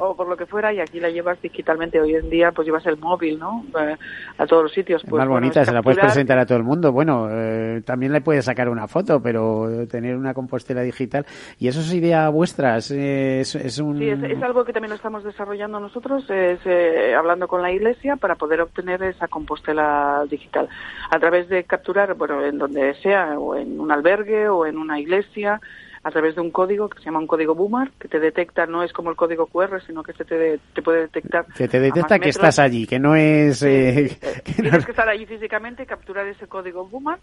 o 0.00 0.14
por 0.14 0.28
lo 0.28 0.36
que 0.36 0.46
fuera 0.46 0.72
y 0.72 0.80
aquí 0.80 1.00
la 1.00 1.10
llevas 1.10 1.40
digitalmente. 1.40 2.00
Hoy 2.00 2.14
en 2.14 2.28
día 2.28 2.52
pues 2.52 2.66
llevas 2.66 2.86
el 2.86 2.98
móvil, 2.98 3.38
¿no? 3.38 3.64
Eh, 3.80 3.96
a 4.38 4.46
todos 4.46 4.64
los 4.64 4.72
sitios. 4.72 5.02
Pues, 5.08 5.20
más 5.20 5.28
bonita, 5.28 5.64
se 5.64 5.72
la 5.72 5.82
puedes 5.82 5.98
presentar 5.98 6.38
a 6.38 6.46
todo 6.46 6.58
el 6.58 6.64
mundo. 6.64 6.92
Bueno, 6.92 7.28
eh, 7.30 7.82
también 7.84 8.12
le 8.12 8.20
puedes 8.20 8.44
sacar 8.44 8.68
una 8.68 8.88
foto, 8.88 9.20
pero 9.22 9.86
tener 9.88 10.16
una 10.16 10.34
compostela 10.34 10.82
digital. 10.82 11.24
¿Y 11.58 11.68
eso 11.68 11.80
es 11.80 11.92
idea 11.94 12.28
vuestra? 12.28 12.76
¿Es, 12.76 12.90
es, 12.90 13.78
un... 13.78 13.98
Sí, 13.98 14.08
es, 14.08 14.42
algo 14.42 14.64
que 14.64 14.72
también 14.72 14.90
lo 14.90 14.96
estamos 14.96 15.24
desarrollando 15.24 15.80
nosotros. 15.80 16.28
Es, 16.28 16.60
eh, 17.02 17.14
hablando 17.14 17.48
con 17.48 17.62
la 17.62 17.72
iglesia 17.72 18.16
para 18.16 18.36
poder 18.36 18.60
obtener 18.60 19.02
esa 19.02 19.28
compostela 19.28 20.24
digital 20.30 20.68
a 21.10 21.18
través 21.18 21.48
de 21.48 21.64
capturar, 21.64 22.14
bueno, 22.14 22.44
en 22.44 22.58
donde 22.58 22.94
sea, 23.02 23.38
o 23.38 23.56
en 23.56 23.80
un 23.80 23.90
albergue 23.90 24.48
o 24.48 24.66
en 24.66 24.78
una 24.78 25.00
iglesia, 25.00 25.60
a 26.04 26.10
través 26.10 26.34
de 26.34 26.40
un 26.40 26.50
código 26.50 26.88
que 26.88 26.98
se 26.98 27.04
llama 27.04 27.20
un 27.20 27.26
código 27.26 27.54
Boomer, 27.54 27.90
que 27.98 28.08
te 28.08 28.18
detecta, 28.18 28.66
no 28.66 28.82
es 28.82 28.92
como 28.92 29.10
el 29.10 29.16
código 29.16 29.46
QR, 29.46 29.80
sino 29.86 30.02
que 30.02 30.12
te, 30.12 30.58
te 30.58 30.82
puede 30.82 31.02
detectar. 31.02 31.46
Que 31.56 31.68
te 31.68 31.80
detecta 31.80 32.18
que 32.18 32.28
estás 32.28 32.58
allí, 32.58 32.86
que 32.86 32.98
no 32.98 33.14
es. 33.14 33.62
Eh, 33.62 34.18
tienes 34.56 34.84
que 34.84 34.90
estar 34.92 35.08
allí 35.08 35.26
físicamente, 35.26 35.86
capturar 35.86 36.26
ese 36.26 36.46
código 36.46 36.86
Boomer 36.86 37.18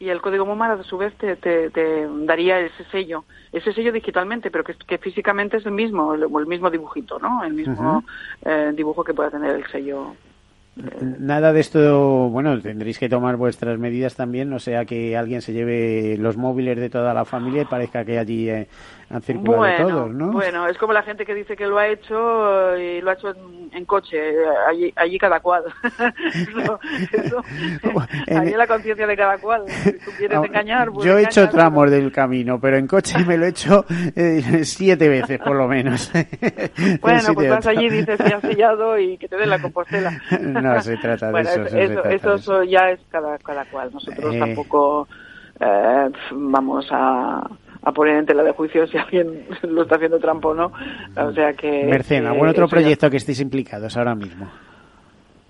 y 0.00 0.08
el 0.08 0.22
código 0.22 0.46
MOMAR 0.46 0.72
a 0.72 0.82
su 0.82 0.96
vez 0.96 1.14
te, 1.18 1.36
te, 1.36 2.08
daría 2.24 2.58
ese 2.58 2.84
sello, 2.90 3.24
ese 3.52 3.74
sello 3.74 3.92
digitalmente, 3.92 4.50
pero 4.50 4.64
que, 4.64 4.74
que 4.74 4.96
físicamente 4.96 5.58
es 5.58 5.66
el 5.66 5.72
mismo, 5.72 6.14
el, 6.14 6.22
el 6.22 6.46
mismo 6.46 6.70
dibujito, 6.70 7.18
¿no? 7.18 7.44
El 7.44 7.52
mismo 7.52 8.02
eh, 8.42 8.72
dibujo 8.74 9.04
que 9.04 9.12
pueda 9.12 9.30
tener 9.30 9.54
el 9.54 9.66
sello 9.66 10.16
Nada 11.02 11.52
de 11.52 11.60
esto, 11.60 12.30
bueno, 12.30 12.58
tendréis 12.60 12.98
que 12.98 13.08
tomar 13.08 13.36
vuestras 13.36 13.78
medidas 13.78 14.14
también, 14.14 14.48
no 14.48 14.58
sea 14.58 14.84
que 14.84 15.16
alguien 15.16 15.42
se 15.42 15.52
lleve 15.52 16.16
los 16.16 16.36
móviles 16.36 16.78
de 16.78 16.88
toda 16.88 17.12
la 17.12 17.24
familia 17.24 17.62
y 17.62 17.64
parezca 17.66 18.04
que 18.04 18.18
allí 18.18 18.48
eh, 18.48 18.68
han 19.10 19.22
circulado 19.22 19.58
bueno, 19.58 19.88
todos, 19.88 20.10
¿no? 20.14 20.32
Bueno, 20.32 20.66
es 20.68 20.78
como 20.78 20.92
la 20.92 21.02
gente 21.02 21.26
que 21.26 21.34
dice 21.34 21.56
que 21.56 21.66
lo 21.66 21.78
ha 21.78 21.88
hecho 21.88 22.76
y 22.78 23.00
lo 23.00 23.10
ha 23.10 23.14
hecho 23.14 23.30
en, 23.30 23.70
en 23.72 23.84
coche, 23.84 24.18
allí, 24.68 24.92
allí 24.96 25.18
cada 25.18 25.40
cual. 25.40 25.64
eso, 26.34 26.78
eso, 27.12 27.42
allí 28.38 28.52
la 28.52 28.66
conciencia 28.66 29.06
de 29.06 29.16
cada 29.16 29.38
cual. 29.38 29.64
Si 29.68 29.92
tú 29.98 30.10
quieres 30.18 30.38
Ah, 30.38 30.46
engañar, 30.46 30.90
pues 30.92 31.06
Yo 31.06 31.18
he 31.18 31.24
hecho 31.24 31.48
tramos 31.48 31.90
del 31.90 32.12
camino, 32.12 32.60
pero 32.60 32.76
en 32.76 32.86
coche 32.86 33.18
me 33.26 33.36
lo 33.36 33.46
he 33.46 33.48
hecho 33.48 33.84
eh, 34.14 34.64
siete 34.64 35.08
veces 35.08 35.38
por 35.40 35.56
lo 35.56 35.66
menos. 35.66 36.10
Bueno, 37.00 37.20
pues 37.34 37.50
vas 37.50 37.66
allí, 37.66 37.88
dices 37.90 38.16
que 38.16 38.32
has 38.34 38.40
sellado 38.42 38.98
y 38.98 39.18
que 39.18 39.28
te 39.28 39.36
den 39.36 39.50
la 39.50 39.60
compostela. 39.60 40.12
No 40.40 40.80
se 40.80 40.96
trata 40.98 41.26
de 41.26 41.32
bueno, 41.32 41.50
eso, 41.50 41.62
de 42.02 42.14
eso 42.14 42.34
eso. 42.34 42.62
ya 42.64 42.90
es 42.90 43.00
cada, 43.10 43.38
cada 43.38 43.64
cual. 43.66 43.90
Nosotros 43.92 44.34
Eh. 44.34 44.38
tampoco 44.38 45.08
eh, 45.58 46.10
vamos 46.32 46.86
a, 46.90 47.42
a 47.82 47.92
poner 47.92 48.16
en 48.16 48.26
tela 48.26 48.42
de 48.42 48.52
juicio 48.52 48.86
si 48.86 48.98
alguien 48.98 49.46
lo 49.62 49.82
está 49.82 49.96
haciendo 49.96 50.18
trampa 50.18 50.48
o 50.48 50.54
no. 50.54 50.72
O 51.16 51.32
sea 51.32 51.52
que... 51.54 51.84
Merced, 51.84 52.20
que 52.20 52.26
¿algún 52.26 52.48
otro 52.48 52.64
eso 52.66 52.76
ya- 52.76 52.80
proyecto 52.82 53.10
que 53.10 53.16
estéis 53.16 53.40
implicados 53.40 53.96
ahora 53.96 54.14
mismo? 54.14 54.50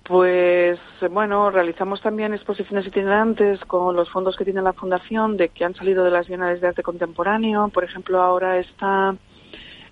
Pues 0.05 0.78
bueno, 1.11 1.51
realizamos 1.51 2.01
también 2.03 2.35
exposiciones 2.35 2.87
itinerantes 2.87 3.61
con 3.66 3.95
los 3.95 4.11
fondos 4.11 4.37
que 4.37 4.45
tiene 4.45 4.61
la 4.61 4.72
Fundación 4.72 5.37
de 5.37 5.51
que 5.51 5.64
han 5.64 5.74
salido 5.76 6.03
de 6.03 6.11
las 6.11 6.26
Bienales 6.26 6.61
de 6.61 6.66
Arte 6.68 6.83
Contemporáneo. 6.83 7.68
Por 7.68 7.85
ejemplo, 7.85 8.20
ahora 8.20 8.59
está 8.59 9.14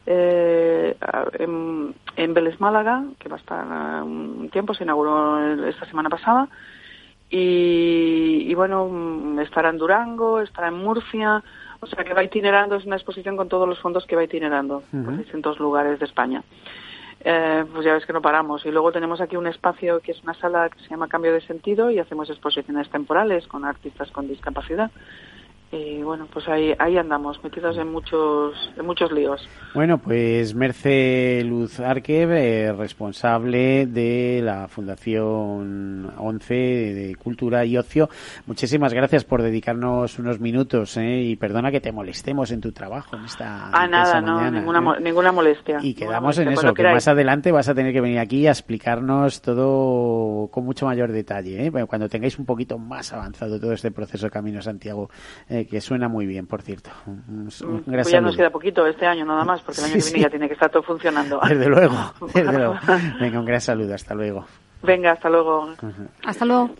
eh, 0.07 0.97
en, 1.39 1.95
en 2.16 2.34
Vélez 2.34 2.59
Málaga, 2.61 3.05
que 3.20 3.28
va 3.28 3.36
a 3.36 3.39
estar 3.39 3.64
eh, 3.64 4.03
un 4.03 4.49
tiempo, 4.51 4.74
se 4.74 4.82
inauguró 4.82 5.64
esta 5.68 5.86
semana 5.86 6.09
pasada. 6.09 6.49
Y, 7.30 8.47
y 8.49 8.55
bueno, 8.55 8.89
mm, 8.89 9.39
estará 9.41 9.70
en 9.70 9.78
Durango, 9.78 10.41
estará 10.41 10.68
en 10.68 10.78
Murcia. 10.78 11.45
O 11.80 11.86
sea 11.86 12.04
que 12.04 12.14
va 12.14 12.24
itinerando, 12.24 12.76
es 12.76 12.84
una 12.84 12.96
exposición 12.96 13.36
con 13.36 13.48
todos 13.48 13.68
los 13.68 13.78
fondos 13.78 14.04
que 14.06 14.16
va 14.16 14.24
itinerando 14.24 14.82
por 14.90 15.16
distintos 15.16 15.58
lugares 15.58 15.98
de 15.98 16.06
España 16.06 16.42
eh, 17.24 17.64
pues 17.72 17.84
ya 17.84 17.94
ves 17.94 18.06
que 18.06 18.12
no 18.12 18.22
paramos. 18.22 18.64
Y 18.64 18.70
luego 18.70 18.92
tenemos 18.92 19.20
aquí 19.20 19.36
un 19.36 19.46
espacio 19.46 20.00
que 20.00 20.12
es 20.12 20.22
una 20.22 20.34
sala 20.34 20.68
que 20.70 20.78
se 20.80 20.88
llama 20.88 21.08
Cambio 21.08 21.32
de 21.32 21.40
Sentido 21.40 21.90
y 21.90 21.98
hacemos 21.98 22.30
exposiciones 22.30 22.88
temporales 22.90 23.46
con 23.46 23.64
artistas 23.64 24.10
con 24.10 24.28
discapacidad. 24.28 24.90
Y 25.70 26.02
bueno, 26.02 26.26
pues 26.32 26.48
ahí, 26.48 26.72
ahí 26.78 26.96
andamos, 26.96 27.42
metidos 27.44 27.76
en 27.76 27.92
muchos, 27.92 28.54
en 28.76 28.86
muchos 28.86 29.12
líos. 29.12 29.46
Bueno, 29.74 29.98
pues 29.98 30.54
Merce 30.54 31.42
Luz 31.44 31.78
Arque, 31.78 32.22
eh, 32.22 32.72
responsable 32.72 33.86
de 33.86 34.40
la 34.42 34.66
Fundación 34.68 36.10
11 36.16 36.54
de 36.54 37.16
Cultura 37.16 37.66
y 37.66 37.76
Ocio. 37.76 38.08
Muchísimas 38.46 38.94
gracias 38.94 39.24
por 39.24 39.42
dedicarnos 39.42 40.18
unos 40.18 40.40
minutos 40.40 40.96
eh, 40.96 41.20
y 41.20 41.36
perdona 41.36 41.70
que 41.70 41.80
te 41.80 41.92
molestemos 41.92 42.50
en 42.50 42.62
tu 42.62 42.72
trabajo 42.72 43.16
en 43.16 43.24
esta 43.26 43.70
Ah, 43.70 43.86
nada, 43.86 44.22
no, 44.22 44.36
mañana, 44.36 44.60
ninguna, 44.60 44.96
¿eh? 44.96 45.00
ninguna 45.02 45.32
molestia. 45.32 45.80
Y 45.82 45.92
quedamos 45.92 46.38
en 46.38 46.44
molestia, 46.44 46.68
eso, 46.68 46.74
que 46.74 46.78
queráis. 46.78 46.94
más 46.94 47.08
adelante 47.08 47.52
vas 47.52 47.68
a 47.68 47.74
tener 47.74 47.92
que 47.92 48.00
venir 48.00 48.20
aquí 48.20 48.46
a 48.46 48.50
explicarnos 48.50 49.42
todo 49.42 50.48
con 50.48 50.64
mucho 50.64 50.86
mayor 50.86 51.12
detalle, 51.12 51.66
¿eh? 51.66 51.70
Bueno, 51.70 51.86
cuando 51.86 52.08
tengáis 52.08 52.38
un 52.38 52.46
poquito 52.46 52.78
más 52.78 53.12
avanzado 53.12 53.60
todo 53.60 53.72
este 53.72 53.90
proceso 53.90 54.26
de 54.26 54.30
Camino 54.30 54.62
Santiago, 54.62 55.10
eh, 55.48 55.57
que 55.66 55.80
suena 55.80 56.09
muy 56.09 56.26
bien, 56.26 56.46
por 56.46 56.62
cierto. 56.62 56.90
Un, 57.06 57.48
un- 57.64 57.82
gran 57.86 58.02
Pues 58.02 58.11
ya 58.11 58.20
nos 58.20 58.36
queda 58.36 58.50
poquito 58.50 58.86
este 58.86 59.06
año 59.06 59.24
nada 59.24 59.44
más, 59.44 59.61
porque 59.62 59.80
el 59.80 59.86
año 59.86 59.94
Sí, 60.00 60.00
que 60.00 60.04
viene 60.14 60.18
sí. 60.18 60.22
ya 60.22 60.30
tiene 60.30 60.46
que 60.48 60.54
estar 60.54 60.70
todo 60.70 60.82
funcionando. 60.82 61.40
Desde 61.48 61.68
luego, 61.68 61.96
desde 62.34 62.52
luego. 62.52 62.74
Venga, 63.20 63.38
un 63.40 63.44
gran 63.46 63.61
saludo, 63.61 63.94
hasta 63.94 64.14
luego. 64.14 64.44
Venga, 64.82 65.11
hasta 65.12 65.28
luego. 65.28 65.74
Hasta 66.24 66.44
luego. 66.44 66.70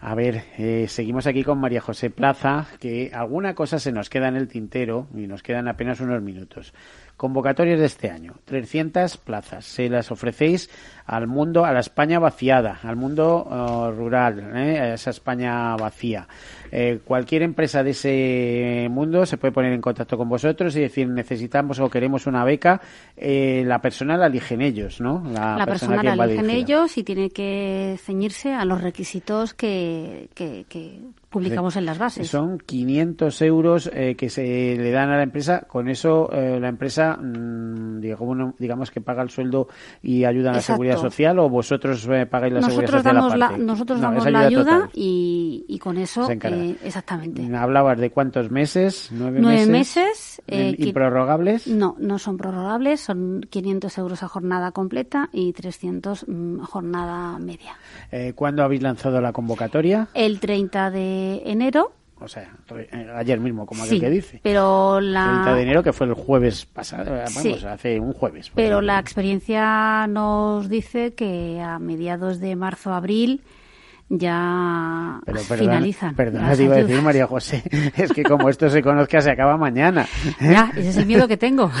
A 0.00 0.14
ver, 0.14 0.44
eh, 0.56 0.86
seguimos 0.88 1.26
aquí 1.26 1.42
con 1.42 1.58
María 1.58 1.80
José 1.80 2.08
Plaza, 2.10 2.66
que 2.78 3.10
alguna 3.12 3.54
cosa 3.54 3.78
se 3.80 3.90
nos 3.90 4.08
queda 4.08 4.28
en 4.28 4.36
el 4.36 4.46
tintero 4.46 5.08
y 5.16 5.26
nos 5.26 5.42
quedan 5.42 5.66
apenas 5.66 5.98
unos 6.00 6.22
minutos. 6.22 6.72
Convocatorias 7.16 7.80
de 7.80 7.86
este 7.86 8.08
año, 8.10 8.34
300 8.44 9.16
plazas. 9.16 9.64
Se 9.64 9.88
las 9.88 10.10
ofrecéis 10.12 10.70
al 11.10 11.26
mundo, 11.26 11.64
a 11.64 11.72
la 11.72 11.80
España 11.80 12.20
vaciada, 12.20 12.78
al 12.84 12.94
mundo 12.94 13.48
eh, 13.50 13.96
rural, 13.96 14.52
¿eh? 14.54 14.78
a 14.78 14.94
esa 14.94 15.10
España 15.10 15.74
vacía. 15.74 16.28
Eh, 16.70 17.00
cualquier 17.04 17.42
empresa 17.42 17.82
de 17.82 17.90
ese 17.90 18.88
mundo 18.90 19.26
se 19.26 19.36
puede 19.36 19.50
poner 19.50 19.72
en 19.72 19.80
contacto 19.80 20.16
con 20.16 20.28
vosotros 20.28 20.76
y 20.76 20.80
decir 20.80 21.08
necesitamos 21.08 21.80
o 21.80 21.90
queremos 21.90 22.28
una 22.28 22.44
beca. 22.44 22.80
Eh, 23.16 23.64
la 23.66 23.80
persona 23.80 24.16
la 24.16 24.26
eligen 24.26 24.60
ellos, 24.60 25.00
¿no? 25.00 25.24
La 25.32 25.66
persona 25.66 26.00
que 26.00 26.14
la 26.14 26.24
eligen 26.24 26.48
ellos 26.48 26.96
y 26.96 27.02
tiene 27.02 27.30
que 27.30 27.98
ceñirse 28.00 28.54
a 28.54 28.64
los 28.64 28.80
requisitos 28.80 29.52
que, 29.52 30.28
que, 30.34 30.64
que 30.68 31.00
publicamos 31.30 31.76
en 31.76 31.86
las 31.86 31.96
bases. 31.96 32.28
Son 32.28 32.58
500 32.58 33.42
euros 33.42 33.90
eh, 33.94 34.16
que 34.16 34.28
se 34.28 34.42
le 34.76 34.90
dan 34.90 35.10
a 35.10 35.16
la 35.16 35.22
empresa. 35.22 35.62
Con 35.66 35.88
eso 35.88 36.30
eh, 36.32 36.58
la 36.60 36.68
empresa, 36.68 37.16
mm, 37.16 38.00
digo, 38.00 38.26
bueno, 38.26 38.54
digamos 38.58 38.90
que 38.90 39.00
paga 39.00 39.22
el 39.22 39.30
sueldo 39.30 39.68
y 40.02 40.24
ayuda 40.24 40.50
a 40.50 40.52
la 40.52 40.58
Exacto. 40.58 40.74
seguridad 40.74 40.98
social 41.00 41.38
o 41.38 41.48
vosotros 41.48 42.06
eh, 42.10 42.26
pagáis 42.26 42.52
la 42.54 42.62
seguridad 42.62 42.82
nosotros 42.92 43.02
social 43.02 43.14
damos 43.16 43.36
la, 43.38 43.46
aparte? 43.46 43.64
nosotros 43.64 43.98
No, 44.00 44.08
damos 44.08 44.30
la 44.30 44.40
ayuda 44.40 44.88
y, 44.94 45.64
y 45.68 45.78
con 45.78 45.96
eso 45.98 46.28
eh, 46.30 46.76
exactamente 46.84 47.54
Hablabas 47.56 47.98
de 47.98 48.10
cuántos 48.10 48.50
meses, 48.50 49.08
nueve, 49.12 49.38
nueve 49.40 49.66
meses, 49.66 49.70
meses 50.06 50.42
eh, 50.46 50.76
que- 50.76 50.88
improrrogables. 50.88 51.66
no 51.66 51.96
no 51.98 52.18
son 52.18 52.36
prorrogables 52.36 53.00
son 53.00 53.40
500 53.50 53.98
euros 53.98 54.22
a 54.22 54.28
jornada 54.28 54.72
completa 54.72 55.28
y 55.32 55.52
300 55.52 56.26
mm, 56.28 56.60
jornada 56.60 57.38
media 57.38 57.76
¿Cuándo 58.34 58.62
habéis 58.64 58.82
lanzado 58.82 59.20
la 59.20 59.32
convocatoria? 59.32 60.08
el 60.14 60.40
30 60.40 60.90
de 60.90 61.42
enero 61.46 61.92
O 62.20 62.28
sea, 62.28 62.50
ayer 63.16 63.40
mismo, 63.40 63.66
como 63.66 63.82
aquel 63.82 63.96
sí 63.96 64.00
que 64.00 64.10
dice. 64.10 64.40
pero 64.42 65.00
la 65.00 65.24
30 65.42 65.54
de 65.54 65.62
enero, 65.62 65.82
que 65.82 65.92
fue 65.92 66.06
el 66.06 66.14
jueves 66.14 66.66
pasado, 66.66 67.10
vamos, 67.12 67.32
Sí. 67.42 67.56
hace 67.66 67.98
un 67.98 68.12
jueves. 68.12 68.50
Pero 68.54 68.80
la 68.82 68.98
experiencia 68.98 70.06
nos 70.06 70.68
dice 70.68 71.14
que 71.14 71.60
a 71.60 71.78
mediados 71.78 72.40
de 72.40 72.56
marzo 72.56 72.92
abril 72.92 73.40
ya 74.10 75.20
Pero 75.24 75.40
perdona, 75.48 75.72
finalizan. 75.72 76.14
Perdona, 76.16 76.54
te 76.56 76.64
iba 76.64 76.74
a 76.74 76.78
decir. 76.82 77.00
María 77.02 77.26
José, 77.26 77.62
es 77.96 78.12
que 78.12 78.22
como 78.24 78.48
esto 78.48 78.68
se 78.68 78.82
conozca 78.82 79.20
se 79.20 79.30
acaba 79.30 79.56
mañana. 79.56 80.06
Ya, 80.40 80.72
ese 80.76 80.88
es 80.90 80.96
el 80.96 81.06
miedo 81.06 81.26
que 81.28 81.36
tengo. 81.36 81.70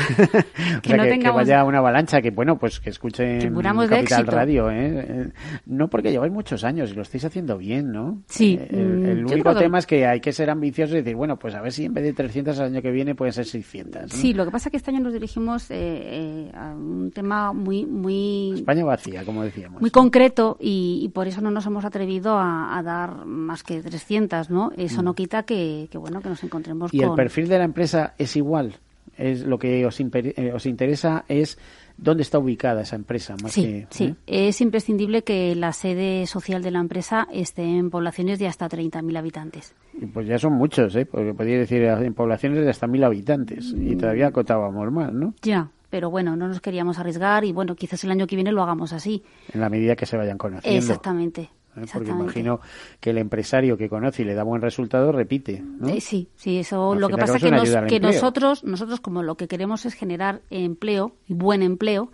O 0.80 0.82
que 0.82 0.88
sea, 0.90 0.96
no 0.96 1.02
que, 1.02 1.08
que 1.10 1.14
tengamos 1.16 1.36
vaya 1.42 1.64
una 1.64 1.78
avalancha, 1.78 2.22
que 2.22 2.30
bueno, 2.30 2.56
pues 2.58 2.80
que 2.80 2.90
escuchen 2.90 3.38
Que 3.40 3.50
Capital 3.50 3.98
éxito. 3.98 4.30
Radio, 4.30 4.70
¿eh? 4.70 5.04
Eh, 5.08 5.28
No 5.66 5.88
porque 5.88 6.10
lleváis 6.10 6.32
muchos 6.32 6.64
años 6.64 6.90
y 6.92 6.94
lo 6.94 7.02
estáis 7.02 7.24
haciendo 7.24 7.58
bien, 7.58 7.90
¿no? 7.92 8.22
Sí, 8.28 8.54
Eh, 8.60 8.68
El, 8.70 8.86
mm, 9.00 9.04
el 9.06 9.24
único 9.26 9.52
que- 9.54 9.60
tema 9.60 9.78
es 9.78 9.86
que 9.86 10.06
hay 10.06 10.20
que 10.20 10.32
ser 10.32 10.48
ambicioso 10.50 10.94
y 10.94 10.98
decir, 10.98 11.16
bueno, 11.16 11.38
pues 11.38 11.54
a 11.54 11.60
ver 11.60 11.72
si 11.72 11.84
en 11.86 11.94
vez 11.94 12.04
de 12.04 12.12
300 12.12 12.58
al 12.60 12.66
año 12.66 12.80
que 12.82 12.90
viene 12.90 13.14
pueden 13.14 13.32
ser 13.32 13.44
600. 13.44 14.02
¿no? 14.02 14.08
Sí, 14.08 14.32
lo 14.32 14.44
que 14.44 14.50
pasa 14.52 14.68
es 14.68 14.70
que 14.70 14.76
este 14.76 14.90
año 14.90 15.00
nos 15.00 15.12
dirigimos 15.12 15.70
eh, 15.70 15.76
eh, 15.80 16.52
a 16.54 16.70
un 16.74 17.10
tema 17.12 17.52
muy 17.52 17.84
muy 17.86 18.52
España 18.56 18.84
vacía, 18.84 19.24
como 19.24 19.42
decíamos. 19.42 19.80
muy 19.80 19.90
concreto 19.90 20.56
y, 20.60 21.00
y 21.02 21.08
por 21.08 21.26
eso 21.26 21.40
no 21.40 21.50
nos 21.50 21.66
hemos 21.66 21.84
atrevido 21.84 22.19
a, 22.30 22.76
a 22.78 22.82
dar 22.82 23.24
más 23.26 23.62
que 23.62 23.80
300, 23.82 24.50
¿no? 24.50 24.70
Eso 24.76 25.02
no 25.02 25.14
quita 25.14 25.42
que, 25.44 25.88
que, 25.90 25.98
bueno 25.98 26.20
que 26.20 26.28
nos 26.28 26.42
encontremos 26.44 26.92
Mm. 26.92 26.96
¿Y 26.96 27.00
el 27.00 27.08
con 27.08 27.16
perfil 27.16 27.48
de 27.48 27.58
la 27.58 27.64
empresa 27.64 28.14
es 28.18 28.36
igual? 28.36 28.74
Es 29.16 29.44
lo 29.44 29.58
que 29.58 29.84
os, 29.84 29.98
eh, 30.00 30.52
os 30.54 30.66
interesa 30.66 31.24
es 31.28 31.58
dónde 31.98 32.22
está 32.22 32.38
ubicada 32.38 32.82
esa 32.82 32.96
empresa, 32.96 33.34
más 33.42 33.52
Sí, 33.52 33.62
que 33.62 33.86
sí. 33.90 34.04
¿eh? 34.26 34.48
Es 34.48 34.60
imprescindible 34.62 35.22
que 35.22 35.54
la 35.54 35.72
sede 35.72 36.26
social 36.26 36.62
de 36.62 36.70
la 36.70 36.78
empresa 36.80 37.26
esté 37.30 37.62
en 37.64 37.90
poblaciones 37.90 38.38
de 38.38 38.46
hasta 38.46 38.68
30.000 38.68 39.18
habitantes. 39.18 39.74
Y 40.00 40.06
Pues 40.06 40.26
ya 40.26 40.38
son 40.38 40.54
muchos, 40.54 40.94
¿eh? 40.96 41.04
Porque 41.04 41.34
podría 41.34 41.58
decir 41.58 41.82
en 41.82 42.14
poblaciones 42.14 42.64
de 42.64 42.70
hasta 42.70 42.86
mil 42.86 43.04
habitantes 43.04 43.74
y 43.76 43.96
todavía 43.96 44.28
acotábamos 44.28 44.90
más, 44.90 45.12
¿no? 45.12 45.34
Ya, 45.42 45.68
pero 45.90 46.08
bueno, 46.08 46.36
no 46.36 46.48
nos 46.48 46.60
queríamos 46.60 46.98
arriesgar 46.98 47.44
y 47.44 47.52
bueno, 47.52 47.74
quizás 47.74 48.02
el 48.04 48.12
año 48.12 48.26
que 48.26 48.36
viene 48.36 48.52
lo 48.52 48.62
hagamos 48.62 48.92
así. 48.94 49.22
En 49.52 49.60
la 49.60 49.68
medida 49.68 49.96
que 49.96 50.06
se 50.06 50.16
vayan 50.16 50.38
conociendo. 50.38 50.78
Exactamente. 50.78 51.50
¿Eh? 51.76 51.84
Porque 51.92 52.10
imagino 52.24 52.60
que 53.00 53.10
el 53.10 53.18
empresario 53.18 53.76
que 53.76 53.88
conoce 53.88 54.22
y 54.22 54.24
le 54.24 54.34
da 54.34 54.42
buen 54.42 54.60
resultado 54.62 55.12
repite, 55.12 55.62
¿no? 55.62 55.88
Eh, 55.88 56.00
sí, 56.00 56.28
sí, 56.36 56.58
eso. 56.58 56.94
Lo 56.94 57.08
que 57.08 57.14
pasa 57.20 57.36
es 57.36 57.42
que, 57.42 57.50
nos- 57.50 57.68
nosotros, 58.14 58.64
nosotros 58.64 59.00
como 59.00 59.22
lo 59.22 59.36
que 59.36 59.48
queremos 59.48 59.86
es 59.86 59.94
generar 59.94 60.40
empleo 60.50 61.14
y 61.28 61.34
buen 61.34 61.62
empleo, 61.62 62.10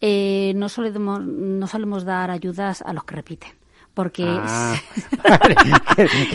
eh, 0.00 0.52
no 0.56 0.68
solemos, 0.68 1.20
no 1.24 1.66
solemos 1.66 2.04
dar 2.04 2.30
ayudas 2.30 2.82
a 2.82 2.92
los 2.92 3.04
que 3.04 3.14
repiten. 3.16 3.50
Porque 3.94 4.24
Ah, 4.26 4.74
vale, 5.28 5.54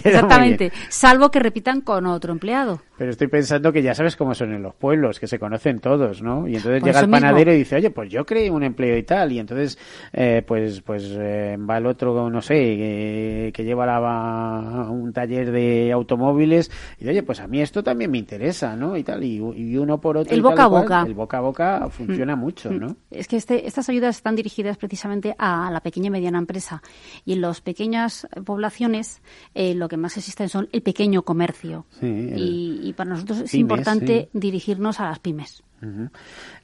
exactamente, 0.04 0.72
salvo 0.90 1.32
que 1.32 1.40
repitan 1.40 1.82
con 1.82 2.06
otro 2.06 2.32
empleado. 2.32 2.82
Pero 2.98 3.12
estoy 3.12 3.28
pensando 3.28 3.72
que 3.72 3.84
ya 3.84 3.94
sabes 3.94 4.16
cómo 4.16 4.34
son 4.34 4.54
en 4.54 4.64
los 4.64 4.74
pueblos, 4.74 5.20
que 5.20 5.28
se 5.28 5.38
conocen 5.38 5.80
todos, 5.80 6.24
¿no? 6.24 6.48
Y 6.48 6.56
entonces 6.56 6.82
Por 6.82 6.90
llega 6.90 7.00
el 7.02 7.08
mismo. 7.08 7.28
panadero 7.28 7.54
y 7.54 7.58
dice, 7.58 7.76
oye, 7.76 7.92
pues 7.92 8.10
yo 8.10 8.26
creé 8.26 8.50
un 8.50 8.64
empleo 8.64 8.98
y 8.98 9.04
tal. 9.04 9.32
Y 9.32 9.40
entonces, 9.40 9.78
eh, 10.14 10.44
pues, 10.46 10.82
pues 10.82 11.04
eh, 11.16 11.58
va 11.58 11.78
el 11.78 11.86
otro, 11.86 12.30
no 12.30 12.42
sé, 12.42 12.56
eh, 12.58 13.52
que 13.52 13.64
lleva 13.64 13.86
la, 13.86 14.90
un 14.90 15.14
taller 15.14 15.52
de 15.52 15.92
automóviles 15.92 16.72
y 17.00 17.08
oye, 17.08 17.22
pues 17.22 17.40
a 17.40 17.48
mí 17.48 17.62
esto 17.62 17.84
también 17.84 18.10
me 18.10 18.18
interesa, 18.18 18.76
¿no? 18.76 18.98
Y 18.98 19.04
tal, 19.04 19.24
y, 19.24 19.40
uno 19.78 20.00
por 20.00 20.18
otro. 20.18 20.34
El 20.34 20.42
boca 20.42 20.64
a 20.64 20.68
boca. 20.68 21.04
el 21.06 21.14
boca 21.14 21.38
a 21.38 21.42
boca 21.42 21.90
funciona 21.90 22.36
mm. 22.36 22.40
mucho, 22.40 22.72
¿no? 22.72 22.88
Mm. 22.88 22.96
Es 23.12 23.28
que 23.28 23.38
este, 23.38 23.68
estas 23.68 23.90
ayudas 23.90 24.16
están 24.16 24.36
dirigidas 24.36 24.78
precisamente 24.78 25.36
a 25.38 25.70
la 25.72 25.82
pequeña 25.82 26.08
y 26.08 26.12
mediana 26.12 26.40
empresa. 26.40 26.82
Y 27.26 27.34
en 27.34 27.42
las 27.48 27.62
pequeñas 27.62 28.28
poblaciones 28.46 29.22
eh, 29.54 29.74
lo 29.74 29.88
que 29.88 29.98
más 29.98 30.18
existen 30.18 30.50
son 30.50 30.70
el 30.72 30.82
pequeño 30.82 31.24
comercio. 31.24 31.86
y, 32.02 32.94
para 32.94 33.12
nosotros 33.12 33.40
es 33.40 33.54
importante 33.54 34.30
dirigirnos 34.34 35.00
a 35.00 35.06
las 35.06 35.20
pymes. 35.20 35.64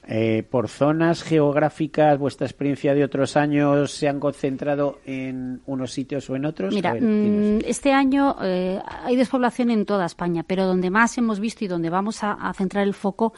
Eh, 0.06 0.44
por 0.50 0.68
zonas 0.68 1.22
geográficas, 1.22 2.18
vuestra 2.18 2.46
experiencia 2.46 2.94
de 2.94 3.04
otros 3.04 3.36
años 3.36 3.92
se 3.92 4.08
han 4.08 4.18
concentrado 4.18 4.98
en 5.06 5.62
unos 5.66 5.92
sitios 5.92 6.28
o 6.30 6.36
en 6.36 6.44
otros. 6.44 6.74
Mira, 6.74 6.94
mm, 6.94 7.60
este 7.64 7.92
año 7.92 8.36
eh, 8.42 8.80
hay 9.04 9.16
despoblación 9.16 9.70
en 9.70 9.86
toda 9.86 10.06
España, 10.06 10.44
pero 10.46 10.66
donde 10.66 10.90
más 10.90 11.16
hemos 11.16 11.38
visto 11.38 11.64
y 11.64 11.68
donde 11.68 11.90
vamos 11.90 12.22
a, 12.22 12.52
centrar 12.54 12.84
el 12.84 12.94
foco 12.94 13.32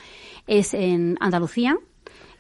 es 0.47 0.75
en 0.75 1.17
Andalucía, 1.21 1.77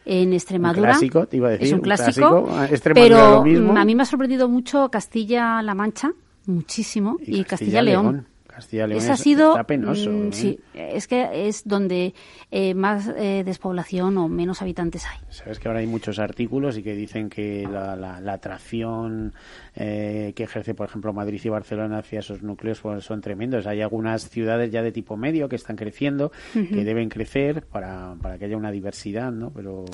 en 0.07 0.32
Extremadura. 0.32 0.92
Un 0.92 0.94
clásico, 0.94 1.26
te 1.26 1.36
iba 1.36 1.48
a 1.48 1.50
decir. 1.50 1.66
Es 1.66 1.72
un 1.72 1.80
clásico, 1.80 2.48
pero 2.94 3.42
a 3.76 3.84
mí 3.84 3.94
me 3.94 4.02
ha 4.02 4.07
sorprendido 4.07 4.48
mucho 4.48 4.88
Castilla-La 4.88 5.74
Mancha, 5.74 6.12
muchísimo, 6.46 7.18
y, 7.20 7.44
Castilla-León. 7.44 8.26
Castilla 8.57 8.86
León 8.86 9.11
ha 9.11 9.16
sido, 9.18 9.50
está 9.50 9.64
penoso. 9.64 10.11
Mm, 10.11 10.32
sí, 10.32 10.59
es 10.72 11.07
que 11.07 11.46
es 11.46 11.68
donde 11.68 12.14
eh, 12.50 12.72
más 12.72 13.07
eh, 13.07 13.42
despoblación 13.44 14.16
o 14.16 14.28
menos 14.28 14.62
habitantes 14.62 15.04
hay. 15.04 15.18
Sabes 15.28 15.59
que 15.59 15.68
ahora 15.68 15.80
hay 15.80 15.86
muchos 15.86 16.18
artículos 16.18 16.78
y 16.78 16.82
que 16.82 16.94
dicen 16.94 17.28
que 17.28 17.68
la, 17.70 18.16
atracción 18.32 19.34
eh, 19.74 20.32
que 20.34 20.44
ejerce, 20.44 20.72
por 20.72 20.88
ejemplo, 20.88 21.12
Madrid 21.12 21.38
y 21.44 21.50
Barcelona 21.50 21.98
hacia 21.98 22.20
esos 22.20 22.42
núcleos 22.42 22.80
pues, 22.80 23.04
son 23.04 23.20
tremendos. 23.20 23.66
Hay 23.66 23.82
algunas 23.82 24.30
ciudades 24.30 24.70
ya 24.70 24.80
de 24.80 24.90
tipo 24.90 25.18
medio 25.18 25.50
que 25.50 25.57
están 25.57 25.76
creciendo, 25.76 26.32
que 26.54 26.82
deben 26.82 27.11
crecer 27.11 27.61
para, 27.66 28.14
para 28.22 28.38
que 28.38 28.46
haya 28.46 28.57
una 28.57 28.70
diversidad, 28.70 29.32
¿no? 29.32 29.50
Pero 29.50 29.84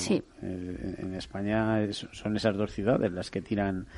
en 0.40 1.14
España 1.16 1.80
son 1.90 2.36
esas 2.36 2.56
dos 2.56 2.70
ciudades 2.70 3.10
las 3.10 3.28
que 3.32 3.42
tiran 3.42 3.88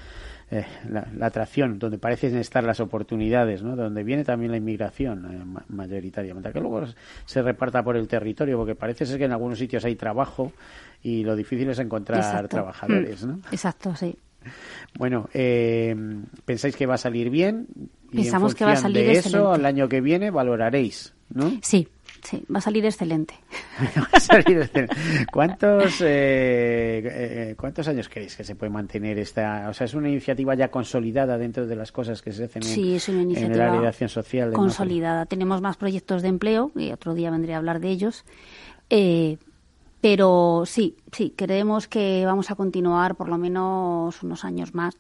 eh, 0.51 0.65
la, 0.89 1.27
atracción, 1.27 1.79
donde 1.79 1.99
parecen 1.99 2.37
estar 2.37 2.63
las 2.65 2.81
oportunidades, 2.81 3.63
¿no? 3.63 3.77
donde 3.77 4.05
viene 4.05 4.25
también 4.25 4.51
la 4.51 4.59
inmigración 4.59 5.25
eh, 5.25 5.63
mayoritariamente, 5.69 6.53
que 6.53 6.61
luego 6.61 6.85
se 7.25 7.43
reparta 7.43 7.83
por 7.83 7.97
el 7.97 8.07
territorio, 8.07 8.57
porque 8.57 8.75
parece 8.75 9.07
ser 9.07 9.19
que 9.19 9.25
en 9.25 9.33
algunos 9.33 9.59
sitios 9.59 9.85
hay 9.85 9.97
trabajo 9.97 10.53
y 11.03 11.25
lo 11.25 11.35
difícil 11.35 11.71
es 11.71 11.79
encontrar 11.79 12.49
trabajadores. 12.49 13.25
¿no? 13.25 13.41
Exacto, 13.51 13.95
sí. 13.97 14.17
Bueno, 14.99 15.29
eh, 15.33 15.97
¿pensáis 16.45 16.77
que 16.77 16.87
va 16.87 16.95
a 16.95 16.99
salir 16.99 17.31
bien? 17.31 17.67
Y 18.13 18.19
Pensamos 18.19 18.55
que 18.55 18.65
va 18.65 18.73
a 18.73 18.77
salir 18.77 19.07
de 19.07 19.13
eso, 19.13 19.53
al 19.53 19.65
año 19.67 19.89
que 19.89 20.01
viene 20.01 20.31
valoraréis, 20.31 21.15
¿no? 21.31 21.53
Sí, 21.63 21.89
Sí, 22.25 22.43
va 22.53 22.59
a 22.59 22.63
salir 22.63 22.85
excelente. 22.87 23.35
va 23.99 24.09
a 24.13 24.21
salir 24.21 24.59
excelente. 24.59 24.97
¿Cuántos, 25.31 26.01
eh, 26.01 27.03
eh, 27.05 27.55
¿Cuántos 27.57 27.87
años 27.87 28.09
creéis 28.09 28.35
que 28.35 28.45
se 28.45 28.57
puede 28.57 28.71
mantener 28.71 29.19
esta? 29.19 29.69
O 29.69 29.75
sea, 29.75 29.85
es 29.85 29.93
una 29.93 30.09
iniciativa 30.09 30.55
ya 30.55 30.71
consolidada 30.71 31.37
dentro 31.37 31.67
de 31.67 31.77
las 31.77 31.93
cosas 31.93 32.23
que 32.23 32.33
se 32.33 32.45
hacen 32.45 32.63
en, 32.65 33.53
el 33.53 33.61
área 33.61 33.81
de 33.81 33.89
acción 33.89 34.09
social. 34.09 34.53
consolidada. 34.55 35.27
Tenemos 35.27 35.61
más 35.61 35.77
proyectos 35.77 36.23
de 36.23 36.29
empleo 36.29 36.73
y 36.75 36.93
otro 36.93 37.13
día 37.13 37.31
vendré 37.31 37.53
a 37.53 37.59
hablar 37.59 37.79
de 37.79 37.91
ellos. 37.91 38.25
Eh, 38.89 39.37
pero 40.01 40.65
sí, 40.67 40.97
sí, 41.13 41.35
creemos 41.37 41.89
que 41.89 42.25
vamos 42.25 42.51
a 42.51 42.55
continuar 42.55 43.17
por 43.17 43.29
lo 43.29 43.37
menos 43.37 44.23
unos 44.23 44.45
años 44.45 44.75
más 44.75 44.97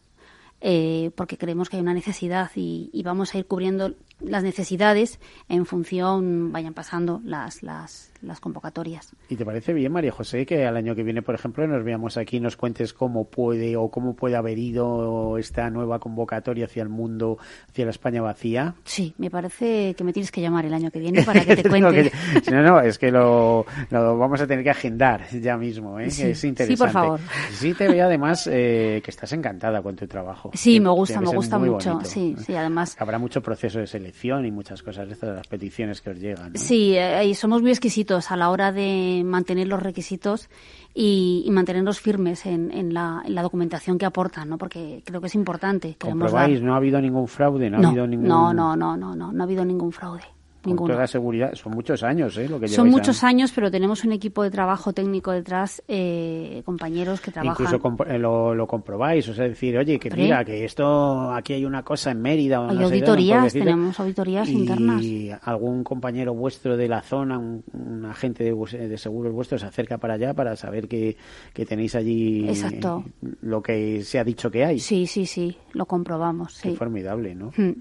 eh, 0.66 1.10
porque 1.14 1.36
creemos 1.36 1.68
que 1.68 1.76
hay 1.76 1.82
una 1.82 1.92
necesidad 1.92 2.50
y, 2.54 3.02
vamos 3.04 3.34
a 3.34 3.38
ir 3.38 3.44
cubriendo 3.44 3.92
las 4.18 4.42
necesidades 4.42 5.20
en 5.50 5.66
función 5.66 6.52
vayan 6.52 6.72
pasando 6.72 7.20
las, 7.22 7.62
las, 7.62 8.10
las 8.22 8.40
convocatorias. 8.40 9.14
¿Y 9.28 9.36
te 9.36 9.44
parece 9.44 9.74
bien, 9.74 9.92
María 9.92 10.10
José, 10.10 10.46
que 10.46 10.64
al 10.64 10.78
año 10.78 10.94
que 10.94 11.02
viene, 11.02 11.20
por 11.20 11.34
ejemplo, 11.34 11.66
nos 11.66 11.84
veamos 11.84 12.16
aquí 12.16 12.38
y 12.38 12.40
nos 12.40 12.56
cuentes 12.56 12.94
cómo 12.94 13.24
puede 13.24 13.76
o 13.76 13.90
cómo 13.90 14.16
puede 14.16 14.36
haber 14.36 14.58
ido 14.58 15.36
esta 15.36 15.68
nueva 15.68 15.98
convocatoria 15.98 16.64
hacia 16.64 16.82
el 16.82 16.88
mundo, 16.88 17.36
hacia 17.68 17.84
la 17.84 17.90
España 17.90 18.22
vacía? 18.22 18.74
Sí, 18.84 19.14
me 19.18 19.28
parece 19.28 19.92
que 19.94 20.02
me 20.02 20.14
tienes 20.14 20.32
que 20.32 20.40
llamar 20.40 20.64
el 20.64 20.72
año 20.72 20.90
que 20.90 20.98
viene 20.98 21.24
para 21.24 21.44
que 21.44 21.56
te 21.56 21.68
cuente. 21.68 22.10
no, 22.50 22.62
no, 22.62 22.80
es 22.80 22.96
que 22.96 23.10
lo, 23.10 23.66
vamos 23.90 24.40
a 24.40 24.46
tener 24.46 24.64
que 24.64 24.70
agendar 24.70 25.28
ya 25.28 25.58
mismo, 25.58 26.00
¿eh? 26.00 26.06
es 26.06 26.42
interesante. 26.44 26.66
Sí, 26.66 26.76
por 26.76 26.90
favor. 26.90 27.20
Sí, 27.52 27.74
te 27.74 27.86
veo 27.86 28.06
además 28.06 28.48
eh, 28.50 29.02
que 29.04 29.10
estás 29.10 29.30
encantada 29.34 29.82
con 29.82 29.94
tu 29.94 30.06
trabajo. 30.06 30.53
Sí, 30.54 30.80
me 30.80 30.90
gusta, 30.90 31.20
me 31.20 31.28
gusta 31.28 31.58
mucho. 31.58 32.00
Sí, 32.04 32.34
sí, 32.38 32.54
además. 32.54 32.96
Habrá 32.98 33.18
mucho 33.18 33.42
proceso 33.42 33.80
de 33.80 33.86
selección 33.86 34.46
y 34.46 34.50
muchas 34.50 34.82
cosas 34.82 35.06
de 35.08 35.14
estas, 35.14 35.34
las 35.34 35.46
peticiones 35.46 36.00
que 36.00 36.10
os 36.10 36.18
llegan. 36.18 36.56
Sí, 36.56 36.94
eh, 36.96 37.34
somos 37.34 37.60
muy 37.60 37.70
exquisitos 37.70 38.30
a 38.30 38.36
la 38.36 38.50
hora 38.50 38.72
de 38.72 39.22
mantener 39.24 39.68
los 39.68 39.82
requisitos 39.82 40.48
y, 40.94 41.46
mantenerlos 41.50 42.00
firmes 42.00 42.46
en, 42.46 42.94
la, 42.94 43.22
documentación 43.42 43.98
que 43.98 44.06
aportan, 44.06 44.48
¿no? 44.48 44.58
Porque 44.58 45.02
creo 45.04 45.20
que 45.20 45.26
es 45.26 45.34
importante. 45.34 45.96
¿Comprobáis? 46.00 46.62
¿No 46.62 46.74
ha 46.74 46.76
habido 46.76 47.00
ningún 47.00 47.28
fraude? 47.28 47.68
¿No, 47.68 47.78
ha 47.78 47.88
habido 47.88 48.06
ningún... 48.06 48.28
no, 48.28 48.54
no, 48.54 48.76
no, 48.76 48.96
no, 48.96 49.14
no, 49.14 49.32
no 49.32 49.42
ha 49.42 49.44
habido 49.44 49.64
ningún 49.64 49.92
fraude. 49.92 50.22
Con 50.64 50.88
toda 50.88 51.06
seguridad, 51.06 51.54
son 51.54 51.72
muchos 51.72 52.02
años, 52.02 52.36
¿eh? 52.38 52.48
Lo 52.48 52.58
que 52.58 52.68
son 52.68 52.88
muchos 52.88 53.22
años, 53.22 53.52
pero 53.54 53.70
tenemos 53.70 54.04
un 54.04 54.12
equipo 54.12 54.42
de 54.42 54.50
trabajo 54.50 54.92
técnico 54.92 55.30
detrás, 55.30 55.82
eh, 55.88 56.62
compañeros 56.64 57.20
que 57.20 57.30
trabajan. 57.30 57.66
Incluso 57.66 58.04
eh, 58.06 58.18
lo, 58.18 58.66
comprobáis, 58.66 59.28
o 59.28 59.34
sea, 59.34 59.46
decir, 59.46 59.76
oye, 59.76 59.98
que 59.98 60.10
mira, 60.10 60.44
que 60.44 60.64
esto, 60.64 61.32
aquí 61.32 61.52
hay 61.52 61.64
una 61.64 61.82
cosa 61.82 62.10
en 62.12 62.22
Mérida. 62.22 62.66
hay 62.68 62.82
auditorías, 62.82 63.52
tenemos 63.52 63.98
auditorías 64.00 64.48
internas. 64.48 65.02
Y 65.02 65.30
algún 65.42 65.84
compañero 65.84 66.34
vuestro 66.34 66.76
de 66.76 66.88
la 66.88 67.02
zona, 67.02 67.38
un, 67.38 68.06
agente 68.08 68.44
de, 68.44 68.88
de, 68.88 68.98
seguros 68.98 69.32
vuestro, 69.32 69.58
se 69.58 69.66
acerca 69.66 69.98
para 69.98 70.14
allá 70.14 70.34
para 70.34 70.56
saber 70.56 70.88
que, 70.88 71.16
que 71.52 71.66
tenéis 71.66 71.94
allí 71.94 72.48
Exacto. 72.48 73.04
lo 73.42 73.62
que 73.62 74.02
se 74.02 74.18
ha 74.18 74.24
dicho 74.24 74.50
que 74.50 74.64
hay. 74.64 74.78
Sí, 74.78 75.06
sí, 75.06 75.26
sí, 75.26 75.56
lo 75.72 75.86
comprobamos. 75.86 76.54
Sí. 76.54 76.74
formidable, 76.76 77.34
¿no? 77.34 77.52
Hmm. 77.56 77.72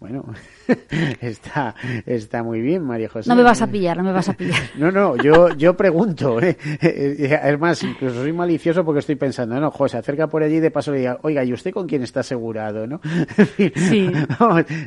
Bueno, 0.00 0.24
está, 1.20 1.74
está 2.06 2.42
muy 2.42 2.62
bien, 2.62 2.82
María 2.82 3.10
José. 3.10 3.28
No 3.28 3.36
me 3.36 3.42
vas 3.42 3.60
a 3.60 3.66
pillar, 3.66 3.98
no 3.98 4.02
me 4.02 4.12
vas 4.12 4.30
a 4.30 4.32
pillar. 4.32 4.58
No, 4.78 4.90
no, 4.90 5.14
yo, 5.16 5.50
yo 5.56 5.76
pregunto. 5.76 6.40
¿eh? 6.42 6.56
Es 6.80 7.60
más, 7.60 7.82
incluso 7.82 8.22
soy 8.22 8.32
malicioso 8.32 8.82
porque 8.82 9.00
estoy 9.00 9.16
pensando, 9.16 9.60
no, 9.60 9.70
José, 9.70 9.98
acerca 9.98 10.26
por 10.26 10.42
allí 10.42 10.58
de 10.58 10.70
paso 10.70 10.92
le 10.92 11.00
diga, 11.00 11.18
oiga, 11.22 11.44
¿y 11.44 11.52
usted 11.52 11.72
con 11.72 11.86
quién 11.86 12.02
está 12.02 12.20
asegurado? 12.20 12.86
¿no? 12.86 12.98
Sí. 13.56 14.10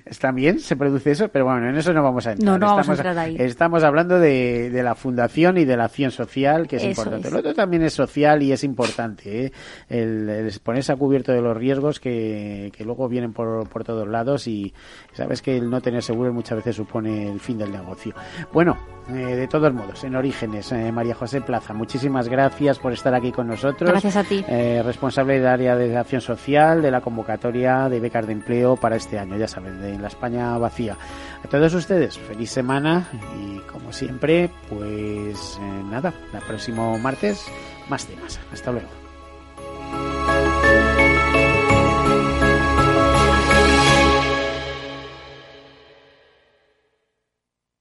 está 0.05 0.31
bien, 0.31 0.59
se 0.59 0.75
produce 0.75 1.11
eso, 1.11 1.27
pero 1.27 1.45
bueno, 1.45 1.69
en 1.69 1.75
eso 1.75 1.93
no 1.93 2.01
vamos 2.01 2.25
a 2.25 2.31
entrar. 2.31 2.51
No, 2.51 2.57
no 2.57 2.75
vamos 2.75 2.89
a 2.89 2.93
entrar 2.93 3.17
ahí. 3.19 3.35
Estamos 3.37 3.83
hablando 3.83 4.19
de, 4.19 4.71
de, 4.71 4.81
la 4.81 4.95
fundación 4.95 5.59
y 5.59 5.65
de 5.65 5.77
la 5.77 5.85
acción 5.85 6.09
social, 6.09 6.67
que 6.67 6.77
es 6.77 6.85
importante. 6.85 7.29
Lo 7.29 7.37
otro 7.37 7.53
también 7.53 7.83
es 7.83 7.93
social 7.93 8.41
y 8.41 8.51
es 8.51 8.63
importante, 8.63 9.45
¿eh? 9.45 9.51
el, 9.89 10.51
ponerse 10.63 10.91
a 10.91 10.95
cubierto 10.95 11.31
de 11.31 11.41
los 11.41 11.55
riesgos 11.55 11.99
que, 11.99 12.71
que 12.75 12.83
luego 12.83 13.07
vienen 13.07 13.31
por, 13.31 13.69
por 13.69 13.83
todos 13.83 14.07
lados 14.07 14.47
y 14.47 14.73
Sabes 15.13 15.41
que 15.41 15.57
el 15.57 15.69
no 15.69 15.81
tener 15.81 16.01
seguro 16.01 16.33
muchas 16.33 16.57
veces 16.57 16.75
supone 16.75 17.31
el 17.31 17.39
fin 17.39 17.57
del 17.57 17.71
negocio. 17.71 18.13
Bueno, 18.51 18.77
eh, 19.09 19.13
de 19.13 19.47
todos 19.47 19.73
modos, 19.73 20.03
en 20.03 20.15
Orígenes, 20.15 20.71
eh, 20.71 20.91
María 20.91 21.13
José 21.13 21.41
Plaza, 21.41 21.73
muchísimas 21.73 22.29
gracias 22.29 22.79
por 22.79 22.93
estar 22.93 23.13
aquí 23.13 23.31
con 23.31 23.47
nosotros. 23.47 23.89
Gracias 23.89 24.15
a 24.15 24.23
ti. 24.23 24.43
Eh, 24.47 24.81
responsable 24.83 25.35
del 25.35 25.47
área 25.47 25.75
de 25.75 25.95
acción 25.97 26.21
social 26.21 26.81
de 26.81 26.89
la 26.89 27.01
convocatoria 27.01 27.89
de 27.89 27.99
becas 27.99 28.25
de 28.25 28.33
empleo 28.33 28.75
para 28.75 28.95
este 28.95 29.19
año, 29.19 29.37
ya 29.37 29.47
saben, 29.47 29.81
de 29.81 29.99
la 29.99 30.07
España 30.07 30.57
vacía. 30.57 30.97
A 31.43 31.47
todos 31.47 31.73
ustedes, 31.73 32.17
feliz 32.17 32.49
semana 32.49 33.07
y 33.39 33.59
como 33.71 33.91
siempre, 33.91 34.49
pues 34.69 35.59
nada, 35.91 36.13
el 36.33 36.41
próximo 36.41 36.97
martes 36.97 37.45
más 37.89 38.05
temas. 38.05 38.39
Hasta 38.51 38.71
luego. 38.71 39.02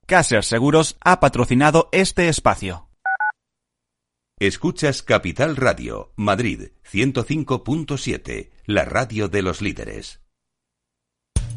Caser 0.07 0.44
Seguros 0.44 0.96
ha 1.00 1.20
patrocinado 1.20 1.88
este 1.92 2.28
espacio. 2.28 2.88
Escuchas 4.38 5.03
Capital 5.03 5.57
Radio, 5.57 6.12
Madrid 6.16 6.72
105.7, 6.90 8.50
la 8.66 8.84
radio 8.84 9.28
de 9.28 9.42
los 9.42 9.62
líderes. 9.62 10.21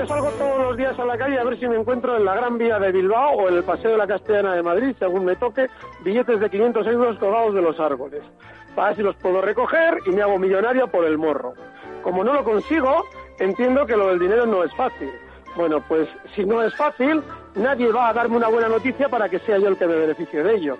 Yo 0.00 0.06
salgo 0.06 0.30
todos 0.30 0.58
los 0.58 0.76
días 0.78 0.98
a 0.98 1.04
la 1.04 1.18
calle 1.18 1.38
a 1.38 1.44
ver 1.44 1.60
si 1.60 1.68
me 1.68 1.76
encuentro 1.76 2.16
en 2.16 2.24
la 2.24 2.34
Gran 2.34 2.56
Vía 2.56 2.78
de 2.78 2.90
Bilbao 2.90 3.32
o 3.34 3.48
en 3.48 3.56
el 3.56 3.62
Paseo 3.62 3.90
de 3.90 3.98
la 3.98 4.06
Castellana 4.06 4.54
de 4.54 4.62
Madrid, 4.62 4.96
según 4.98 5.26
me 5.26 5.36
toque, 5.36 5.66
billetes 6.02 6.40
de 6.40 6.48
500 6.48 6.86
euros 6.86 7.18
colgados 7.18 7.52
de 7.52 7.60
los 7.60 7.78
árboles. 7.78 8.22
Para 8.74 8.96
si 8.96 9.02
los 9.02 9.14
puedo 9.16 9.42
recoger 9.42 9.98
y 10.06 10.10
me 10.12 10.22
hago 10.22 10.38
millonario 10.38 10.88
por 10.88 11.04
el 11.04 11.18
morro. 11.18 11.52
Como 12.02 12.24
no 12.24 12.32
lo 12.32 12.42
consigo, 12.44 13.04
entiendo 13.40 13.84
que 13.84 13.94
lo 13.94 14.06
del 14.08 14.18
dinero 14.18 14.46
no 14.46 14.64
es 14.64 14.74
fácil. 14.74 15.10
Bueno, 15.54 15.84
pues 15.86 16.08
si 16.34 16.46
no 16.46 16.62
es 16.62 16.74
fácil, 16.76 17.22
nadie 17.56 17.92
va 17.92 18.08
a 18.08 18.14
darme 18.14 18.38
una 18.38 18.48
buena 18.48 18.70
noticia 18.70 19.10
para 19.10 19.28
que 19.28 19.38
sea 19.40 19.58
yo 19.58 19.68
el 19.68 19.76
que 19.76 19.86
me 19.86 19.96
beneficie 19.96 20.42
de 20.42 20.54
ello. 20.54 20.78